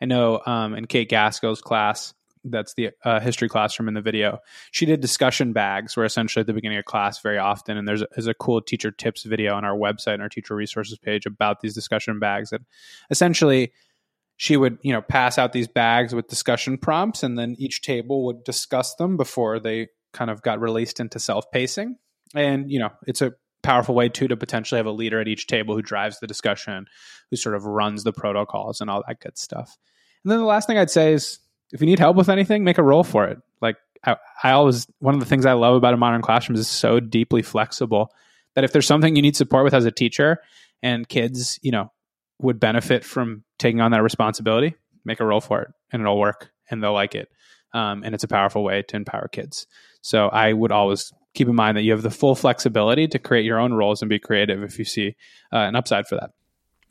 I 0.00 0.06
know 0.06 0.40
um, 0.46 0.74
in 0.74 0.86
Kate 0.86 1.10
Gaskell's 1.10 1.60
class, 1.60 2.14
that's 2.44 2.74
the 2.74 2.90
uh, 3.04 3.20
history 3.20 3.48
classroom 3.48 3.88
in 3.88 3.94
the 3.94 4.00
video. 4.00 4.38
She 4.70 4.86
did 4.86 5.00
discussion 5.00 5.52
bags, 5.52 5.96
where 5.96 6.06
essentially 6.06 6.40
at 6.40 6.46
the 6.46 6.54
beginning 6.54 6.78
of 6.78 6.84
class, 6.84 7.20
very 7.20 7.38
often, 7.38 7.76
and 7.76 7.86
there's 7.86 8.02
a, 8.02 8.08
there's 8.14 8.26
a 8.26 8.34
cool 8.34 8.62
teacher 8.62 8.90
tips 8.90 9.24
video 9.24 9.54
on 9.54 9.64
our 9.64 9.76
website 9.76 10.14
and 10.14 10.22
our 10.22 10.28
teacher 10.28 10.54
resources 10.54 10.98
page 10.98 11.26
about 11.26 11.60
these 11.60 11.74
discussion 11.74 12.18
bags. 12.18 12.50
That 12.50 12.62
essentially 13.10 13.72
she 14.36 14.56
would 14.56 14.78
you 14.82 14.92
know 14.92 15.02
pass 15.02 15.36
out 15.36 15.52
these 15.52 15.68
bags 15.68 16.14
with 16.14 16.28
discussion 16.28 16.78
prompts, 16.78 17.22
and 17.22 17.38
then 17.38 17.56
each 17.58 17.82
table 17.82 18.24
would 18.24 18.42
discuss 18.44 18.94
them 18.94 19.16
before 19.18 19.60
they 19.60 19.88
kind 20.12 20.30
of 20.30 20.42
got 20.42 20.60
released 20.60 20.98
into 20.98 21.18
self 21.18 21.50
pacing. 21.50 21.96
And 22.34 22.70
you 22.70 22.78
know, 22.78 22.90
it's 23.06 23.22
a 23.22 23.32
powerful 23.62 23.94
way 23.94 24.08
too 24.08 24.28
to 24.28 24.36
potentially 24.36 24.78
have 24.78 24.86
a 24.86 24.92
leader 24.92 25.20
at 25.20 25.28
each 25.28 25.46
table 25.46 25.74
who 25.74 25.82
drives 25.82 26.20
the 26.20 26.26
discussion, 26.26 26.86
who 27.30 27.36
sort 27.36 27.54
of 27.54 27.64
runs 27.64 28.04
the 28.04 28.12
protocols 28.12 28.80
and 28.80 28.90
all 28.90 29.02
that 29.06 29.20
good 29.20 29.36
stuff. 29.38 29.76
And 30.24 30.30
then 30.30 30.38
the 30.38 30.44
last 30.44 30.66
thing 30.66 30.78
I'd 30.78 30.90
say 30.90 31.12
is 31.12 31.38
if 31.72 31.80
you 31.80 31.86
need 31.86 31.98
help 31.98 32.16
with 32.16 32.28
anything, 32.28 32.64
make 32.64 32.78
a 32.78 32.82
role 32.82 33.04
for 33.04 33.26
it. 33.26 33.38
Like 33.60 33.76
I, 34.04 34.16
I 34.42 34.52
always 34.52 34.86
one 34.98 35.14
of 35.14 35.20
the 35.20 35.26
things 35.26 35.46
I 35.46 35.52
love 35.52 35.74
about 35.74 35.94
a 35.94 35.98
modern 35.98 36.22
classroom 36.22 36.58
is 36.58 36.68
so 36.68 37.00
deeply 37.00 37.42
flexible 37.42 38.12
that 38.54 38.64
if 38.64 38.72
there's 38.72 38.86
something 38.86 39.14
you 39.14 39.22
need 39.22 39.36
support 39.36 39.64
with 39.64 39.74
as 39.74 39.84
a 39.84 39.92
teacher 39.92 40.38
and 40.82 41.08
kids, 41.08 41.58
you 41.62 41.70
know, 41.70 41.92
would 42.40 42.58
benefit 42.58 43.04
from 43.04 43.44
taking 43.58 43.80
on 43.80 43.92
that 43.92 44.02
responsibility, 44.02 44.74
make 45.04 45.20
a 45.20 45.24
role 45.24 45.40
for 45.40 45.62
it 45.62 45.68
and 45.92 46.02
it'll 46.02 46.18
work 46.18 46.50
and 46.70 46.82
they'll 46.82 46.94
like 46.94 47.14
it. 47.14 47.28
Um, 47.72 48.02
and 48.02 48.14
it's 48.14 48.24
a 48.24 48.28
powerful 48.28 48.64
way 48.64 48.82
to 48.82 48.96
empower 48.96 49.28
kids. 49.28 49.66
So 50.02 50.28
I 50.28 50.52
would 50.52 50.72
always 50.72 51.12
keep 51.34 51.48
in 51.48 51.54
mind 51.54 51.76
that 51.76 51.82
you 51.82 51.92
have 51.92 52.02
the 52.02 52.10
full 52.10 52.34
flexibility 52.34 53.06
to 53.08 53.18
create 53.18 53.44
your 53.44 53.58
own 53.58 53.72
roles 53.72 54.02
and 54.02 54.08
be 54.08 54.18
creative 54.18 54.62
if 54.62 54.78
you 54.78 54.84
see 54.84 55.16
uh, 55.52 55.58
an 55.58 55.76
upside 55.76 56.06
for 56.06 56.16
that. 56.16 56.30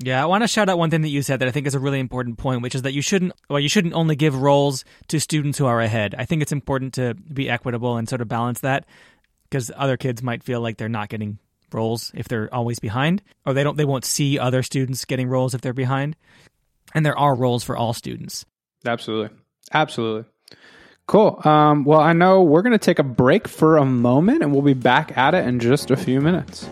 Yeah, 0.01 0.23
I 0.23 0.27
want 0.27 0.43
to 0.43 0.47
shout 0.47 0.69
out 0.69 0.77
one 0.77 0.89
thing 0.89 1.01
that 1.01 1.09
you 1.09 1.21
said 1.21 1.39
that 1.39 1.49
I 1.49 1.51
think 1.51 1.67
is 1.67 1.75
a 1.75 1.79
really 1.79 1.99
important 1.99 2.37
point, 2.37 2.61
which 2.61 2.73
is 2.73 2.83
that 2.83 2.93
you 2.93 3.01
shouldn't 3.01 3.33
well, 3.49 3.59
you 3.59 3.67
shouldn't 3.67 3.93
only 3.93 4.15
give 4.15 4.41
roles 4.41 4.85
to 5.09 5.19
students 5.19 5.57
who 5.57 5.65
are 5.65 5.81
ahead. 5.81 6.15
I 6.17 6.23
think 6.23 6.41
it's 6.41 6.53
important 6.53 6.93
to 6.93 7.15
be 7.15 7.49
equitable 7.49 7.97
and 7.97 8.07
sort 8.07 8.21
of 8.21 8.29
balance 8.29 8.61
that 8.61 8.85
because 9.49 9.71
other 9.75 9.97
kids 9.97 10.23
might 10.23 10.41
feel 10.41 10.61
like 10.61 10.77
they're 10.77 10.87
not 10.87 11.09
getting 11.09 11.37
roles 11.73 12.11
if 12.13 12.29
they're 12.29 12.53
always 12.53 12.79
behind, 12.79 13.21
or 13.45 13.53
they 13.53 13.63
don't 13.63 13.75
they 13.75 13.85
won't 13.85 14.05
see 14.05 14.39
other 14.39 14.63
students 14.63 15.03
getting 15.03 15.27
roles 15.27 15.53
if 15.53 15.59
they're 15.59 15.73
behind. 15.73 16.15
And 16.95 17.05
there 17.05 17.17
are 17.17 17.35
roles 17.35 17.65
for 17.65 17.75
all 17.75 17.93
students. 17.93 18.45
Absolutely, 18.85 19.35
absolutely. 19.73 20.29
Cool. 21.09 21.41
Um, 21.43 21.85
well, 21.85 22.01
I 22.01 22.13
know 22.13 22.43
we're 22.43 22.61
going 22.61 22.73
to 22.73 22.77
take 22.77 22.99
a 22.99 23.03
break 23.03 23.47
for 23.47 23.77
a 23.77 23.85
moment, 23.85 24.43
and 24.43 24.53
we'll 24.53 24.61
be 24.61 24.75
back 24.75 25.17
at 25.17 25.33
it 25.33 25.43
in 25.47 25.59
just 25.59 25.89
a 25.89 25.97
few 25.97 26.21
minutes. 26.21 26.69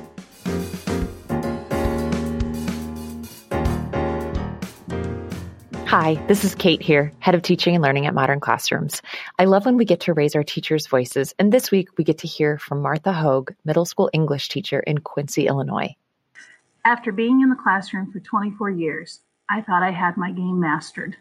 Hi, 5.88 6.24
this 6.28 6.44
is 6.44 6.54
Kate 6.54 6.84
here, 6.84 7.12
head 7.18 7.34
of 7.34 7.42
teaching 7.42 7.74
and 7.74 7.84
learning 7.84 8.06
at 8.06 8.14
Modern 8.14 8.40
Classrooms. 8.40 9.02
I 9.40 9.46
love 9.46 9.66
when 9.66 9.76
we 9.76 9.86
get 9.86 10.02
to 10.02 10.14
raise 10.14 10.36
our 10.36 10.44
teachers' 10.44 10.86
voices, 10.86 11.34
and 11.40 11.52
this 11.52 11.72
week 11.72 11.98
we 11.98 12.04
get 12.04 12.20
to 12.20 12.28
hear 12.28 12.60
from 12.60 12.84
Martha 12.84 13.14
Hogue, 13.14 13.54
middle 13.66 13.86
school 13.86 14.08
English 14.14 14.50
teacher 14.50 14.82
in 14.82 15.00
Quincy, 15.00 15.48
Illinois. 15.48 15.96
After 16.86 17.12
being 17.12 17.42
in 17.42 17.50
the 17.50 17.56
classroom 17.56 18.12
for 18.12 18.20
24 18.20 18.70
years, 18.70 19.20
I 19.50 19.62
thought 19.62 19.82
I 19.82 19.90
had 19.90 20.16
my 20.16 20.32
game 20.32 20.60
mastered. 20.60 21.18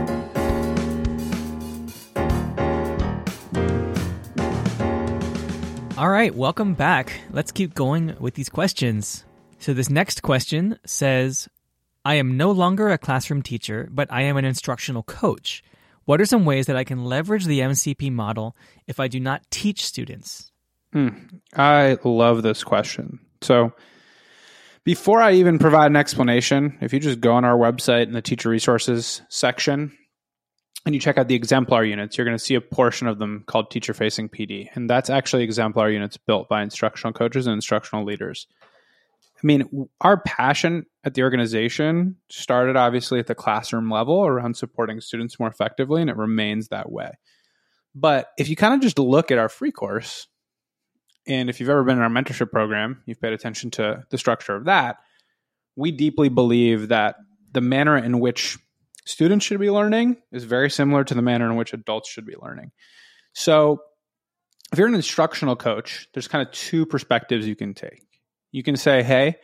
All 6.01 6.09
right, 6.09 6.33
welcome 6.33 6.73
back. 6.73 7.13
Let's 7.29 7.51
keep 7.51 7.75
going 7.75 8.15
with 8.19 8.33
these 8.33 8.49
questions. 8.49 9.23
So 9.59 9.71
this 9.71 9.87
next 9.87 10.23
question 10.23 10.79
says, 10.83 11.47
I 12.03 12.15
am 12.15 12.37
no 12.37 12.49
longer 12.49 12.89
a 12.89 12.97
classroom 12.97 13.43
teacher, 13.43 13.87
but 13.91 14.11
I 14.11 14.23
am 14.23 14.35
an 14.35 14.43
instructional 14.43 15.03
coach. 15.03 15.63
What 16.05 16.19
are 16.19 16.25
some 16.25 16.43
ways 16.43 16.65
that 16.65 16.75
I 16.75 16.85
can 16.85 17.05
leverage 17.05 17.45
the 17.45 17.59
MCP 17.59 18.11
model 18.11 18.55
if 18.87 18.99
I 18.99 19.07
do 19.07 19.19
not 19.19 19.43
teach 19.51 19.85
students? 19.85 20.51
Hmm. 20.91 21.09
I 21.55 21.99
love 22.03 22.41
this 22.41 22.63
question. 22.63 23.19
So, 23.41 23.71
before 24.83 25.21
I 25.21 25.33
even 25.33 25.59
provide 25.59 25.91
an 25.91 25.97
explanation, 25.97 26.79
if 26.81 26.93
you 26.93 26.99
just 26.99 27.21
go 27.21 27.33
on 27.33 27.45
our 27.45 27.55
website 27.55 28.07
in 28.07 28.13
the 28.13 28.23
teacher 28.23 28.49
resources 28.49 29.21
section 29.29 29.95
and 30.85 30.95
you 30.95 31.01
check 31.01 31.17
out 31.17 31.27
the 31.27 31.35
exemplar 31.35 31.83
units, 31.83 32.17
you're 32.17 32.25
going 32.25 32.37
to 32.37 32.43
see 32.43 32.55
a 32.55 32.61
portion 32.61 33.07
of 33.07 33.19
them 33.19 33.43
called 33.45 33.69
teacher 33.69 33.93
facing 33.93 34.29
PD. 34.29 34.69
And 34.73 34.89
that's 34.89 35.09
actually 35.09 35.43
exemplar 35.43 35.89
units 35.89 36.17
built 36.17 36.49
by 36.49 36.63
instructional 36.63 37.13
coaches 37.13 37.45
and 37.45 37.53
instructional 37.53 38.03
leaders. 38.03 38.47
I 39.37 39.47
mean, 39.47 39.89
our 40.01 40.21
passion 40.21 40.85
at 41.03 41.15
the 41.15 41.23
organization 41.23 42.17
started 42.29 42.75
obviously 42.75 43.19
at 43.19 43.27
the 43.27 43.35
classroom 43.35 43.89
level 43.89 44.25
around 44.25 44.55
supporting 44.55 45.01
students 45.01 45.39
more 45.39 45.49
effectively, 45.49 46.01
and 46.01 46.09
it 46.09 46.17
remains 46.17 46.67
that 46.67 46.91
way. 46.91 47.11
But 47.95 48.29
if 48.37 48.49
you 48.49 48.55
kind 48.55 48.73
of 48.73 48.81
just 48.81 48.99
look 48.99 49.31
at 49.31 49.39
our 49.39 49.49
free 49.49 49.71
course, 49.71 50.27
and 51.27 51.49
if 51.49 51.59
you've 51.59 51.69
ever 51.69 51.83
been 51.83 51.97
in 51.97 52.03
our 52.03 52.09
mentorship 52.09 52.51
program, 52.51 53.01
you've 53.05 53.21
paid 53.21 53.33
attention 53.33 53.71
to 53.71 54.03
the 54.09 54.17
structure 54.17 54.55
of 54.55 54.65
that. 54.65 54.97
We 55.75 55.91
deeply 55.91 56.29
believe 56.29 56.89
that 56.89 57.15
the 57.51 57.61
manner 57.61 57.97
in 57.97 58.19
which 58.19 58.57
students 59.05 59.45
should 59.45 59.59
be 59.59 59.71
learning 59.71 60.17
is 60.31 60.43
very 60.43 60.69
similar 60.69 61.03
to 61.03 61.13
the 61.13 61.21
manner 61.21 61.49
in 61.49 61.55
which 61.55 61.73
adults 61.73 62.09
should 62.09 62.25
be 62.25 62.35
learning. 62.41 62.71
So, 63.33 63.81
if 64.71 64.79
you're 64.79 64.87
an 64.87 64.95
instructional 64.95 65.55
coach, 65.55 66.07
there's 66.13 66.27
kind 66.27 66.47
of 66.47 66.53
two 66.53 66.85
perspectives 66.85 67.45
you 67.45 67.55
can 67.55 67.73
take. 67.73 68.03
You 68.51 68.63
can 68.63 68.77
say, 68.77 69.03
hey, 69.03 69.35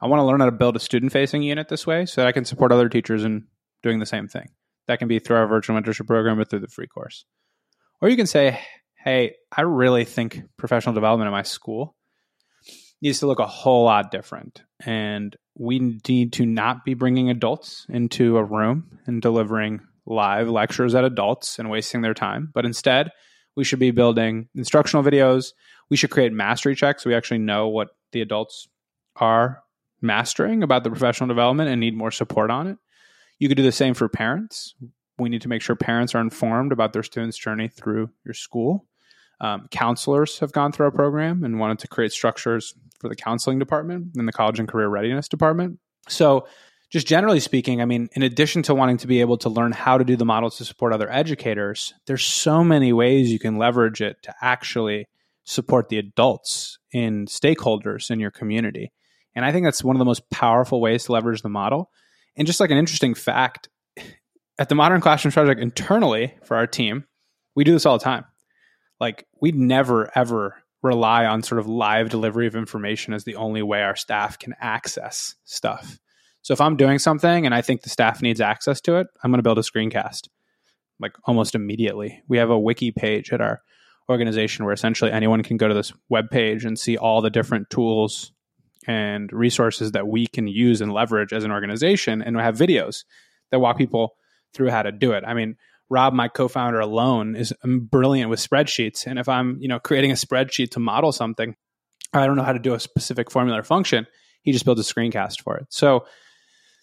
I 0.00 0.06
want 0.06 0.20
to 0.20 0.24
learn 0.24 0.40
how 0.40 0.46
to 0.46 0.52
build 0.52 0.76
a 0.76 0.80
student 0.80 1.12
facing 1.12 1.42
unit 1.42 1.68
this 1.68 1.86
way 1.86 2.04
so 2.04 2.20
that 2.20 2.28
I 2.28 2.32
can 2.32 2.44
support 2.44 2.72
other 2.72 2.88
teachers 2.88 3.24
in 3.24 3.46
doing 3.82 3.98
the 3.98 4.06
same 4.06 4.28
thing. 4.28 4.50
That 4.86 4.98
can 4.98 5.08
be 5.08 5.18
through 5.18 5.36
our 5.36 5.46
virtual 5.46 5.80
mentorship 5.80 6.06
program 6.06 6.38
or 6.38 6.44
through 6.44 6.60
the 6.60 6.68
free 6.68 6.86
course. 6.86 7.24
Or 8.00 8.08
you 8.08 8.16
can 8.16 8.26
say, 8.26 8.60
hey, 9.02 9.36
I 9.56 9.62
really 9.62 10.04
think 10.04 10.42
professional 10.58 10.94
development 10.94 11.28
in 11.28 11.32
my 11.32 11.42
school 11.42 11.96
needs 13.00 13.20
to 13.20 13.26
look 13.26 13.38
a 13.38 13.46
whole 13.46 13.84
lot 13.84 14.10
different. 14.10 14.62
And 14.84 15.34
we 15.58 15.78
need 16.08 16.34
to 16.34 16.46
not 16.46 16.84
be 16.84 16.94
bringing 16.94 17.30
adults 17.30 17.86
into 17.88 18.36
a 18.36 18.44
room 18.44 18.98
and 19.06 19.22
delivering 19.22 19.80
live 20.04 20.48
lectures 20.48 20.94
at 20.94 21.04
adults 21.04 21.58
and 21.58 21.70
wasting 21.70 22.02
their 22.02 22.14
time, 22.14 22.50
but 22.54 22.64
instead, 22.64 23.10
we 23.56 23.64
should 23.64 23.78
be 23.78 23.90
building 23.90 24.48
instructional 24.54 25.02
videos. 25.02 25.52
We 25.88 25.96
should 25.96 26.10
create 26.10 26.32
mastery 26.32 26.74
checks 26.74 27.02
so 27.02 27.10
we 27.10 27.16
actually 27.16 27.38
know 27.38 27.68
what 27.68 27.88
the 28.12 28.20
adults 28.20 28.68
are 29.16 29.62
mastering 30.02 30.62
about 30.62 30.84
the 30.84 30.90
professional 30.90 31.28
development 31.28 31.70
and 31.70 31.80
need 31.80 31.96
more 31.96 32.10
support 32.10 32.50
on 32.50 32.66
it. 32.66 32.78
You 33.38 33.48
could 33.48 33.56
do 33.56 33.62
the 33.62 33.72
same 33.72 33.94
for 33.94 34.08
parents. 34.08 34.74
We 35.18 35.30
need 35.30 35.42
to 35.42 35.48
make 35.48 35.62
sure 35.62 35.74
parents 35.74 36.14
are 36.14 36.20
informed 36.20 36.72
about 36.72 36.92
their 36.92 37.02
students' 37.02 37.38
journey 37.38 37.68
through 37.68 38.10
your 38.24 38.34
school. 38.34 38.86
Um, 39.40 39.68
counselors 39.70 40.38
have 40.38 40.52
gone 40.52 40.72
through 40.72 40.86
our 40.86 40.92
program 40.92 41.44
and 41.44 41.58
wanted 41.58 41.78
to 41.80 41.88
create 41.88 42.12
structures 42.12 42.74
for 42.98 43.08
the 43.08 43.16
counseling 43.16 43.58
department 43.58 44.16
and 44.16 44.26
the 44.26 44.32
college 44.32 44.58
and 44.58 44.68
career 44.68 44.88
readiness 44.88 45.28
department. 45.28 45.78
So, 46.08 46.46
just 46.88 47.06
generally 47.06 47.40
speaking, 47.40 47.82
I 47.82 47.84
mean, 47.84 48.08
in 48.12 48.22
addition 48.22 48.62
to 48.62 48.74
wanting 48.74 48.98
to 48.98 49.08
be 49.08 49.20
able 49.20 49.38
to 49.38 49.48
learn 49.48 49.72
how 49.72 49.98
to 49.98 50.04
do 50.04 50.14
the 50.14 50.24
models 50.24 50.56
to 50.58 50.64
support 50.64 50.92
other 50.92 51.10
educators, 51.10 51.94
there's 52.06 52.24
so 52.24 52.62
many 52.62 52.92
ways 52.92 53.32
you 53.32 53.40
can 53.40 53.56
leverage 53.56 54.00
it 54.00 54.22
to 54.22 54.34
actually 54.40 55.08
support 55.44 55.88
the 55.88 55.98
adults 55.98 56.78
in 56.92 57.26
stakeholders 57.26 58.10
in 58.10 58.20
your 58.20 58.30
community. 58.30 58.92
And 59.34 59.44
I 59.44 59.52
think 59.52 59.64
that's 59.64 59.82
one 59.82 59.96
of 59.96 59.98
the 59.98 60.04
most 60.04 60.30
powerful 60.30 60.80
ways 60.80 61.04
to 61.04 61.12
leverage 61.12 61.42
the 61.42 61.48
model. 61.48 61.90
And 62.36 62.46
just 62.46 62.60
like 62.60 62.70
an 62.70 62.78
interesting 62.78 63.14
fact, 63.14 63.68
at 64.58 64.68
the 64.68 64.74
Modern 64.74 65.00
Classroom 65.00 65.32
Project 65.32 65.60
internally 65.60 66.34
for 66.44 66.56
our 66.56 66.66
team, 66.66 67.04
we 67.54 67.64
do 67.64 67.72
this 67.72 67.84
all 67.84 67.98
the 67.98 68.04
time. 68.04 68.24
Like 69.00 69.26
we'd 69.40 69.54
never 69.54 70.10
ever 70.16 70.62
rely 70.82 71.24
on 71.24 71.42
sort 71.42 71.58
of 71.58 71.66
live 71.66 72.10
delivery 72.10 72.46
of 72.46 72.54
information 72.54 73.12
as 73.12 73.24
the 73.24 73.36
only 73.36 73.62
way 73.62 73.82
our 73.82 73.96
staff 73.96 74.38
can 74.38 74.54
access 74.60 75.34
stuff. 75.44 75.98
So 76.42 76.52
if 76.52 76.60
I'm 76.60 76.76
doing 76.76 76.98
something 76.98 77.44
and 77.44 77.54
I 77.54 77.60
think 77.60 77.82
the 77.82 77.90
staff 77.90 78.22
needs 78.22 78.40
access 78.40 78.80
to 78.82 78.96
it, 78.96 79.08
I'm 79.22 79.30
going 79.30 79.38
to 79.38 79.42
build 79.42 79.58
a 79.58 79.62
screencast 79.62 80.28
like 81.00 81.12
almost 81.24 81.54
immediately. 81.54 82.22
We 82.28 82.38
have 82.38 82.50
a 82.50 82.58
wiki 82.58 82.92
page 82.92 83.32
at 83.32 83.40
our 83.40 83.60
organization 84.08 84.64
where 84.64 84.74
essentially 84.74 85.10
anyone 85.10 85.42
can 85.42 85.56
go 85.56 85.68
to 85.68 85.74
this 85.74 85.92
web 86.08 86.30
page 86.30 86.64
and 86.64 86.78
see 86.78 86.96
all 86.96 87.20
the 87.20 87.30
different 87.30 87.70
tools 87.70 88.32
and 88.86 89.32
resources 89.32 89.92
that 89.92 90.06
we 90.06 90.26
can 90.26 90.46
use 90.46 90.80
and 90.80 90.92
leverage 90.92 91.32
as 91.32 91.44
an 91.44 91.50
organization 91.50 92.22
and 92.22 92.36
we 92.36 92.42
have 92.42 92.56
videos 92.56 93.04
that 93.50 93.58
walk 93.58 93.76
people 93.76 94.14
through 94.54 94.70
how 94.70 94.82
to 94.82 94.92
do 94.92 95.12
it. 95.12 95.24
I 95.26 95.34
mean, 95.34 95.56
Rob, 95.88 96.12
my 96.12 96.28
co-founder 96.28 96.80
alone 96.80 97.36
is 97.36 97.52
brilliant 97.64 98.30
with 98.30 98.40
spreadsheets. 98.40 99.06
And 99.06 99.18
if 99.18 99.28
I'm, 99.28 99.58
you 99.60 99.68
know, 99.68 99.78
creating 99.78 100.10
a 100.10 100.14
spreadsheet 100.14 100.70
to 100.70 100.80
model 100.80 101.12
something, 101.12 101.54
I 102.12 102.26
don't 102.26 102.36
know 102.36 102.42
how 102.42 102.52
to 102.52 102.58
do 102.58 102.74
a 102.74 102.80
specific 102.80 103.30
formula 103.30 103.60
or 103.60 103.62
function. 103.62 104.06
He 104.42 104.52
just 104.52 104.64
builds 104.64 104.80
a 104.80 104.94
screencast 104.94 105.42
for 105.42 105.56
it. 105.56 105.66
So 105.70 106.06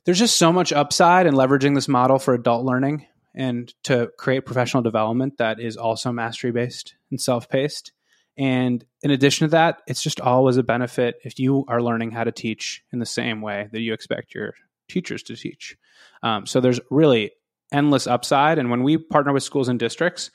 there's 0.06 0.20
just 0.20 0.38
so 0.38 0.52
much 0.52 0.72
upside 0.74 1.28
in 1.28 1.34
leveraging 1.34 1.76
this 1.76 1.88
model 1.88 2.20
for 2.20 2.34
adult 2.34 2.66
learning 2.66 3.08
and 3.36 3.74
to 3.84 4.12
create 4.18 4.46
professional 4.46 4.84
development 4.84 5.38
that 5.38 5.60
is 5.60 5.78
also 5.78 6.12
mastery 6.12 6.52
based 6.52 6.96
and 7.10 7.20
self 7.20 7.50
paced. 7.50 7.92
And 8.38 8.84
in 9.02 9.12
addition 9.12 9.48
to 9.48 9.52
that, 9.52 9.82
it's 9.88 10.02
just 10.02 10.20
always 10.20 10.58
a 10.58 10.64
benefit 10.64 11.16
if 11.24 11.40
you 11.40 11.66
are 11.68 11.82
learning 11.82 12.12
how 12.12 12.24
to 12.24 12.32
teach 12.32 12.84
in 12.92 13.00
the 13.00 13.06
same 13.06 13.42
way 13.42 13.70
that 13.72 13.82
you 13.82 13.94
expect 13.94 14.34
your 14.34 14.54
teachers 14.90 15.24
to 15.24 15.36
teach. 15.36 15.78
Um, 16.24 16.46
so 16.46 16.60
there's 16.60 16.80
really 16.90 17.32
endless 17.74 18.08
upside. 18.08 18.58
And 18.58 18.70
when 18.70 18.84
we 18.84 18.98
partner 18.98 19.34
with 19.34 19.44
schools 19.44 19.68
and 19.68 19.80
districts, 19.80 20.32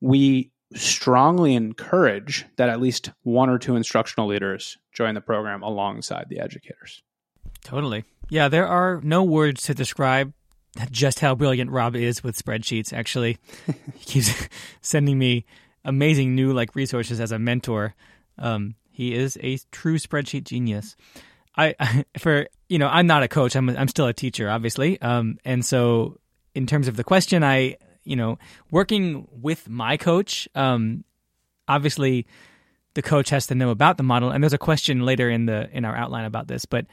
we 0.00 0.50
strongly 0.74 1.54
encourage 1.54 2.44
that 2.56 2.68
at 2.68 2.80
least 2.80 3.10
one 3.22 3.48
or 3.48 3.58
two 3.58 3.76
instructional 3.76 4.28
leaders 4.28 4.76
join 4.92 5.14
the 5.14 5.20
program 5.20 5.62
alongside 5.62 6.26
the 6.28 6.40
educators. 6.40 7.02
Totally. 7.62 8.04
Yeah, 8.28 8.48
there 8.48 8.66
are 8.66 9.00
no 9.02 9.22
words 9.22 9.62
to 9.62 9.74
describe 9.74 10.32
just 10.90 11.20
how 11.20 11.34
brilliant 11.34 11.70
Rob 11.70 11.94
is 11.94 12.24
with 12.24 12.36
spreadsheets. 12.36 12.92
Actually, 12.92 13.38
he 13.94 14.04
keeps 14.04 14.48
sending 14.80 15.18
me 15.18 15.46
amazing 15.84 16.34
new 16.34 16.52
like 16.52 16.74
resources 16.74 17.20
as 17.20 17.32
a 17.32 17.38
mentor. 17.38 17.94
Um, 18.38 18.74
he 18.90 19.14
is 19.14 19.38
a 19.42 19.58
true 19.70 19.98
spreadsheet 19.98 20.44
genius. 20.44 20.96
I, 21.56 21.74
I, 21.78 22.04
for 22.18 22.48
you 22.68 22.78
know 22.78 22.88
I'm 22.88 23.06
not 23.06 23.22
a 23.22 23.28
coach. 23.28 23.54
I'm 23.54 23.68
a, 23.68 23.74
I'm 23.74 23.88
still 23.88 24.06
a 24.06 24.12
teacher, 24.12 24.50
obviously. 24.50 25.00
Um, 25.00 25.38
and 25.44 25.64
so 25.64 26.18
in 26.54 26.66
terms 26.66 26.88
of 26.88 26.96
the 26.96 27.04
question, 27.04 27.42
I 27.42 27.76
you 28.04 28.16
know 28.16 28.38
working 28.70 29.28
with 29.30 29.68
my 29.68 29.96
coach. 29.96 30.48
Um, 30.54 31.04
obviously, 31.68 32.26
the 32.94 33.02
coach 33.02 33.30
has 33.30 33.46
to 33.48 33.54
know 33.54 33.70
about 33.70 33.96
the 33.96 34.02
model. 34.02 34.30
And 34.30 34.42
there's 34.42 34.52
a 34.52 34.58
question 34.58 35.04
later 35.04 35.28
in 35.28 35.46
the 35.46 35.68
in 35.72 35.84
our 35.84 35.96
outline 35.96 36.24
about 36.24 36.48
this, 36.48 36.64
but 36.64 36.86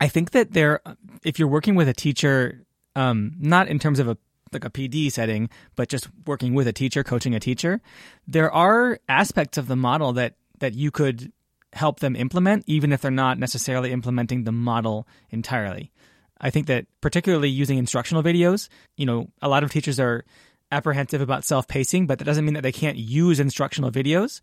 I 0.00 0.08
think 0.08 0.30
that 0.30 0.52
there, 0.52 0.80
if 1.24 1.38
you're 1.38 1.48
working 1.48 1.74
with 1.74 1.88
a 1.88 1.92
teacher, 1.92 2.64
um, 2.96 3.34
not 3.38 3.68
in 3.68 3.78
terms 3.78 3.98
of 3.98 4.08
a 4.08 4.16
like 4.52 4.64
a 4.64 4.70
PD 4.70 5.12
setting, 5.12 5.48
but 5.76 5.88
just 5.88 6.08
working 6.26 6.54
with 6.54 6.66
a 6.66 6.72
teacher, 6.72 7.04
coaching 7.04 7.34
a 7.34 7.40
teacher, 7.40 7.80
there 8.26 8.50
are 8.50 8.98
aspects 9.08 9.58
of 9.58 9.68
the 9.68 9.76
model 9.76 10.12
that 10.14 10.34
that 10.58 10.74
you 10.74 10.90
could 10.90 11.32
help 11.72 12.00
them 12.00 12.16
implement, 12.16 12.64
even 12.66 12.92
if 12.92 13.00
they're 13.00 13.10
not 13.10 13.38
necessarily 13.38 13.92
implementing 13.92 14.44
the 14.44 14.52
model 14.52 15.06
entirely. 15.30 15.92
I 16.40 16.50
think 16.50 16.66
that 16.66 16.86
particularly 17.00 17.48
using 17.48 17.78
instructional 17.78 18.22
videos, 18.22 18.68
you 18.96 19.06
know, 19.06 19.28
a 19.42 19.48
lot 19.48 19.62
of 19.62 19.70
teachers 19.70 20.00
are 20.00 20.24
apprehensive 20.72 21.20
about 21.20 21.44
self 21.44 21.68
pacing, 21.68 22.06
but 22.06 22.18
that 22.18 22.24
doesn't 22.24 22.44
mean 22.44 22.54
that 22.54 22.62
they 22.62 22.72
can't 22.72 22.96
use 22.96 23.40
instructional 23.40 23.90
videos. 23.90 24.40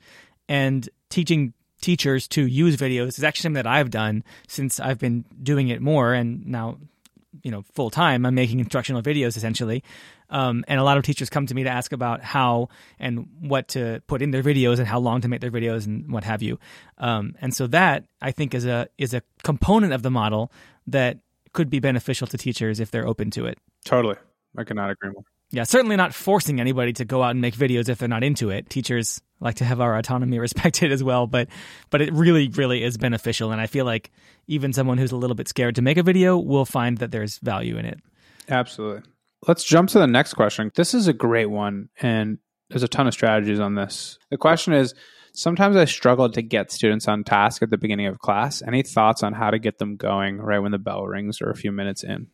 And 0.49 0.87
teaching 1.09 1.53
teachers 1.81 2.27
to 2.29 2.45
use 2.45 2.77
videos 2.77 3.17
is 3.17 3.23
actually 3.23 3.43
something 3.43 3.63
that 3.63 3.67
I've 3.67 3.89
done 3.89 4.23
since 4.47 4.79
I've 4.79 4.99
been 4.99 5.25
doing 5.41 5.69
it 5.69 5.81
more 5.81 6.13
and 6.13 6.45
now 6.47 6.77
you 7.43 7.51
know 7.51 7.63
full 7.73 7.89
time 7.89 8.25
i'm 8.25 8.33
making 8.33 8.59
instructional 8.59 9.01
videos 9.01 9.37
essentially 9.37 9.83
um, 10.29 10.65
and 10.67 10.79
a 10.79 10.83
lot 10.83 10.97
of 10.97 11.03
teachers 11.03 11.29
come 11.29 11.45
to 11.45 11.53
me 11.53 11.63
to 11.63 11.69
ask 11.69 11.91
about 11.91 12.21
how 12.21 12.67
and 12.99 13.27
what 13.39 13.69
to 13.69 14.01
put 14.07 14.21
in 14.21 14.31
their 14.31 14.43
videos 14.43 14.79
and 14.79 14.87
how 14.87 14.99
long 14.99 15.21
to 15.21 15.27
make 15.27 15.39
their 15.39 15.51
videos 15.51 15.85
and 15.85 16.11
what 16.11 16.23
have 16.23 16.41
you 16.41 16.57
um, 16.97 17.35
and 17.41 17.55
so 17.55 17.67
that 17.67 18.05
i 18.21 18.31
think 18.31 18.53
is 18.53 18.65
a 18.65 18.87
is 18.97 19.13
a 19.13 19.21
component 19.43 19.93
of 19.93 20.01
the 20.01 20.11
model 20.11 20.51
that 20.87 21.19
could 21.53 21.69
be 21.69 21.79
beneficial 21.79 22.27
to 22.27 22.37
teachers 22.37 22.79
if 22.79 22.91
they're 22.91 23.07
open 23.07 23.31
to 23.31 23.45
it 23.45 23.57
totally 23.85 24.15
i 24.57 24.63
cannot 24.63 24.89
agree 24.89 25.09
more 25.11 25.23
yeah, 25.49 25.63
certainly 25.63 25.95
not 25.95 26.13
forcing 26.13 26.59
anybody 26.59 26.91
to 26.93 27.05
go 27.05 27.23
out 27.23 27.31
and 27.31 27.41
make 27.41 27.55
videos 27.55 27.87
if 27.87 27.99
they're 27.99 28.09
not 28.09 28.23
into 28.23 28.49
it. 28.49 28.69
Teachers 28.69 29.21
like 29.39 29.55
to 29.55 29.65
have 29.65 29.79
our 29.79 29.95
autonomy 29.97 30.39
respected 30.39 30.91
as 30.91 31.03
well, 31.03 31.27
but 31.27 31.47
but 31.89 32.01
it 32.01 32.11
really 32.13 32.49
really 32.49 32.83
is 32.83 32.97
beneficial 32.97 33.51
and 33.51 33.61
I 33.61 33.67
feel 33.67 33.85
like 33.85 34.11
even 34.47 34.73
someone 34.73 34.97
who's 34.97 35.11
a 35.11 35.17
little 35.17 35.35
bit 35.35 35.47
scared 35.47 35.75
to 35.75 35.81
make 35.81 35.97
a 35.97 36.03
video 36.03 36.37
will 36.37 36.65
find 36.65 36.97
that 36.97 37.11
there's 37.11 37.37
value 37.39 37.77
in 37.77 37.85
it. 37.85 37.99
Absolutely. 38.49 39.03
Let's 39.47 39.63
jump 39.63 39.89
to 39.89 39.99
the 39.99 40.07
next 40.07 40.33
question. 40.33 40.71
This 40.75 40.93
is 40.93 41.07
a 41.07 41.13
great 41.13 41.47
one 41.47 41.89
and 42.01 42.39
there's 42.69 42.83
a 42.83 42.87
ton 42.87 43.07
of 43.07 43.13
strategies 43.13 43.59
on 43.59 43.75
this. 43.75 44.19
The 44.29 44.37
question 44.37 44.73
is 44.73 44.93
sometimes 45.37 45.75
I 45.75 45.85
struggle 45.85 46.29
to 46.29 46.41
get 46.41 46.71
students 46.71 47.07
on 47.07 47.23
task 47.23 47.61
at 47.61 47.69
the 47.69 47.77
beginning 47.77 48.07
of 48.07 48.19
class. 48.19 48.61
Any 48.65 48.83
thoughts 48.83 49.23
on 49.23 49.33
how 49.33 49.51
to 49.51 49.59
get 49.59 49.77
them 49.77 49.95
going 49.95 50.37
right 50.37 50.59
when 50.59 50.71
the 50.71 50.79
bell 50.79 51.05
rings 51.05 51.41
or 51.41 51.49
a 51.49 51.55
few 51.55 51.71
minutes 51.71 52.03
in? 52.03 52.27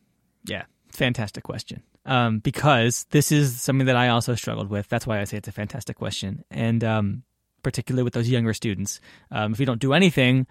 Yeah, 0.44 0.64
fantastic 0.88 1.44
question 1.44 1.82
um, 2.06 2.38
because 2.38 3.04
this 3.10 3.32
is 3.32 3.60
something 3.60 3.86
that 3.86 3.96
I 3.96 4.08
also 4.08 4.34
struggled 4.34 4.70
with. 4.70 4.88
That's 4.88 5.06
why 5.06 5.20
I 5.20 5.24
say 5.24 5.36
it's 5.36 5.48
a 5.48 5.52
fantastic 5.52 5.96
question, 5.96 6.44
and 6.50 6.82
um, 6.84 7.22
particularly 7.62 8.02
with 8.02 8.14
those 8.14 8.28
younger 8.28 8.54
students, 8.54 9.00
um, 9.30 9.52
if 9.52 9.60
you 9.60 9.66
don't 9.66 9.80
do 9.80 9.92
anything, 9.92 10.46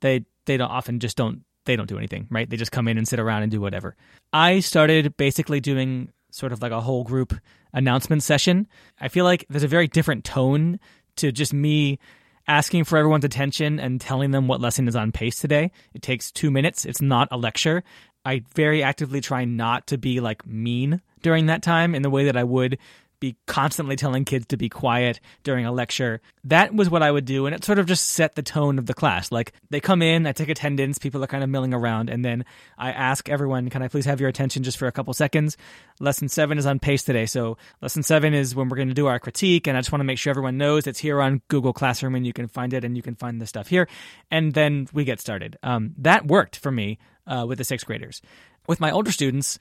they 0.00 0.24
they 0.46 0.56
don't 0.56 0.70
often 0.70 1.00
just 1.00 1.16
don't 1.16 1.42
they 1.64 1.76
don't 1.76 1.88
do 1.88 1.98
anything, 1.98 2.26
right? 2.30 2.48
They 2.48 2.56
just 2.56 2.72
come 2.72 2.88
in 2.88 2.96
and 2.96 3.06
sit 3.06 3.20
around 3.20 3.42
and 3.42 3.50
do 3.50 3.60
whatever. 3.60 3.96
I 4.32 4.60
started 4.60 5.16
basically 5.16 5.60
doing 5.60 6.12
sort 6.30 6.52
of 6.52 6.62
like 6.62 6.72
a 6.72 6.80
whole 6.80 7.04
group 7.04 7.34
announcement 7.72 8.22
session. 8.22 8.66
I 9.00 9.08
feel 9.08 9.24
like 9.24 9.44
there's 9.48 9.62
a 9.62 9.68
very 9.68 9.88
different 9.88 10.24
tone 10.24 10.78
to 11.18 11.32
just 11.32 11.52
me 11.52 11.98
asking 12.46 12.84
for 12.84 12.96
everyone's 12.96 13.24
attention 13.24 13.78
and 13.78 14.00
telling 14.00 14.30
them 14.30 14.48
what 14.48 14.60
lesson 14.60 14.88
is 14.88 14.96
on 14.96 15.12
pace 15.12 15.38
today. 15.38 15.70
It 15.94 16.02
takes 16.02 16.32
two 16.32 16.50
minutes. 16.50 16.84
It's 16.84 17.02
not 17.02 17.28
a 17.30 17.36
lecture. 17.36 17.84
I 18.24 18.42
very 18.54 18.82
actively 18.82 19.20
try 19.20 19.44
not 19.44 19.86
to 19.88 19.98
be 19.98 20.20
like 20.20 20.46
mean 20.46 21.02
during 21.22 21.46
that 21.46 21.62
time 21.62 21.94
in 21.94 22.02
the 22.02 22.10
way 22.10 22.24
that 22.24 22.36
I 22.36 22.44
would 22.44 22.78
be 23.20 23.36
constantly 23.46 23.96
telling 23.96 24.24
kids 24.24 24.46
to 24.46 24.56
be 24.56 24.68
quiet 24.68 25.20
during 25.42 25.66
a 25.66 25.72
lecture. 25.72 26.20
That 26.44 26.74
was 26.74 26.88
what 26.88 27.02
I 27.02 27.10
would 27.10 27.24
do, 27.24 27.46
and 27.46 27.54
it 27.54 27.64
sort 27.64 27.78
of 27.78 27.86
just 27.86 28.10
set 28.10 28.34
the 28.34 28.42
tone 28.42 28.78
of 28.78 28.86
the 28.86 28.94
class. 28.94 29.32
Like 29.32 29.52
they 29.70 29.80
come 29.80 30.02
in, 30.02 30.26
I 30.26 30.32
take 30.32 30.48
attendance, 30.48 30.98
people 30.98 31.22
are 31.22 31.28
kind 31.28 31.44
of 31.44 31.50
milling 31.50 31.74
around, 31.74 32.10
and 32.10 32.24
then 32.24 32.44
I 32.76 32.92
ask 32.92 33.28
everyone, 33.28 33.70
"Can 33.70 33.82
I 33.82 33.88
please 33.88 34.06
have 34.06 34.20
your 34.20 34.28
attention 34.28 34.62
just 34.62 34.78
for 34.78 34.86
a 34.86 34.92
couple 34.92 35.12
seconds?" 35.14 35.56
Lesson 36.00 36.28
seven 36.28 36.58
is 36.58 36.66
on 36.66 36.78
pace 36.78 37.02
today, 37.02 37.26
so 37.26 37.56
lesson 37.80 38.02
seven 38.02 38.34
is 38.34 38.54
when 38.54 38.68
we're 38.68 38.76
going 38.76 38.88
to 38.88 38.94
do 38.94 39.06
our 39.06 39.18
critique, 39.18 39.66
and 39.66 39.76
I 39.76 39.80
just 39.80 39.92
want 39.92 40.00
to 40.00 40.06
make 40.06 40.18
sure 40.18 40.30
everyone 40.30 40.58
knows 40.58 40.86
it's 40.86 41.00
here 41.00 41.20
on 41.20 41.42
Google 41.48 41.72
Classroom, 41.72 42.14
and 42.14 42.26
you 42.26 42.32
can 42.32 42.48
find 42.48 42.72
it, 42.72 42.84
and 42.84 42.96
you 42.96 43.02
can 43.02 43.14
find 43.14 43.40
the 43.40 43.46
stuff 43.46 43.68
here, 43.68 43.88
and 44.30 44.54
then 44.54 44.88
we 44.92 45.04
get 45.04 45.20
started. 45.20 45.58
Um, 45.62 45.94
that 45.98 46.26
worked 46.26 46.56
for 46.56 46.70
me 46.70 46.98
uh, 47.26 47.44
with 47.48 47.58
the 47.58 47.64
sixth 47.64 47.86
graders. 47.86 48.22
With 48.66 48.80
my 48.80 48.90
older 48.90 49.10
students, 49.10 49.58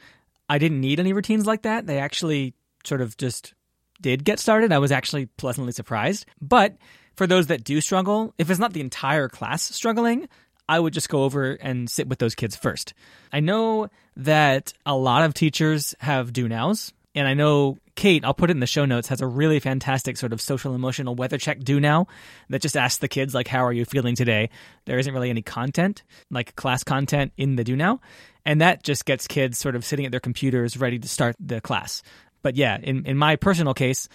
I 0.50 0.58
didn't 0.58 0.82
need 0.82 1.00
any 1.00 1.14
routines 1.14 1.46
like 1.46 1.64
that. 1.64 1.88
They 1.88 2.00
actually 2.00 2.54
sort 2.88 3.02
of 3.02 3.18
just 3.18 3.54
did 4.02 4.24
get 4.24 4.40
started. 4.40 4.72
I 4.72 4.80
was 4.80 4.92
actually 4.92 5.26
pleasantly 5.26 5.74
surprised. 5.74 6.26
But 6.42 6.78
for 7.16 7.28
those 7.28 7.48
that 7.48 7.64
do 7.64 7.82
struggle, 7.82 8.34
if 8.38 8.50
it's 8.50 8.60
not 8.60 8.74
the 8.74 8.82
entire 8.82 9.28
class 9.28 9.64
struggling, 9.64 10.28
I 10.70 10.80
would 10.80 10.94
just 10.94 11.10
go 11.10 11.24
over 11.24 11.54
and 11.54 11.90
sit 11.90 12.08
with 12.08 12.20
those 12.20 12.36
kids 12.36 12.56
first. 12.56 12.94
I 13.32 13.40
know 13.40 13.90
that 14.18 14.74
a 14.86 14.96
lot 14.96 15.24
of 15.24 15.34
teachers 15.34 15.96
have 16.00 16.34
do 16.34 16.48
nows, 16.48 16.94
and 17.16 17.28
I 17.28 17.34
know 17.34 17.78
Kate, 17.96 18.24
I'll 18.24 18.34
put 18.36 18.52
it 18.52 18.54
in 18.54 18.60
the 18.60 18.68
show 18.68 18.86
notes, 18.86 19.08
has 19.08 19.22
a 19.22 19.28
really 19.28 19.60
fantastic 19.60 20.18
sort 20.18 20.32
of 20.32 20.40
social 20.40 20.76
emotional 20.76 21.16
weather 21.16 21.40
check 21.40 21.60
do 21.60 21.80
now 21.80 22.06
that 22.50 22.62
just 22.62 22.78
asks 22.78 23.00
the 23.00 23.08
kids, 23.08 23.34
like, 23.34 23.48
how 23.48 23.66
are 23.66 23.74
you 23.74 23.86
feeling 23.86 24.16
today? 24.16 24.52
There 24.86 25.00
isn't 25.00 25.12
really 25.12 25.32
any 25.32 25.42
content, 25.42 26.04
like 26.30 26.56
class 26.56 26.84
content 26.84 27.34
in 27.38 27.56
the 27.56 27.64
do 27.64 27.76
now. 27.76 28.02
And 28.46 28.62
that 28.62 28.84
just 28.84 29.06
gets 29.06 29.26
kids 29.26 29.58
sort 29.58 29.76
of 29.76 29.84
sitting 29.84 30.06
at 30.06 30.12
their 30.12 30.20
computers 30.20 30.78
ready 30.78 31.00
to 31.00 31.08
start 31.08 31.36
the 31.40 31.60
class. 31.60 32.04
But 32.42 32.56
yeah, 32.56 32.78
in, 32.82 33.06
in 33.06 33.18
my 33.18 33.36
personal 33.36 33.74
case, 33.74 34.08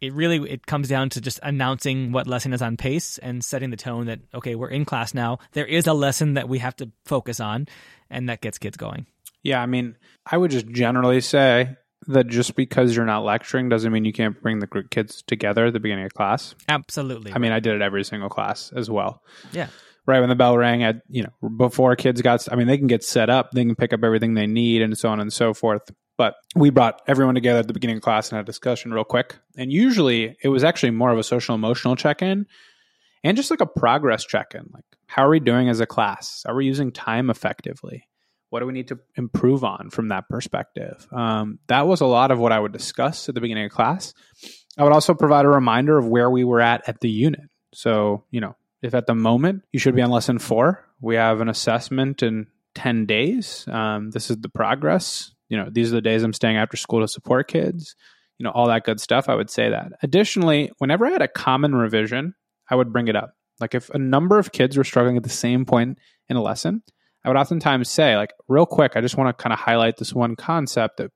it 0.00 0.12
really 0.12 0.50
it 0.50 0.66
comes 0.66 0.88
down 0.88 1.10
to 1.10 1.20
just 1.20 1.40
announcing 1.42 2.12
what 2.12 2.26
lesson 2.26 2.52
is 2.52 2.62
on 2.62 2.76
pace 2.76 3.18
and 3.18 3.44
setting 3.44 3.70
the 3.70 3.76
tone 3.76 4.06
that 4.06 4.20
okay 4.34 4.54
we're 4.54 4.70
in 4.70 4.86
class 4.86 5.12
now 5.12 5.38
there 5.52 5.66
is 5.66 5.86
a 5.86 5.92
lesson 5.92 6.34
that 6.34 6.48
we 6.48 6.58
have 6.58 6.74
to 6.76 6.90
focus 7.04 7.38
on 7.38 7.68
and 8.08 8.26
that 8.30 8.40
gets 8.40 8.56
kids 8.56 8.78
going 8.78 9.04
yeah 9.42 9.60
i 9.60 9.66
mean 9.66 9.94
i 10.24 10.38
would 10.38 10.50
just 10.50 10.66
generally 10.68 11.20
say 11.20 11.76
that 12.06 12.26
just 12.26 12.54
because 12.54 12.96
you're 12.96 13.04
not 13.04 13.24
lecturing 13.24 13.68
doesn't 13.68 13.92
mean 13.92 14.04
you 14.04 14.12
can't 14.12 14.40
bring 14.42 14.58
the 14.58 14.66
group 14.66 14.90
kids 14.90 15.22
together 15.22 15.66
at 15.66 15.72
the 15.72 15.80
beginning 15.80 16.06
of 16.06 16.14
class. 16.14 16.54
Absolutely. 16.68 17.32
I 17.32 17.38
mean, 17.38 17.52
I 17.52 17.60
did 17.60 17.74
it 17.74 17.82
every 17.82 18.04
single 18.04 18.28
class 18.28 18.72
as 18.74 18.90
well. 18.90 19.22
Yeah. 19.52 19.68
Right 20.06 20.20
when 20.20 20.28
the 20.28 20.34
bell 20.34 20.56
rang, 20.56 20.82
at 20.82 21.02
you 21.08 21.24
know 21.24 21.48
before 21.48 21.94
kids 21.94 22.22
got, 22.22 22.50
I 22.50 22.56
mean, 22.56 22.66
they 22.66 22.78
can 22.78 22.86
get 22.86 23.04
set 23.04 23.28
up, 23.28 23.50
they 23.52 23.64
can 23.64 23.76
pick 23.76 23.92
up 23.92 24.02
everything 24.02 24.34
they 24.34 24.46
need, 24.46 24.82
and 24.82 24.96
so 24.96 25.10
on 25.10 25.20
and 25.20 25.32
so 25.32 25.52
forth. 25.52 25.82
But 26.20 26.34
we 26.54 26.68
brought 26.68 27.00
everyone 27.06 27.34
together 27.34 27.60
at 27.60 27.66
the 27.66 27.72
beginning 27.72 27.96
of 27.96 28.02
class 28.02 28.28
and 28.28 28.36
had 28.36 28.44
a 28.44 28.44
discussion 28.44 28.92
real 28.92 29.04
quick. 29.04 29.38
And 29.56 29.72
usually, 29.72 30.36
it 30.42 30.48
was 30.48 30.62
actually 30.62 30.90
more 30.90 31.10
of 31.10 31.18
a 31.18 31.22
social 31.22 31.54
emotional 31.54 31.96
check 31.96 32.20
in, 32.20 32.44
and 33.24 33.38
just 33.38 33.50
like 33.50 33.62
a 33.62 33.66
progress 33.66 34.26
check 34.26 34.54
in, 34.54 34.68
like 34.74 34.84
how 35.06 35.24
are 35.24 35.30
we 35.30 35.40
doing 35.40 35.70
as 35.70 35.80
a 35.80 35.86
class? 35.86 36.42
Are 36.44 36.54
we 36.54 36.66
using 36.66 36.92
time 36.92 37.30
effectively? 37.30 38.06
what 38.50 38.60
do 38.60 38.66
we 38.66 38.72
need 38.72 38.88
to 38.88 38.98
improve 39.16 39.64
on 39.64 39.90
from 39.90 40.08
that 40.08 40.28
perspective? 40.28 41.06
Um, 41.12 41.60
that 41.68 41.86
was 41.86 42.00
a 42.00 42.06
lot 42.06 42.32
of 42.32 42.40
what 42.40 42.50
I 42.50 42.58
would 42.58 42.72
discuss 42.72 43.28
at 43.28 43.34
the 43.36 43.40
beginning 43.40 43.66
of 43.66 43.70
class. 43.70 44.12
I 44.76 44.82
would 44.82 44.92
also 44.92 45.14
provide 45.14 45.44
a 45.44 45.48
reminder 45.48 45.96
of 45.96 46.08
where 46.08 46.28
we 46.28 46.42
were 46.42 46.60
at 46.60 46.88
at 46.88 47.00
the 47.00 47.08
unit. 47.08 47.48
So, 47.72 48.24
you 48.32 48.40
know, 48.40 48.56
if 48.82 48.92
at 48.92 49.06
the 49.06 49.14
moment 49.14 49.62
you 49.72 49.78
should 49.78 49.94
be 49.94 50.02
on 50.02 50.10
lesson 50.10 50.40
four, 50.40 50.84
we 51.00 51.14
have 51.14 51.40
an 51.40 51.48
assessment 51.48 52.24
in 52.24 52.48
10 52.74 53.06
days. 53.06 53.68
Um, 53.68 54.10
this 54.10 54.30
is 54.30 54.38
the 54.38 54.48
progress. 54.48 55.32
You 55.50 55.58
know, 55.58 55.68
these 55.70 55.92
are 55.92 55.96
the 55.96 56.00
days 56.00 56.22
I'm 56.22 56.32
staying 56.32 56.56
after 56.56 56.78
school 56.78 57.00
to 57.00 57.08
support 57.08 57.48
kids, 57.48 57.94
you 58.38 58.44
know, 58.44 58.50
all 58.50 58.68
that 58.68 58.84
good 58.84 59.00
stuff. 59.00 59.28
I 59.28 59.34
would 59.34 59.50
say 59.50 59.68
that. 59.68 59.92
Additionally, 60.02 60.72
whenever 60.78 61.04
I 61.04 61.10
had 61.10 61.20
a 61.20 61.28
common 61.28 61.74
revision, 61.74 62.34
I 62.70 62.76
would 62.76 62.92
bring 62.92 63.08
it 63.08 63.16
up. 63.16 63.34
Like 63.60 63.74
if 63.74 63.90
a 63.90 63.98
number 63.98 64.38
of 64.38 64.52
kids 64.52 64.78
were 64.78 64.84
struggling 64.84 65.18
at 65.18 65.22
the 65.22 65.28
same 65.28 65.66
point 65.66 65.98
in 66.28 66.36
a 66.36 66.42
lesson, 66.42 66.82
I 67.24 67.28
would 67.28 67.36
oftentimes 67.36 67.90
say, 67.90 68.16
like, 68.16 68.32
real 68.48 68.64
quick, 68.64 68.92
I 68.96 69.02
just 69.02 69.18
want 69.18 69.36
to 69.36 69.42
kind 69.42 69.52
of 69.52 69.58
highlight 69.58 69.98
this 69.98 70.14
one 70.14 70.36
concept 70.36 70.96
that 70.96 71.10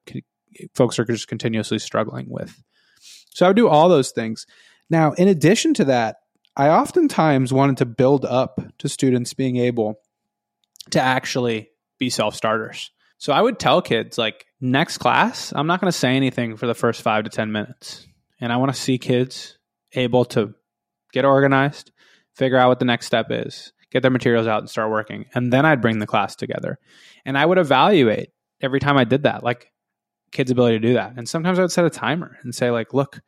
folks 0.75 0.99
are 0.99 1.05
just 1.05 1.29
continuously 1.29 1.79
struggling 1.79 2.27
with. 2.29 2.63
So 3.35 3.47
I 3.47 3.49
would 3.49 3.57
do 3.57 3.69
all 3.69 3.89
those 3.89 4.11
things. 4.11 4.47
Now, 4.91 5.13
in 5.13 5.29
addition 5.29 5.73
to 5.75 5.87
that, 5.87 6.17
I 6.57 6.69
oftentimes 6.69 7.53
wanted 7.53 7.79
to 7.79 7.87
build 7.87 8.25
up 8.25 8.61
to 8.79 8.89
students 8.89 9.35
being 9.35 9.57
able 9.57 10.01
to 10.91 11.01
actually 11.01 11.71
be 11.99 12.11
self 12.11 12.35
starters. 12.35 12.91
So 13.19 13.33
I 13.33 13.41
would 13.41 13.59
tell 13.59 13.81
kids, 13.81 14.19
like, 14.19 14.47
next 14.61 14.99
class, 14.99 15.53
I'm 15.55 15.67
not 15.67 15.81
going 15.81 15.91
to 15.91 15.99
say 15.99 16.17
anything 16.17 16.57
for 16.57 16.67
the 16.67 16.75
first 16.75 17.03
five 17.03 17.25
to 17.25 17.31
10 17.31 17.53
minutes. 17.53 18.07
And 18.41 18.53
I 18.53 18.57
want 18.57 18.75
to 18.75 18.81
see 18.81 18.99
kids 18.99 19.59
able 19.93 20.25
to 20.27 20.55
get 21.13 21.25
organized, 21.25 21.93
figure 22.35 22.59
out 22.59 22.69
what 22.69 22.79
the 22.81 22.85
next 22.85 23.07
step 23.07 23.27
is, 23.31 23.73
get 23.91 24.03
their 24.03 24.11
materials 24.11 24.47
out 24.47 24.59
and 24.59 24.69
start 24.69 24.91
working. 24.91 25.27
And 25.35 25.53
then 25.53 25.65
I'd 25.65 25.81
bring 25.81 26.01
the 26.01 26.07
class 26.07 26.35
together. 26.37 26.79
And 27.25 27.39
I 27.39 27.47
would 27.47 27.59
evaluate 27.59 28.31
every 28.61 28.81
time 28.81 28.99
I 28.99 29.05
did 29.05 29.23
that, 29.23 29.45
like 29.45 29.71
kids' 30.33 30.51
ability 30.51 30.81
to 30.81 30.87
do 30.89 30.95
that. 30.95 31.15
And 31.17 31.29
sometimes 31.29 31.59
I 31.59 31.63
would 31.63 31.73
set 31.73 31.85
a 31.85 31.91
timer 31.91 32.37
and 32.43 32.55
say, 32.55 32.71
like, 32.71 32.93
look, 32.93 33.21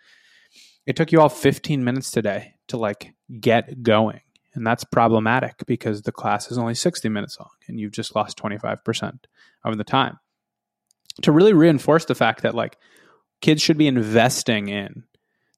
it 0.86 0.96
took 0.96 1.12
you 1.12 1.20
all 1.20 1.28
15 1.28 1.84
minutes 1.84 2.10
today 2.10 2.54
to 2.68 2.76
like 2.76 3.14
get 3.40 3.82
going. 3.82 4.20
And 4.54 4.66
that's 4.66 4.84
problematic 4.84 5.64
because 5.66 6.02
the 6.02 6.12
class 6.12 6.50
is 6.50 6.58
only 6.58 6.74
60 6.74 7.08
minutes 7.08 7.38
long 7.38 7.50
and 7.68 7.78
you've 7.78 7.92
just 7.92 8.16
lost 8.16 8.38
25% 8.38 9.18
of 9.72 9.78
the 9.78 9.84
time. 9.84 10.18
To 11.22 11.32
really 11.32 11.52
reinforce 11.52 12.04
the 12.04 12.14
fact 12.14 12.42
that 12.42 12.54
like 12.54 12.76
kids 13.40 13.62
should 13.62 13.78
be 13.78 13.86
investing 13.86 14.68
in 14.68 15.04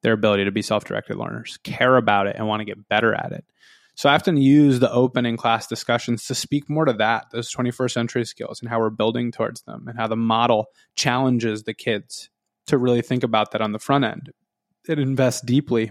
their 0.02 0.12
ability 0.12 0.44
to 0.44 0.52
be 0.52 0.62
self-directed 0.62 1.16
learners, 1.16 1.58
care 1.64 1.96
about 1.96 2.26
it 2.26 2.36
and 2.36 2.46
want 2.46 2.60
to 2.60 2.64
get 2.64 2.88
better 2.88 3.14
at 3.14 3.32
it. 3.32 3.44
So 3.96 4.08
I 4.08 4.14
often 4.14 4.36
use 4.36 4.78
the 4.78 4.92
opening 4.92 5.36
class 5.36 5.66
discussions 5.66 6.26
to 6.26 6.34
speak 6.36 6.70
more 6.70 6.84
to 6.84 6.92
that, 6.94 7.26
those 7.32 7.52
21st 7.52 7.90
century 7.90 8.24
skills 8.24 8.60
and 8.60 8.68
how 8.68 8.78
we're 8.78 8.90
building 8.90 9.32
towards 9.32 9.62
them 9.62 9.86
and 9.88 9.98
how 9.98 10.06
the 10.06 10.14
model 10.14 10.66
challenges 10.94 11.64
the 11.64 11.74
kids 11.74 12.30
to 12.68 12.78
really 12.78 13.02
think 13.02 13.24
about 13.24 13.50
that 13.50 13.60
on 13.60 13.72
the 13.72 13.80
front 13.80 14.04
end 14.04 14.30
and 14.88 15.00
invest 15.00 15.44
deeply 15.44 15.90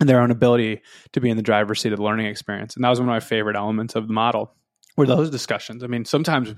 in 0.00 0.06
their 0.06 0.22
own 0.22 0.30
ability 0.30 0.80
to 1.12 1.20
be 1.20 1.28
in 1.28 1.36
the 1.36 1.42
driver's 1.42 1.82
seat 1.82 1.92
of 1.92 1.98
the 1.98 2.04
learning 2.04 2.26
experience. 2.26 2.76
And 2.76 2.84
that 2.84 2.88
was 2.88 2.98
one 2.98 3.10
of 3.10 3.12
my 3.12 3.20
favorite 3.20 3.56
elements 3.56 3.94
of 3.94 4.08
the 4.08 4.14
model 4.14 4.54
were 4.96 5.06
those 5.06 5.28
discussions. 5.28 5.84
I 5.84 5.88
mean, 5.88 6.06
sometimes 6.06 6.54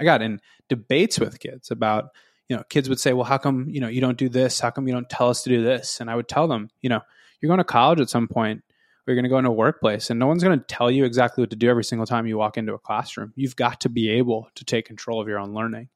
I 0.00 0.04
got 0.04 0.22
in 0.22 0.40
debates 0.68 1.18
with 1.18 1.40
kids 1.40 1.70
about, 1.70 2.10
you 2.48 2.56
know, 2.56 2.62
kids 2.68 2.88
would 2.88 3.00
say, 3.00 3.12
well, 3.12 3.24
how 3.24 3.38
come, 3.38 3.68
you 3.68 3.80
know, 3.80 3.88
you 3.88 4.00
don't 4.00 4.18
do 4.18 4.28
this? 4.28 4.60
How 4.60 4.70
come 4.70 4.86
you 4.86 4.94
don't 4.94 5.08
tell 5.08 5.28
us 5.28 5.42
to 5.42 5.50
do 5.50 5.62
this? 5.62 6.00
And 6.00 6.10
I 6.10 6.16
would 6.16 6.28
tell 6.28 6.48
them, 6.48 6.70
you 6.80 6.88
know, 6.88 7.00
you're 7.40 7.48
going 7.48 7.58
to 7.58 7.64
college 7.64 8.00
at 8.00 8.10
some 8.10 8.28
point 8.28 8.62
you're 9.08 9.16
going 9.16 9.24
to 9.24 9.30
go 9.30 9.38
into 9.38 9.50
a 9.50 9.54
workplace 9.54 10.10
and 10.10 10.20
no 10.20 10.26
one's 10.26 10.44
going 10.44 10.58
to 10.58 10.64
tell 10.66 10.90
you 10.90 11.04
exactly 11.06 11.40
what 11.40 11.50
to 11.50 11.56
do 11.56 11.70
every 11.70 11.84
single 11.84 12.06
time 12.06 12.26
you 12.26 12.36
walk 12.36 12.58
into 12.58 12.74
a 12.74 12.78
classroom. 12.78 13.32
You've 13.36 13.56
got 13.56 13.80
to 13.80 13.88
be 13.88 14.10
able 14.10 14.48
to 14.54 14.64
take 14.64 14.84
control 14.84 15.20
of 15.20 15.28
your 15.28 15.38
own 15.38 15.54
learning 15.54 15.88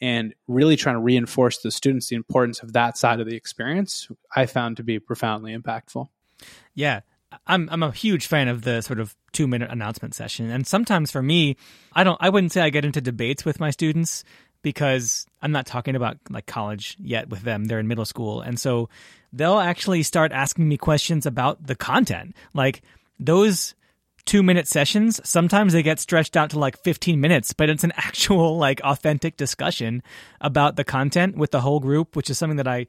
and 0.00 0.34
really 0.46 0.76
trying 0.76 0.94
to 0.94 1.00
reinforce 1.00 1.58
to 1.58 1.68
the 1.68 1.72
students 1.72 2.08
the 2.08 2.16
importance 2.16 2.62
of 2.62 2.72
that 2.74 2.96
side 2.96 3.18
of 3.18 3.26
the 3.26 3.34
experience. 3.34 4.08
I 4.34 4.46
found 4.46 4.76
to 4.76 4.84
be 4.84 5.00
profoundly 5.00 5.56
impactful. 5.56 6.08
Yeah. 6.74 7.00
I'm 7.46 7.68
I'm 7.70 7.82
a 7.82 7.90
huge 7.90 8.26
fan 8.26 8.48
of 8.48 8.62
the 8.62 8.80
sort 8.80 9.00
of 9.00 9.14
two 9.32 9.46
minute 9.46 9.70
announcement 9.70 10.14
session. 10.14 10.50
And 10.50 10.66
sometimes 10.66 11.10
for 11.10 11.22
me, 11.22 11.56
I 11.94 12.04
don't 12.04 12.18
I 12.20 12.28
wouldn't 12.28 12.52
say 12.52 12.60
I 12.60 12.70
get 12.70 12.84
into 12.84 13.00
debates 13.00 13.44
with 13.44 13.60
my 13.60 13.70
students 13.70 14.24
because 14.62 15.26
I'm 15.40 15.52
not 15.52 15.66
talking 15.66 15.96
about 15.96 16.18
like 16.28 16.46
college 16.46 16.96
yet 16.98 17.28
with 17.28 17.42
them. 17.42 17.64
They're 17.64 17.78
in 17.78 17.88
middle 17.88 18.04
school. 18.04 18.40
And 18.40 18.58
so 18.58 18.88
they'll 19.32 19.58
actually 19.58 20.02
start 20.02 20.32
asking 20.32 20.68
me 20.68 20.76
questions 20.76 21.26
about 21.26 21.66
the 21.66 21.76
content. 21.76 22.36
Like 22.52 22.82
those 23.18 23.74
two 24.26 24.42
minute 24.42 24.68
sessions, 24.68 25.20
sometimes 25.28 25.72
they 25.72 25.82
get 25.82 25.98
stretched 25.98 26.36
out 26.36 26.50
to 26.50 26.58
like 26.58 26.78
15 26.78 27.20
minutes, 27.20 27.52
but 27.52 27.70
it's 27.70 27.84
an 27.84 27.92
actual 27.96 28.58
like 28.58 28.80
authentic 28.82 29.36
discussion 29.36 30.02
about 30.40 30.76
the 30.76 30.84
content 30.84 31.36
with 31.36 31.50
the 31.50 31.60
whole 31.60 31.80
group, 31.80 32.16
which 32.16 32.28
is 32.28 32.38
something 32.38 32.56
that 32.56 32.68
I 32.68 32.86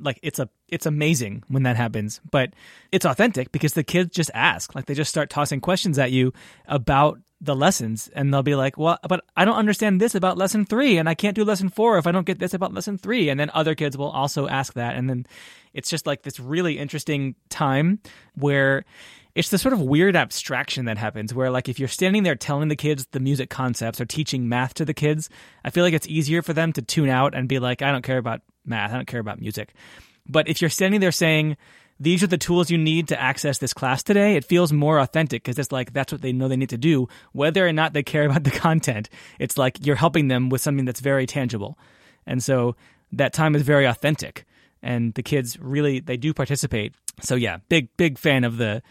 like 0.00 0.18
it's 0.22 0.38
a 0.38 0.48
it's 0.68 0.86
amazing 0.86 1.42
when 1.48 1.62
that 1.62 1.76
happens 1.76 2.20
but 2.30 2.52
it's 2.92 3.06
authentic 3.06 3.52
because 3.52 3.74
the 3.74 3.84
kids 3.84 4.14
just 4.14 4.30
ask 4.34 4.74
like 4.74 4.86
they 4.86 4.94
just 4.94 5.10
start 5.10 5.30
tossing 5.30 5.60
questions 5.60 5.98
at 5.98 6.10
you 6.10 6.32
about 6.66 7.18
the 7.40 7.54
lessons 7.54 8.08
and 8.14 8.32
they'll 8.32 8.42
be 8.42 8.54
like, 8.54 8.78
well, 8.78 8.98
but 9.08 9.24
I 9.36 9.44
don't 9.44 9.56
understand 9.56 10.00
this 10.00 10.14
about 10.14 10.38
lesson 10.38 10.64
three 10.64 10.96
and 10.96 11.08
I 11.08 11.14
can't 11.14 11.34
do 11.34 11.44
lesson 11.44 11.68
four 11.68 11.98
if 11.98 12.06
I 12.06 12.12
don't 12.12 12.26
get 12.26 12.38
this 12.38 12.54
about 12.54 12.72
lesson 12.72 12.96
three. 12.98 13.28
And 13.28 13.38
then 13.38 13.50
other 13.52 13.74
kids 13.74 13.96
will 13.96 14.10
also 14.10 14.48
ask 14.48 14.74
that. 14.74 14.96
And 14.96 15.08
then 15.08 15.26
it's 15.74 15.90
just 15.90 16.06
like 16.06 16.22
this 16.22 16.40
really 16.40 16.78
interesting 16.78 17.34
time 17.50 18.00
where 18.34 18.84
it's 19.36 19.50
the 19.50 19.58
sort 19.58 19.74
of 19.74 19.82
weird 19.82 20.16
abstraction 20.16 20.86
that 20.86 20.96
happens 20.96 21.34
where 21.34 21.50
like 21.50 21.68
if 21.68 21.78
you're 21.78 21.88
standing 21.88 22.22
there 22.22 22.34
telling 22.34 22.68
the 22.68 22.74
kids 22.74 23.06
the 23.12 23.20
music 23.20 23.50
concepts 23.50 24.00
or 24.00 24.06
teaching 24.06 24.48
math 24.48 24.72
to 24.74 24.86
the 24.86 24.94
kids, 24.94 25.28
I 25.62 25.68
feel 25.68 25.84
like 25.84 25.92
it's 25.92 26.08
easier 26.08 26.40
for 26.40 26.54
them 26.54 26.72
to 26.72 26.80
tune 26.80 27.10
out 27.10 27.34
and 27.34 27.46
be 27.46 27.58
like, 27.58 27.82
I 27.82 27.92
don't 27.92 28.02
care 28.02 28.16
about 28.16 28.40
math. 28.64 28.92
I 28.92 28.94
don't 28.94 29.06
care 29.06 29.20
about 29.20 29.38
music. 29.38 29.74
But 30.26 30.48
if 30.48 30.62
you're 30.62 30.70
standing 30.70 31.00
there 31.00 31.12
saying, 31.12 31.58
these 32.00 32.22
are 32.22 32.28
the 32.28 32.38
tools 32.38 32.70
you 32.70 32.78
need 32.78 33.08
to 33.08 33.20
access 33.20 33.58
this 33.58 33.74
class 33.74 34.02
today, 34.02 34.36
it 34.36 34.44
feels 34.46 34.72
more 34.72 34.98
authentic 34.98 35.42
because 35.42 35.58
it's 35.58 35.70
like 35.70 35.92
that's 35.92 36.12
what 36.12 36.22
they 36.22 36.32
know 36.32 36.48
they 36.48 36.56
need 36.56 36.70
to 36.70 36.78
do, 36.78 37.06
whether 37.32 37.66
or 37.66 37.74
not 37.74 37.92
they 37.92 38.02
care 38.02 38.24
about 38.24 38.44
the 38.44 38.50
content. 38.66 39.10
It's 39.38 39.58
like 39.58 39.84
you're 39.84 39.96
helping 39.96 40.28
them 40.28 40.48
with 40.48 40.62
something 40.62 40.86
that's 40.86 41.00
very 41.00 41.26
tangible. 41.26 41.78
And 42.26 42.42
so 42.42 42.74
that 43.12 43.34
time 43.34 43.54
is 43.54 43.62
very 43.62 43.84
authentic. 43.84 44.46
And 44.82 45.12
the 45.12 45.22
kids 45.22 45.58
really 45.60 46.00
they 46.00 46.16
do 46.16 46.32
participate. 46.32 46.94
So 47.20 47.34
yeah, 47.34 47.58
big 47.68 47.94
big 47.98 48.16
fan 48.16 48.44
of 48.44 48.56
the 48.56 48.82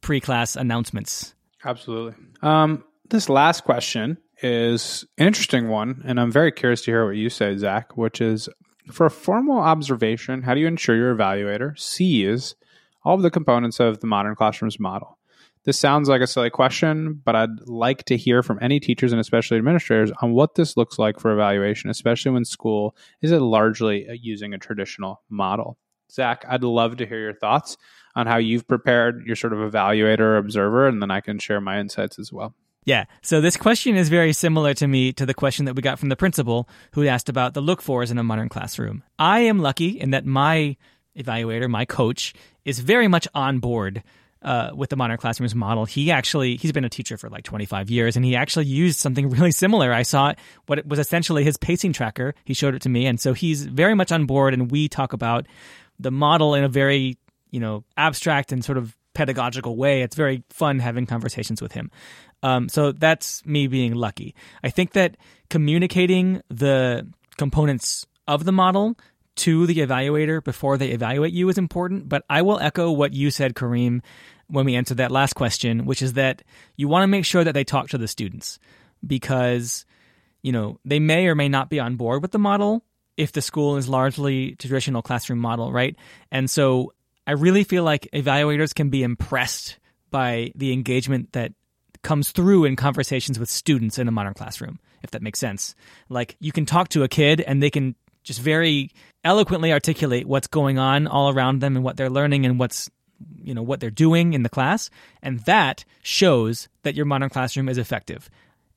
pre-class 0.00 0.56
announcements. 0.56 1.34
Absolutely. 1.64 2.14
Um, 2.42 2.84
this 3.10 3.28
last 3.28 3.64
question 3.64 4.18
is 4.42 5.04
an 5.18 5.26
interesting 5.26 5.68
one, 5.68 6.02
and 6.06 6.20
I'm 6.20 6.30
very 6.30 6.52
curious 6.52 6.82
to 6.82 6.90
hear 6.90 7.06
what 7.06 7.16
you 7.16 7.30
say, 7.30 7.56
Zach, 7.56 7.96
which 7.96 8.20
is 8.20 8.48
for 8.92 9.06
a 9.06 9.10
formal 9.10 9.58
observation, 9.58 10.42
how 10.42 10.54
do 10.54 10.60
you 10.60 10.66
ensure 10.66 10.96
your 10.96 11.14
evaluator 11.14 11.78
sees 11.78 12.54
all 13.04 13.14
of 13.14 13.22
the 13.22 13.30
components 13.30 13.80
of 13.80 14.00
the 14.00 14.06
modern 14.06 14.34
classrooms 14.34 14.78
model? 14.78 15.18
This 15.64 15.78
sounds 15.78 16.08
like 16.08 16.22
a 16.22 16.26
silly 16.26 16.50
question, 16.50 17.20
but 17.24 17.36
I'd 17.36 17.60
like 17.66 18.04
to 18.04 18.16
hear 18.16 18.42
from 18.42 18.58
any 18.62 18.80
teachers 18.80 19.12
and 19.12 19.20
especially 19.20 19.58
administrators 19.58 20.10
on 20.22 20.32
what 20.32 20.54
this 20.54 20.76
looks 20.76 20.98
like 20.98 21.20
for 21.20 21.32
evaluation, 21.32 21.90
especially 21.90 22.30
when 22.30 22.44
school 22.44 22.96
is 23.20 23.32
largely 23.32 24.08
using 24.22 24.54
a 24.54 24.58
traditional 24.58 25.22
model. 25.28 25.76
Zach, 26.10 26.44
I'd 26.48 26.64
love 26.64 26.96
to 26.98 27.06
hear 27.06 27.20
your 27.20 27.34
thoughts 27.34 27.76
on 28.14 28.26
how 28.26 28.38
you've 28.38 28.66
prepared 28.66 29.26
your 29.26 29.36
sort 29.36 29.52
of 29.52 29.58
evaluator 29.58 30.20
or 30.20 30.36
observer, 30.38 30.88
and 30.88 31.00
then 31.00 31.10
I 31.10 31.20
can 31.20 31.38
share 31.38 31.60
my 31.60 31.78
insights 31.78 32.18
as 32.18 32.32
well. 32.32 32.54
Yeah. 32.84 33.04
So 33.22 33.40
this 33.40 33.56
question 33.56 33.96
is 33.96 34.08
very 34.08 34.32
similar 34.32 34.72
to 34.74 34.88
me 34.88 35.12
to 35.12 35.26
the 35.26 35.34
question 35.34 35.66
that 35.66 35.74
we 35.74 35.82
got 35.82 35.98
from 35.98 36.08
the 36.08 36.16
principal 36.16 36.68
who 36.92 37.06
asked 37.06 37.28
about 37.28 37.52
the 37.52 37.60
look 37.60 37.82
fors 37.82 38.10
in 38.10 38.16
a 38.16 38.22
modern 38.22 38.48
classroom. 38.48 39.02
I 39.18 39.40
am 39.40 39.58
lucky 39.58 40.00
in 40.00 40.12
that 40.12 40.24
my 40.24 40.76
evaluator, 41.16 41.68
my 41.68 41.84
coach, 41.84 42.32
is 42.64 42.80
very 42.80 43.06
much 43.06 43.28
on 43.34 43.58
board 43.58 44.02
uh, 44.40 44.70
with 44.74 44.90
the 44.90 44.96
modern 44.96 45.18
classrooms 45.18 45.54
model. 45.54 45.84
He 45.84 46.10
actually 46.10 46.56
he's 46.56 46.72
been 46.72 46.84
a 46.84 46.88
teacher 46.88 47.16
for 47.16 47.28
like 47.28 47.44
25 47.44 47.90
years, 47.90 48.16
and 48.16 48.24
he 48.24 48.36
actually 48.36 48.66
used 48.66 48.98
something 48.98 49.28
really 49.30 49.52
similar. 49.52 49.92
I 49.92 50.02
saw 50.02 50.32
what 50.66 50.86
was 50.86 50.98
essentially 50.98 51.44
his 51.44 51.56
pacing 51.56 51.92
tracker. 51.92 52.34
He 52.44 52.54
showed 52.54 52.74
it 52.74 52.82
to 52.82 52.88
me, 52.88 53.06
and 53.06 53.20
so 53.20 53.32
he's 53.32 53.64
very 53.64 53.94
much 53.94 54.12
on 54.12 54.26
board. 54.26 54.54
And 54.54 54.70
we 54.70 54.88
talk 54.88 55.12
about 55.12 55.46
the 55.98 56.10
model 56.10 56.54
in 56.54 56.64
a 56.64 56.68
very 56.68 57.18
you 57.50 57.60
know 57.60 57.84
abstract 57.96 58.52
and 58.52 58.64
sort 58.64 58.78
of 58.78 58.96
pedagogical 59.14 59.76
way. 59.76 60.02
It's 60.02 60.14
very 60.14 60.44
fun 60.48 60.78
having 60.78 61.06
conversations 61.06 61.60
with 61.60 61.72
him. 61.72 61.90
Um, 62.42 62.68
so 62.68 62.92
that's 62.92 63.44
me 63.44 63.66
being 63.66 63.94
lucky. 63.94 64.34
I 64.62 64.70
think 64.70 64.92
that 64.92 65.16
communicating 65.50 66.40
the 66.48 67.08
components 67.36 68.06
of 68.28 68.44
the 68.44 68.52
model 68.52 68.96
to 69.36 69.66
the 69.66 69.76
evaluator 69.76 70.42
before 70.42 70.76
they 70.76 70.90
evaluate 70.90 71.32
you 71.32 71.48
is 71.48 71.58
important. 71.58 72.08
But 72.08 72.24
I 72.28 72.42
will 72.42 72.60
echo 72.60 72.90
what 72.90 73.12
you 73.12 73.30
said, 73.30 73.54
Kareem, 73.54 74.02
when 74.48 74.64
we 74.64 74.76
answered 74.76 74.98
that 74.98 75.10
last 75.10 75.34
question, 75.34 75.84
which 75.84 76.02
is 76.02 76.14
that 76.14 76.42
you 76.76 76.88
want 76.88 77.02
to 77.04 77.08
make 77.08 77.24
sure 77.24 77.44
that 77.44 77.54
they 77.54 77.64
talk 77.64 77.88
to 77.88 77.98
the 77.98 78.08
students 78.08 78.58
because, 79.06 79.84
you 80.42 80.52
know, 80.52 80.78
they 80.84 80.98
may 80.98 81.26
or 81.26 81.34
may 81.34 81.48
not 81.48 81.70
be 81.70 81.80
on 81.80 81.96
board 81.96 82.22
with 82.22 82.32
the 82.32 82.38
model 82.38 82.84
if 83.18 83.32
the 83.32 83.42
school 83.42 83.76
is 83.76 83.88
largely 83.88 84.54
traditional 84.54 85.02
classroom 85.02 85.40
model, 85.40 85.72
right? 85.72 85.96
And 86.30 86.48
so 86.48 86.92
I 87.26 87.32
really 87.32 87.64
feel 87.64 87.82
like 87.82 88.08
evaluators 88.14 88.74
can 88.74 88.88
be 88.88 89.02
impressed 89.02 89.78
by 90.10 90.52
the 90.54 90.72
engagement 90.72 91.32
that 91.32 91.52
comes 92.02 92.30
through 92.30 92.64
in 92.64 92.76
conversations 92.76 93.38
with 93.38 93.50
students 93.50 93.98
in 93.98 94.06
a 94.06 94.12
modern 94.12 94.34
classroom, 94.34 94.78
if 95.02 95.10
that 95.10 95.20
makes 95.20 95.40
sense. 95.40 95.74
Like 96.08 96.36
you 96.38 96.52
can 96.52 96.64
talk 96.64 96.90
to 96.90 97.02
a 97.02 97.08
kid 97.08 97.40
and 97.40 97.60
they 97.60 97.70
can 97.70 97.96
just 98.22 98.40
very 98.40 98.92
eloquently 99.24 99.72
articulate 99.72 100.26
what's 100.26 100.46
going 100.46 100.78
on 100.78 101.08
all 101.08 101.28
around 101.28 101.60
them 101.60 101.74
and 101.74 101.84
what 101.84 101.96
they're 101.96 102.08
learning 102.08 102.46
and 102.46 102.58
what's 102.58 102.88
you 103.42 103.52
know 103.52 103.62
what 103.62 103.80
they're 103.80 103.90
doing 103.90 104.32
in 104.32 104.44
the 104.44 104.48
class 104.48 104.90
and 105.24 105.40
that 105.40 105.84
shows 106.04 106.68
that 106.84 106.94
your 106.94 107.04
modern 107.04 107.28
classroom 107.28 107.68
is 107.68 107.76
effective 107.76 108.30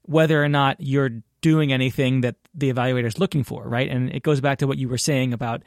whether 0.04 0.44
or 0.44 0.50
not 0.50 0.78
you're 0.80 1.10
doing 1.42 1.74
anything 1.74 2.22
that 2.22 2.36
the 2.54 2.72
evaluator 2.72 3.06
is 3.06 3.20
looking 3.20 3.44
for 3.44 3.68
right 3.68 3.90
and 3.90 4.14
it 4.14 4.24
goes 4.24 4.42
back 4.42 4.60
to 4.60 4.68
what 4.68 4.78
you 4.78 4.88
were 4.88 4.98
saying 4.98 5.34
about 5.34 5.64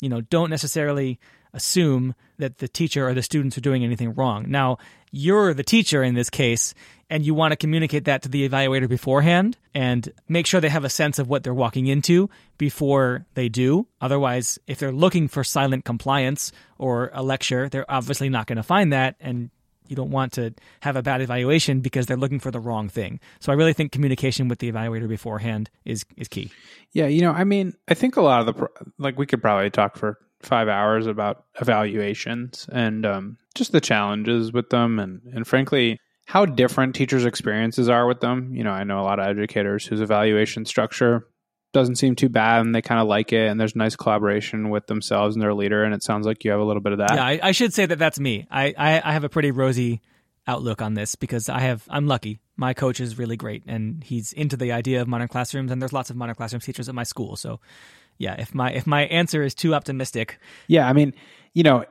you 0.00 0.08
know 0.08 0.20
don't 0.20 0.50
necessarily 0.50 1.18
assume 1.56 2.14
that 2.38 2.58
the 2.58 2.68
teacher 2.68 3.08
or 3.08 3.14
the 3.14 3.22
students 3.22 3.56
are 3.56 3.62
doing 3.62 3.82
anything 3.82 4.14
wrong. 4.14 4.44
Now, 4.48 4.76
you're 5.10 5.54
the 5.54 5.64
teacher 5.64 6.02
in 6.02 6.14
this 6.14 6.28
case, 6.28 6.74
and 7.08 7.24
you 7.24 7.34
want 7.34 7.52
to 7.52 7.56
communicate 7.56 8.04
that 8.04 8.22
to 8.22 8.28
the 8.28 8.46
evaluator 8.46 8.88
beforehand 8.88 9.56
and 9.74 10.12
make 10.28 10.46
sure 10.46 10.60
they 10.60 10.68
have 10.68 10.84
a 10.84 10.90
sense 10.90 11.18
of 11.18 11.28
what 11.28 11.42
they're 11.42 11.54
walking 11.54 11.86
into 11.86 12.28
before 12.58 13.24
they 13.34 13.48
do. 13.48 13.86
Otherwise, 14.00 14.58
if 14.66 14.78
they're 14.78 14.92
looking 14.92 15.28
for 15.28 15.42
silent 15.42 15.84
compliance 15.84 16.52
or 16.78 17.10
a 17.14 17.22
lecture, 17.22 17.68
they're 17.70 17.90
obviously 17.90 18.28
not 18.28 18.46
going 18.46 18.56
to 18.56 18.62
find 18.62 18.92
that, 18.92 19.16
and 19.18 19.50
you 19.88 19.96
don't 19.96 20.10
want 20.10 20.32
to 20.34 20.54
have 20.80 20.96
a 20.96 21.02
bad 21.02 21.20
evaluation 21.20 21.80
because 21.80 22.06
they're 22.06 22.16
looking 22.16 22.40
for 22.40 22.50
the 22.50 22.60
wrong 22.60 22.88
thing. 22.88 23.20
So 23.40 23.52
I 23.52 23.54
really 23.54 23.72
think 23.72 23.92
communication 23.92 24.48
with 24.48 24.58
the 24.58 24.70
evaluator 24.70 25.08
beforehand 25.08 25.70
is 25.84 26.04
is 26.16 26.28
key. 26.28 26.50
Yeah, 26.92 27.06
you 27.06 27.20
know, 27.20 27.32
I 27.32 27.44
mean, 27.44 27.74
I 27.88 27.94
think 27.94 28.16
a 28.16 28.22
lot 28.22 28.46
of 28.46 28.46
the 28.46 28.68
like 28.98 29.18
we 29.18 29.26
could 29.26 29.42
probably 29.42 29.70
talk 29.70 29.96
for 29.96 30.18
five 30.40 30.68
hours 30.68 31.06
about 31.06 31.44
evaluations 31.60 32.66
and 32.70 33.04
um, 33.06 33.38
just 33.54 33.72
the 33.72 33.80
challenges 33.80 34.52
with 34.52 34.70
them, 34.70 34.98
and 34.98 35.20
and 35.34 35.46
frankly, 35.46 35.98
how 36.26 36.44
different 36.44 36.94
teachers' 36.94 37.24
experiences 37.24 37.88
are 37.88 38.06
with 38.06 38.20
them. 38.20 38.54
You 38.54 38.64
know, 38.64 38.72
I 38.72 38.84
know 38.84 39.00
a 39.00 39.02
lot 39.02 39.18
of 39.18 39.26
educators 39.26 39.86
whose 39.86 40.00
evaluation 40.00 40.64
structure 40.64 41.26
doesn't 41.76 41.96
seem 41.96 42.16
too 42.16 42.30
bad 42.30 42.64
and 42.64 42.74
they 42.74 42.80
kind 42.80 43.00
of 43.00 43.06
like 43.06 43.34
it 43.34 43.50
and 43.50 43.60
there's 43.60 43.76
nice 43.76 43.96
collaboration 43.96 44.70
with 44.70 44.86
themselves 44.86 45.36
and 45.36 45.42
their 45.42 45.52
leader 45.52 45.84
and 45.84 45.92
it 45.92 46.02
sounds 46.02 46.26
like 46.26 46.42
you 46.42 46.50
have 46.50 46.58
a 46.58 46.64
little 46.64 46.80
bit 46.80 46.92
of 46.92 46.98
that. 46.98 47.14
Yeah 47.14 47.24
i, 47.24 47.40
I 47.42 47.52
should 47.52 47.74
say 47.74 47.84
that 47.84 47.98
that's 47.98 48.18
me. 48.18 48.46
I, 48.50 48.74
I, 48.78 49.02
I 49.04 49.12
have 49.12 49.24
a 49.24 49.28
pretty 49.28 49.50
rosy 49.50 50.00
outlook 50.46 50.80
on 50.80 50.94
this 50.94 51.16
because 51.16 51.48
i 51.48 51.60
have 51.60 51.84
i'm 51.90 52.06
lucky. 52.06 52.40
My 52.56 52.72
coach 52.72 53.00
is 53.00 53.18
really 53.18 53.36
great 53.36 53.62
and 53.66 54.02
he's 54.02 54.32
into 54.32 54.56
the 54.56 54.72
idea 54.72 55.02
of 55.02 55.08
modern 55.08 55.28
classrooms 55.28 55.70
and 55.70 55.82
there's 55.82 55.92
lots 55.92 56.08
of 56.08 56.16
modern 56.16 56.34
classroom 56.34 56.60
teachers 56.60 56.88
at 56.88 56.94
my 56.94 57.04
school. 57.04 57.36
So 57.36 57.60
yeah 58.16 58.34
if 58.38 58.54
my 58.54 58.72
if 58.72 58.86
my 58.86 59.02
answer 59.02 59.42
is 59.42 59.54
too 59.54 59.74
optimistic. 59.74 60.38
Yeah 60.68 60.88
i 60.88 60.94
mean 60.94 61.12
you 61.52 61.62
know 61.62 61.84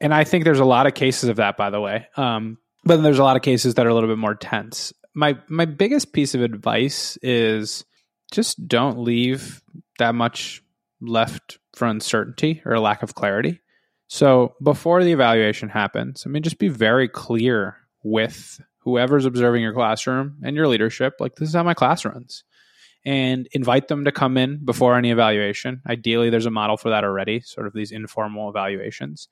and 0.00 0.12
i 0.12 0.24
think 0.24 0.44
there's 0.44 0.60
a 0.60 0.64
lot 0.66 0.86
of 0.86 0.94
cases 0.94 1.30
of 1.30 1.36
that 1.36 1.56
by 1.56 1.70
the 1.70 1.80
way 1.80 2.06
um, 2.16 2.58
but 2.84 2.98
there's 2.98 3.18
a 3.18 3.24
lot 3.24 3.36
of 3.36 3.42
cases 3.42 3.74
that 3.74 3.84
are 3.84 3.88
a 3.88 3.94
little 3.94 4.08
bit 4.08 4.18
more 4.18 4.34
tense. 4.34 4.92
My 5.12 5.36
my 5.48 5.64
biggest 5.64 6.12
piece 6.12 6.34
of 6.34 6.42
advice 6.42 7.18
is 7.22 7.84
just 8.32 8.66
don't 8.66 8.98
leave 8.98 9.62
that 9.98 10.14
much 10.14 10.62
left 11.00 11.58
for 11.74 11.86
uncertainty 11.86 12.62
or 12.64 12.78
lack 12.78 13.02
of 13.02 13.14
clarity. 13.14 13.60
So 14.08 14.54
before 14.62 15.02
the 15.02 15.12
evaluation 15.12 15.68
happens, 15.68 16.24
I 16.24 16.30
mean, 16.30 16.42
just 16.42 16.58
be 16.58 16.68
very 16.68 17.08
clear 17.08 17.76
with 18.02 18.60
whoever's 18.80 19.24
observing 19.24 19.62
your 19.62 19.74
classroom 19.74 20.36
and 20.44 20.54
your 20.54 20.68
leadership. 20.68 21.14
Like, 21.18 21.34
this 21.36 21.48
is 21.48 21.54
how 21.54 21.64
my 21.64 21.74
class 21.74 22.04
runs. 22.04 22.44
And 23.04 23.48
invite 23.52 23.88
them 23.88 24.04
to 24.04 24.12
come 24.12 24.36
in 24.36 24.64
before 24.64 24.96
any 24.96 25.10
evaluation. 25.10 25.82
Ideally, 25.88 26.30
there's 26.30 26.46
a 26.46 26.50
model 26.50 26.76
for 26.76 26.90
that 26.90 27.04
already, 27.04 27.40
sort 27.40 27.66
of 27.66 27.72
these 27.72 27.92
informal 27.92 28.48
evaluations. 28.48 29.28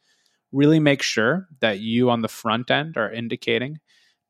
Really 0.52 0.78
make 0.78 1.02
sure 1.02 1.48
that 1.60 1.80
you 1.80 2.10
on 2.10 2.22
the 2.22 2.28
front 2.28 2.70
end 2.70 2.96
are 2.96 3.10
indicating 3.10 3.78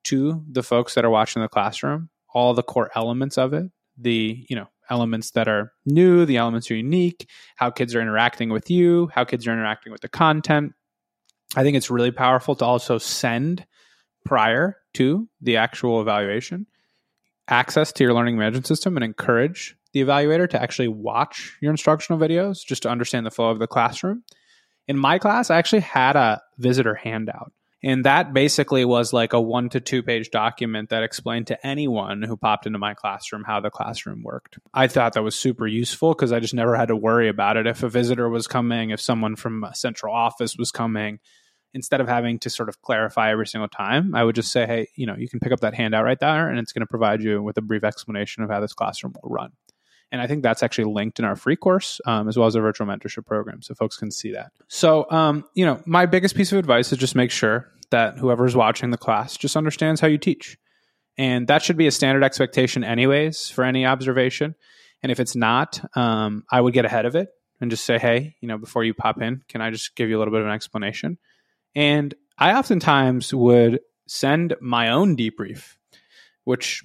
to 0.05 0.43
the 0.51 0.63
folks 0.63 0.95
that 0.95 1.05
are 1.05 1.11
watching 1.11 1.43
the 1.43 1.49
classroom 1.49 2.11
all 2.33 2.55
the 2.55 2.63
core 2.63 2.91
elements 2.95 3.39
of 3.39 3.53
it 3.53 3.71
the 3.97 4.45
you 4.49 4.57
know 4.57 4.69
elements 4.91 5.31
that 5.33 5.49
are 5.49 5.73
new, 5.87 6.27
the 6.27 6.37
elements 6.37 6.71
are 6.71 6.77
unique, 6.77 7.29
how 7.57 7.71
kids 7.71 7.95
are 7.95 8.01
interacting 8.01 8.51
with 8.51 8.71
you, 8.71 9.11
how 9.15 9.25
kids 9.25 9.47
are 9.47 9.53
interacting 9.53 9.93
with 9.93 10.03
the 10.03 10.09
content. 10.09 10.75
I 11.57 11.63
think 11.63 11.77
it's 11.77 11.91
really 11.91 12.11
powerful 12.11 12.55
to 12.57 12.65
also 12.65 12.99
send 12.99 13.65
prior 14.25 14.77
to 14.95 15.29
the 15.41 15.57
actual 15.57 16.01
evaluation 16.01 16.67
access 17.49 17.93
to 17.93 18.05
your 18.05 18.15
learning 18.15 18.39
management 18.39 18.67
system 18.67 18.97
and 18.97 19.05
encourage 19.05 19.77
the 19.93 20.01
evaluator 20.01 20.49
to 20.49 20.61
actually 20.61 20.89
watch 20.89 21.57
your 21.61 21.71
instructional 21.71 22.19
videos 22.19 22.65
just 22.65 22.83
to 22.83 22.89
understand 22.89 23.27
the 23.27 23.31
flow 23.31 23.51
of 23.51 23.59
the 23.59 23.67
classroom. 23.67 24.25
In 24.89 24.99
my 24.99 25.19
class, 25.19 25.51
I 25.51 25.59
actually 25.59 25.81
had 25.81 26.17
a 26.17 26.43
visitor 26.59 26.95
handout. 26.95 27.53
And 27.85 28.07
that 28.07 28.33
basically 28.33 28.87
was 28.87 29.13
like 29.13 29.35
a 29.35 29.41
one 29.41 29.69
to 29.69 29.81
two 29.81 30.03
page 30.03 30.31
document 30.31 30.89
that 30.89 31.03
explained 31.03 31.49
to 31.49 31.67
anyone 31.67 32.23
who 32.23 32.35
popped 32.35 32.65
into 32.65 32.79
my 32.79 32.95
classroom 32.95 33.45
how 33.45 33.61
the 33.61 33.69
classroom 33.69 34.23
worked. 34.23 34.59
I 34.73 34.87
thought 34.87 35.13
that 35.13 35.23
was 35.23 35.37
super 35.37 35.67
useful 35.67 36.15
because 36.15 36.33
I 36.33 36.41
just 36.41 36.55
never 36.55 36.77
had 36.77 36.89
to 36.89 36.97
worry 36.97 37.29
about 37.29 37.59
it. 37.59 37.67
If 37.67 37.83
a 37.83 37.91
visitor 37.91 38.31
was 38.31 38.47
coming, 38.47 38.89
if 38.89 39.03
someone 39.03 39.37
from 39.37 39.65
a 39.65 39.75
central 39.75 40.15
office 40.15 40.57
was 40.57 40.71
coming, 40.71 41.19
instead 41.75 42.01
of 42.01 42.09
having 42.09 42.39
to 42.39 42.49
sort 42.49 42.71
of 42.71 42.81
clarify 42.81 43.31
every 43.31 43.47
single 43.47 43.69
time, 43.69 44.15
I 44.15 44.25
would 44.25 44.35
just 44.35 44.51
say, 44.51 44.67
hey, 44.67 44.89
you 44.97 45.07
know, 45.07 45.17
you 45.19 45.29
can 45.29 45.41
pick 45.41 45.53
up 45.53 45.61
that 45.61 45.75
handout 45.75 46.05
right 46.05 46.19
there 46.19 46.49
and 46.49 46.59
it's 46.59 46.73
going 46.73 46.81
to 46.81 46.87
provide 46.87 47.23
you 47.23 47.43
with 47.43 47.59
a 47.59 47.63
brief 47.63 47.85
explanation 47.85 48.43
of 48.43 48.49
how 48.49 48.61
this 48.61 48.73
classroom 48.73 49.15
will 49.23 49.29
run. 49.31 49.51
And 50.15 50.23
I 50.23 50.29
think 50.29 50.45
that's 50.45 50.63
actually 50.63 50.85
linked 50.85 51.19
in 51.19 51.25
our 51.25 51.35
free 51.35 51.57
course 51.57 52.01
um, 52.07 52.29
as 52.29 52.37
well 52.37 52.47
as 52.47 52.55
our 52.55 52.63
virtual 52.63 52.87
mentorship 52.87 53.27
program. 53.27 53.63
So 53.63 53.75
folks 53.75 53.97
can 53.97 54.13
see 54.13 54.31
that. 54.31 54.53
So, 54.69 55.11
um, 55.11 55.45
you 55.55 55.67
know, 55.67 55.83
my 55.87 56.07
biggest 56.07 56.37
piece 56.37 56.53
of 56.53 56.59
advice 56.59 56.93
is 56.93 56.99
just 56.99 57.17
make 57.17 57.33
sure 57.33 57.69
that 57.91 58.17
whoever's 58.17 58.55
watching 58.55 58.91
the 58.91 58.97
class 58.97 59.37
just 59.37 59.57
understands 59.57 60.01
how 60.01 60.07
you 60.07 60.17
teach. 60.17 60.57
And 61.19 61.49
that 61.49 61.63
should 61.63 61.77
be 61.77 61.89
a 61.89 61.91
standard 61.91 62.23
expectation, 62.23 62.85
anyways, 62.85 63.49
for 63.51 63.65
any 63.65 63.87
observation. 63.87 64.55
And 65.03 65.11
if 65.11 65.19
it's 65.19 65.35
not, 65.35 65.85
um, 65.97 66.45
I 66.49 66.61
would 66.61 66.75
get 66.75 66.85
ahead 66.85 67.07
of 67.07 67.17
it 67.17 67.31
and 67.61 67.69
just 67.69 67.85
say, 67.85 67.99
hey, 67.99 68.37
you 68.41 68.47
know, 68.47 68.57
before 68.57 68.85
you 68.85 68.95
pop 68.95 69.21
in, 69.21 69.43
can 69.49 69.63
I 69.63 69.73
just 69.73 69.97
give 69.97 70.09
you 70.09 70.17
a 70.17 70.21
little 70.21 70.33
bit 70.33 70.43
of 70.43 70.47
an 70.47 70.53
explanation? 70.53 71.19
And 71.75 72.15
I 72.39 72.57
oftentimes 72.57 73.35
would 73.35 73.81
send 74.07 74.55
my 74.61 74.91
own 74.91 75.17
debrief, 75.17 75.75
which 76.45 76.85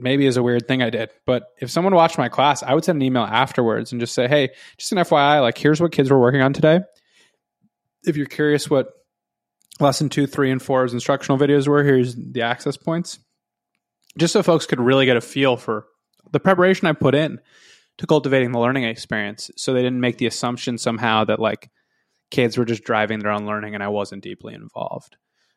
maybe 0.00 0.26
is 0.26 0.36
a 0.36 0.42
weird 0.42 0.68
thing 0.68 0.82
I 0.82 0.90
did. 0.90 1.10
But 1.24 1.44
if 1.60 1.70
someone 1.70 1.94
watched 1.94 2.18
my 2.18 2.28
class, 2.28 2.62
I 2.62 2.74
would 2.74 2.84
send 2.84 2.96
an 2.96 3.02
email 3.02 3.24
afterwards 3.24 3.92
and 3.92 4.00
just 4.00 4.14
say, 4.14 4.28
hey, 4.28 4.50
just 4.78 4.92
an 4.92 4.98
FYI, 4.98 5.40
like, 5.40 5.58
here's 5.58 5.80
what 5.80 5.92
kids 5.92 6.10
were 6.10 6.20
working 6.20 6.42
on 6.42 6.52
today. 6.52 6.80
If 8.04 8.16
you're 8.16 8.26
curious 8.26 8.70
what 8.70 8.88
lesson 9.80 10.08
two, 10.08 10.26
three, 10.26 10.50
and 10.50 10.62
four's 10.62 10.94
instructional 10.94 11.38
videos 11.38 11.68
were. 11.68 11.84
Here's 11.84 12.14
the 12.14 12.42
access 12.42 12.76
points. 12.76 13.18
Just 14.18 14.32
so 14.32 14.42
folks 14.42 14.66
could 14.66 14.80
really 14.80 15.06
get 15.06 15.16
a 15.16 15.20
feel 15.20 15.56
for 15.56 15.86
the 16.32 16.40
preparation 16.40 16.86
I 16.86 16.92
put 16.92 17.14
in 17.14 17.40
to 17.98 18.06
cultivating 18.06 18.52
the 18.52 18.58
learning 18.58 18.84
experience. 18.84 19.50
So 19.56 19.72
they 19.72 19.82
didn't 19.82 20.00
make 20.00 20.18
the 20.18 20.26
assumption 20.26 20.78
somehow 20.78 21.24
that 21.24 21.40
like 21.40 21.70
kids 22.30 22.56
were 22.56 22.64
just 22.64 22.84
driving 22.84 23.18
their 23.18 23.30
own 23.30 23.46
learning 23.46 23.74
and 23.74 23.82
I 23.82 23.88
wasn't 23.88 24.22
deeply 24.22 24.54
involved. 24.54 25.16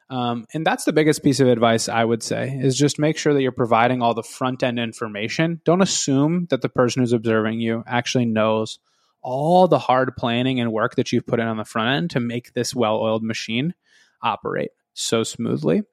Um, 0.09 0.45
and 0.53 0.65
that's 0.65 0.85
the 0.85 0.93
biggest 0.93 1.23
piece 1.23 1.39
of 1.39 1.47
advice 1.47 1.87
I 1.87 2.03
would 2.03 2.23
say 2.23 2.57
is 2.59 2.75
just 2.77 2.97
make 2.97 3.17
sure 3.17 3.33
that 3.33 3.41
you're 3.41 3.51
providing 3.51 4.01
all 4.01 4.15
the 4.15 4.23
front 4.23 4.63
end 4.63 4.79
information. 4.79 5.61
Don't 5.65 5.83
assume 5.83 6.47
that 6.49 6.61
the 6.61 6.69
person 6.69 7.01
who's 7.01 7.13
observing 7.13 7.59
you 7.59 7.83
actually 7.85 8.25
knows 8.25 8.79
all 9.21 9.67
the 9.67 9.77
hard 9.77 10.15
planning 10.17 10.59
and 10.59 10.71
work 10.71 10.95
that 10.95 11.11
you've 11.11 11.27
put 11.27 11.39
in 11.39 11.47
on 11.47 11.57
the 11.57 11.65
front 11.65 11.89
end 11.89 12.09
to 12.11 12.19
make 12.19 12.53
this 12.53 12.73
well 12.73 12.95
oiled 12.95 13.23
machine 13.23 13.75
operate 14.21 14.71
so 14.93 15.23
smoothly 15.23 15.83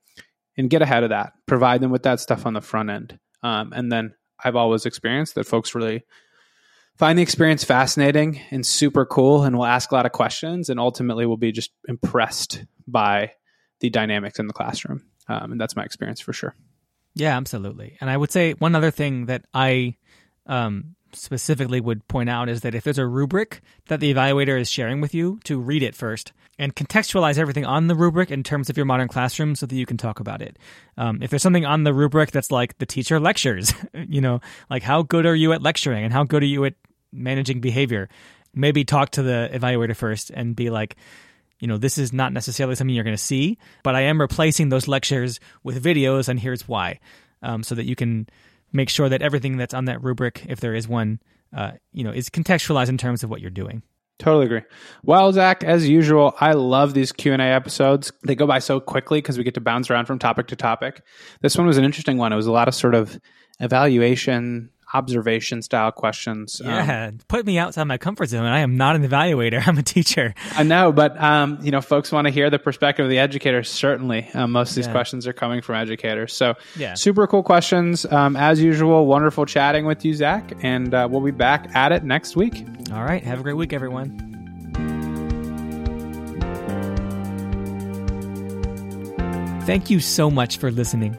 and 0.57 0.71
get 0.71 0.83
ahead 0.83 1.03
of 1.03 1.11
that. 1.11 1.33
Provide 1.47 1.81
them 1.83 1.91
with 1.91 2.05
that 2.05 2.21
stuff 2.21 2.47
on 2.47 2.55
the 2.55 2.61
front 2.61 2.89
end. 2.89 3.19
Um, 3.43 3.73
and 3.75 3.93
then 3.93 4.15
I've 4.43 4.57
always 4.57 4.87
experienced 4.87 5.35
that 5.35 5.45
folks 5.45 5.75
really 5.75 6.05
find 6.97 7.19
the 7.19 7.23
experience 7.23 7.65
fascinating 7.65 8.41
and 8.51 8.65
super 8.65 9.05
cool 9.05 9.43
and 9.43 9.57
will 9.57 9.67
ask 9.67 9.91
a 9.91 9.95
lot 9.95 10.07
of 10.07 10.13
questions 10.13 10.71
and 10.71 10.81
ultimately 10.81 11.27
will 11.27 11.37
be 11.37 11.53
just 11.53 11.71
impressed 11.87 12.65
by 12.87 13.33
the 13.81 13.91
dynamics 13.91 14.39
in 14.39 14.47
the 14.47 14.53
classroom. 14.53 15.03
Um, 15.29 15.53
and 15.53 15.61
that's 15.61 15.77
my 15.77 15.85
experience 15.85 16.21
for 16.21 16.33
sure. 16.33 16.55
Yeah, 17.15 17.37
absolutely. 17.37 17.97
And 18.01 18.11
I 18.11 18.17
would 18.17 18.31
say 18.31 18.53
one 18.53 18.75
other 18.75 18.91
thing 18.91 19.27
that 19.27 19.45
I 19.55 19.97
um, 20.47 20.97
specifically 21.13 21.81
would 21.81 22.07
point 22.09 22.29
out 22.29 22.49
is 22.49 22.61
that 22.61 22.75
if 22.75 22.85
there's 22.85 22.99
a 22.99 23.07
rubric 23.07 23.63
that 23.89 24.01
the 24.01 24.13
evaluator 24.13 24.61
is 24.61 24.71
sharing 24.71 25.01
with 25.01 25.15
you, 25.15 25.41
to 25.45 25.59
read 25.59 25.83
it 25.83 25.95
first 25.95 26.33
and 26.59 26.75
contextualize 26.75 27.39
everything 27.39 27.65
on 27.65 27.87
the 27.87 27.95
rubric 27.95 28.31
in 28.31 28.43
terms 28.43 28.71
of 28.71 28.77
your 28.77 28.87
modern 28.87 29.09
classroom 29.09 29.55
so 29.55 29.67
that 29.67 29.75
you 29.75 29.87
can 29.87 29.97
talk 29.97 30.21
about 30.21 30.43
it. 30.43 30.59
Um, 30.97 31.23
if 31.23 31.31
there's 31.31 31.43
something 31.43 31.67
on 31.67 31.85
the 31.85 31.93
rubric 31.93 32.31
that's 32.31 32.51
like 32.51 32.79
the 32.79 32.87
teacher 32.87 33.21
lectures, 33.21 33.73
you 33.95 34.21
know, 34.21 34.41
like 34.71 34.83
how 34.83 35.03
good 35.03 35.27
are 35.27 35.35
you 35.35 35.53
at 35.53 35.63
lecturing 35.63 36.05
and 36.05 36.13
how 36.13 36.25
good 36.25 36.43
are 36.43 36.47
you 36.47 36.65
at 36.65 36.75
managing 37.13 37.61
behavior, 37.61 38.09
maybe 38.55 38.85
talk 38.85 39.11
to 39.11 39.23
the 39.23 39.51
evaluator 39.53 39.97
first 39.97 40.31
and 40.31 40.57
be 40.57 40.71
like, 40.71 40.97
you 41.61 41.69
know, 41.69 41.79
this 41.79 41.99
is 41.99 42.13
not 42.13 42.33
necessarily 42.33 42.75
something 42.75 42.95
you're 42.95 43.05
going 43.05 43.17
to 43.17 43.23
see, 43.23 43.59
but 43.83 43.95
I 43.95 44.03
am 44.03 44.21
replacing 44.21 44.69
those 44.69 44.89
lectures 44.89 45.41
with 45.63 45.83
videos, 45.83 46.29
and 46.29 46.39
here's 46.39 46.69
why, 46.69 47.01
um, 47.43 47.63
so 47.63 47.75
that 47.75 47.87
you 47.87 47.97
can 47.97 48.29
make 48.73 48.91
sure 48.91 49.09
that 49.09 49.23
everything 49.23 49.57
that's 49.57 49.75
on 49.75 49.87
that 49.87 50.03
rubric, 50.03 50.45
if 50.49 50.61
there 50.61 50.75
is 50.75 50.87
one, 50.87 51.21
uh, 51.55 51.73
you 51.93 52.05
know, 52.05 52.11
is 52.11 52.29
contextualized 52.29 52.89
in 52.89 52.99
terms 52.99 53.23
of 53.23 53.31
what 53.31 53.41
you're 53.41 53.51
doing. 53.51 53.83
Totally 54.19 54.47
agree. 54.47 54.63
Well, 55.03 55.31
Zach, 55.33 55.63
as 55.63 55.87
usual, 55.87 56.35
I 56.41 56.53
love 56.53 56.95
these 56.95 57.13
Q 57.13 57.35
and 57.35 57.43
A 57.43 57.47
episodes. 57.47 58.13
They 58.25 58.35
go 58.35 58.47
by 58.47 58.61
so 58.61 58.81
quickly 58.81 59.19
because 59.19 59.37
we 59.37 59.45
get 59.45 59.55
to 59.55 59.61
bounce 59.61 59.91
around 59.91 60.07
from 60.07 60.19
topic 60.19 60.47
to 60.49 60.57
topic. 60.57 61.03
This 61.43 61.57
one 61.57 61.67
was 61.67 61.77
an 61.77 61.85
interesting 61.85 62.17
one. 62.17 62.33
It 62.33 62.37
was 62.37 62.47
a 62.47 62.53
lot 62.53 62.67
of 62.67 62.75
sort 62.75 62.95
of 62.95 63.21
evaluation 63.61 64.71
observation 64.97 65.63
style 65.63 65.93
questions. 65.93 66.61
Um, 66.61 66.69
yeah, 66.69 67.07
um, 67.09 67.19
put 67.29 67.45
me 67.45 67.59
outside 67.59 67.85
my 67.85 67.99
comfort 67.99 68.27
zone. 68.27 68.45
I 68.45 68.61
am 68.61 68.77
not 68.77 68.97
an 68.97 69.07
evaluator. 69.07 69.63
I'm 69.67 69.79
a 69.79 69.83
teacher. 69.83 70.35
I 70.53 70.63
know, 70.63 70.93
but 70.93 71.21
um, 71.23 71.59
you 71.63 71.71
know, 71.71 71.81
folks 71.81 72.11
want 72.11 72.27
to 72.27 72.33
hear 72.33 72.49
the 72.51 72.59
perspective 72.59 73.05
of 73.05 73.11
the 73.11 73.19
educator. 73.19 73.63
Certainly, 73.63 74.29
um, 74.35 74.53
most 74.53 74.71
of 74.71 74.77
these 74.77 74.87
yeah. 74.87 74.93
questions 74.93 75.27
are 75.27 75.33
coming 75.33 75.61
from 75.61 75.77
educators. 75.77 76.33
So, 76.33 76.55
yeah. 76.77 76.95
super 76.95 77.27
cool 77.27 77.43
questions 77.43 78.07
um, 78.07 78.37
as 78.37 78.61
usual. 78.61 79.07
Wonderful 79.07 79.47
chatting 79.47 79.87
with 79.87 80.05
you, 80.05 80.15
Zach, 80.15 80.53
and 80.63 80.95
uh, 80.95 81.09
we'll 81.11 81.21
be 81.21 81.31
back 81.31 81.75
at 81.75 81.93
it 81.93 82.05
next 82.05 82.37
week. 82.37 82.67
All 82.93 83.05
right, 83.05 83.23
have 83.23 83.41
a 83.41 83.43
great 83.43 83.57
week, 83.57 83.73
everyone. 83.73 84.23
Thank 89.67 89.91
you 89.91 89.99
so 89.99 90.31
much 90.31 90.59
for 90.59 90.71
listening. 90.71 91.19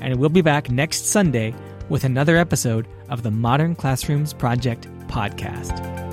and 0.00 0.16
we'll 0.16 0.28
be 0.28 0.42
back 0.42 0.70
next 0.70 1.06
Sunday 1.06 1.54
with 1.88 2.04
another 2.04 2.36
episode 2.36 2.86
of 3.08 3.22
the 3.22 3.30
Modern 3.30 3.74
Classrooms 3.74 4.32
Project 4.32 4.88
podcast. 5.08 6.05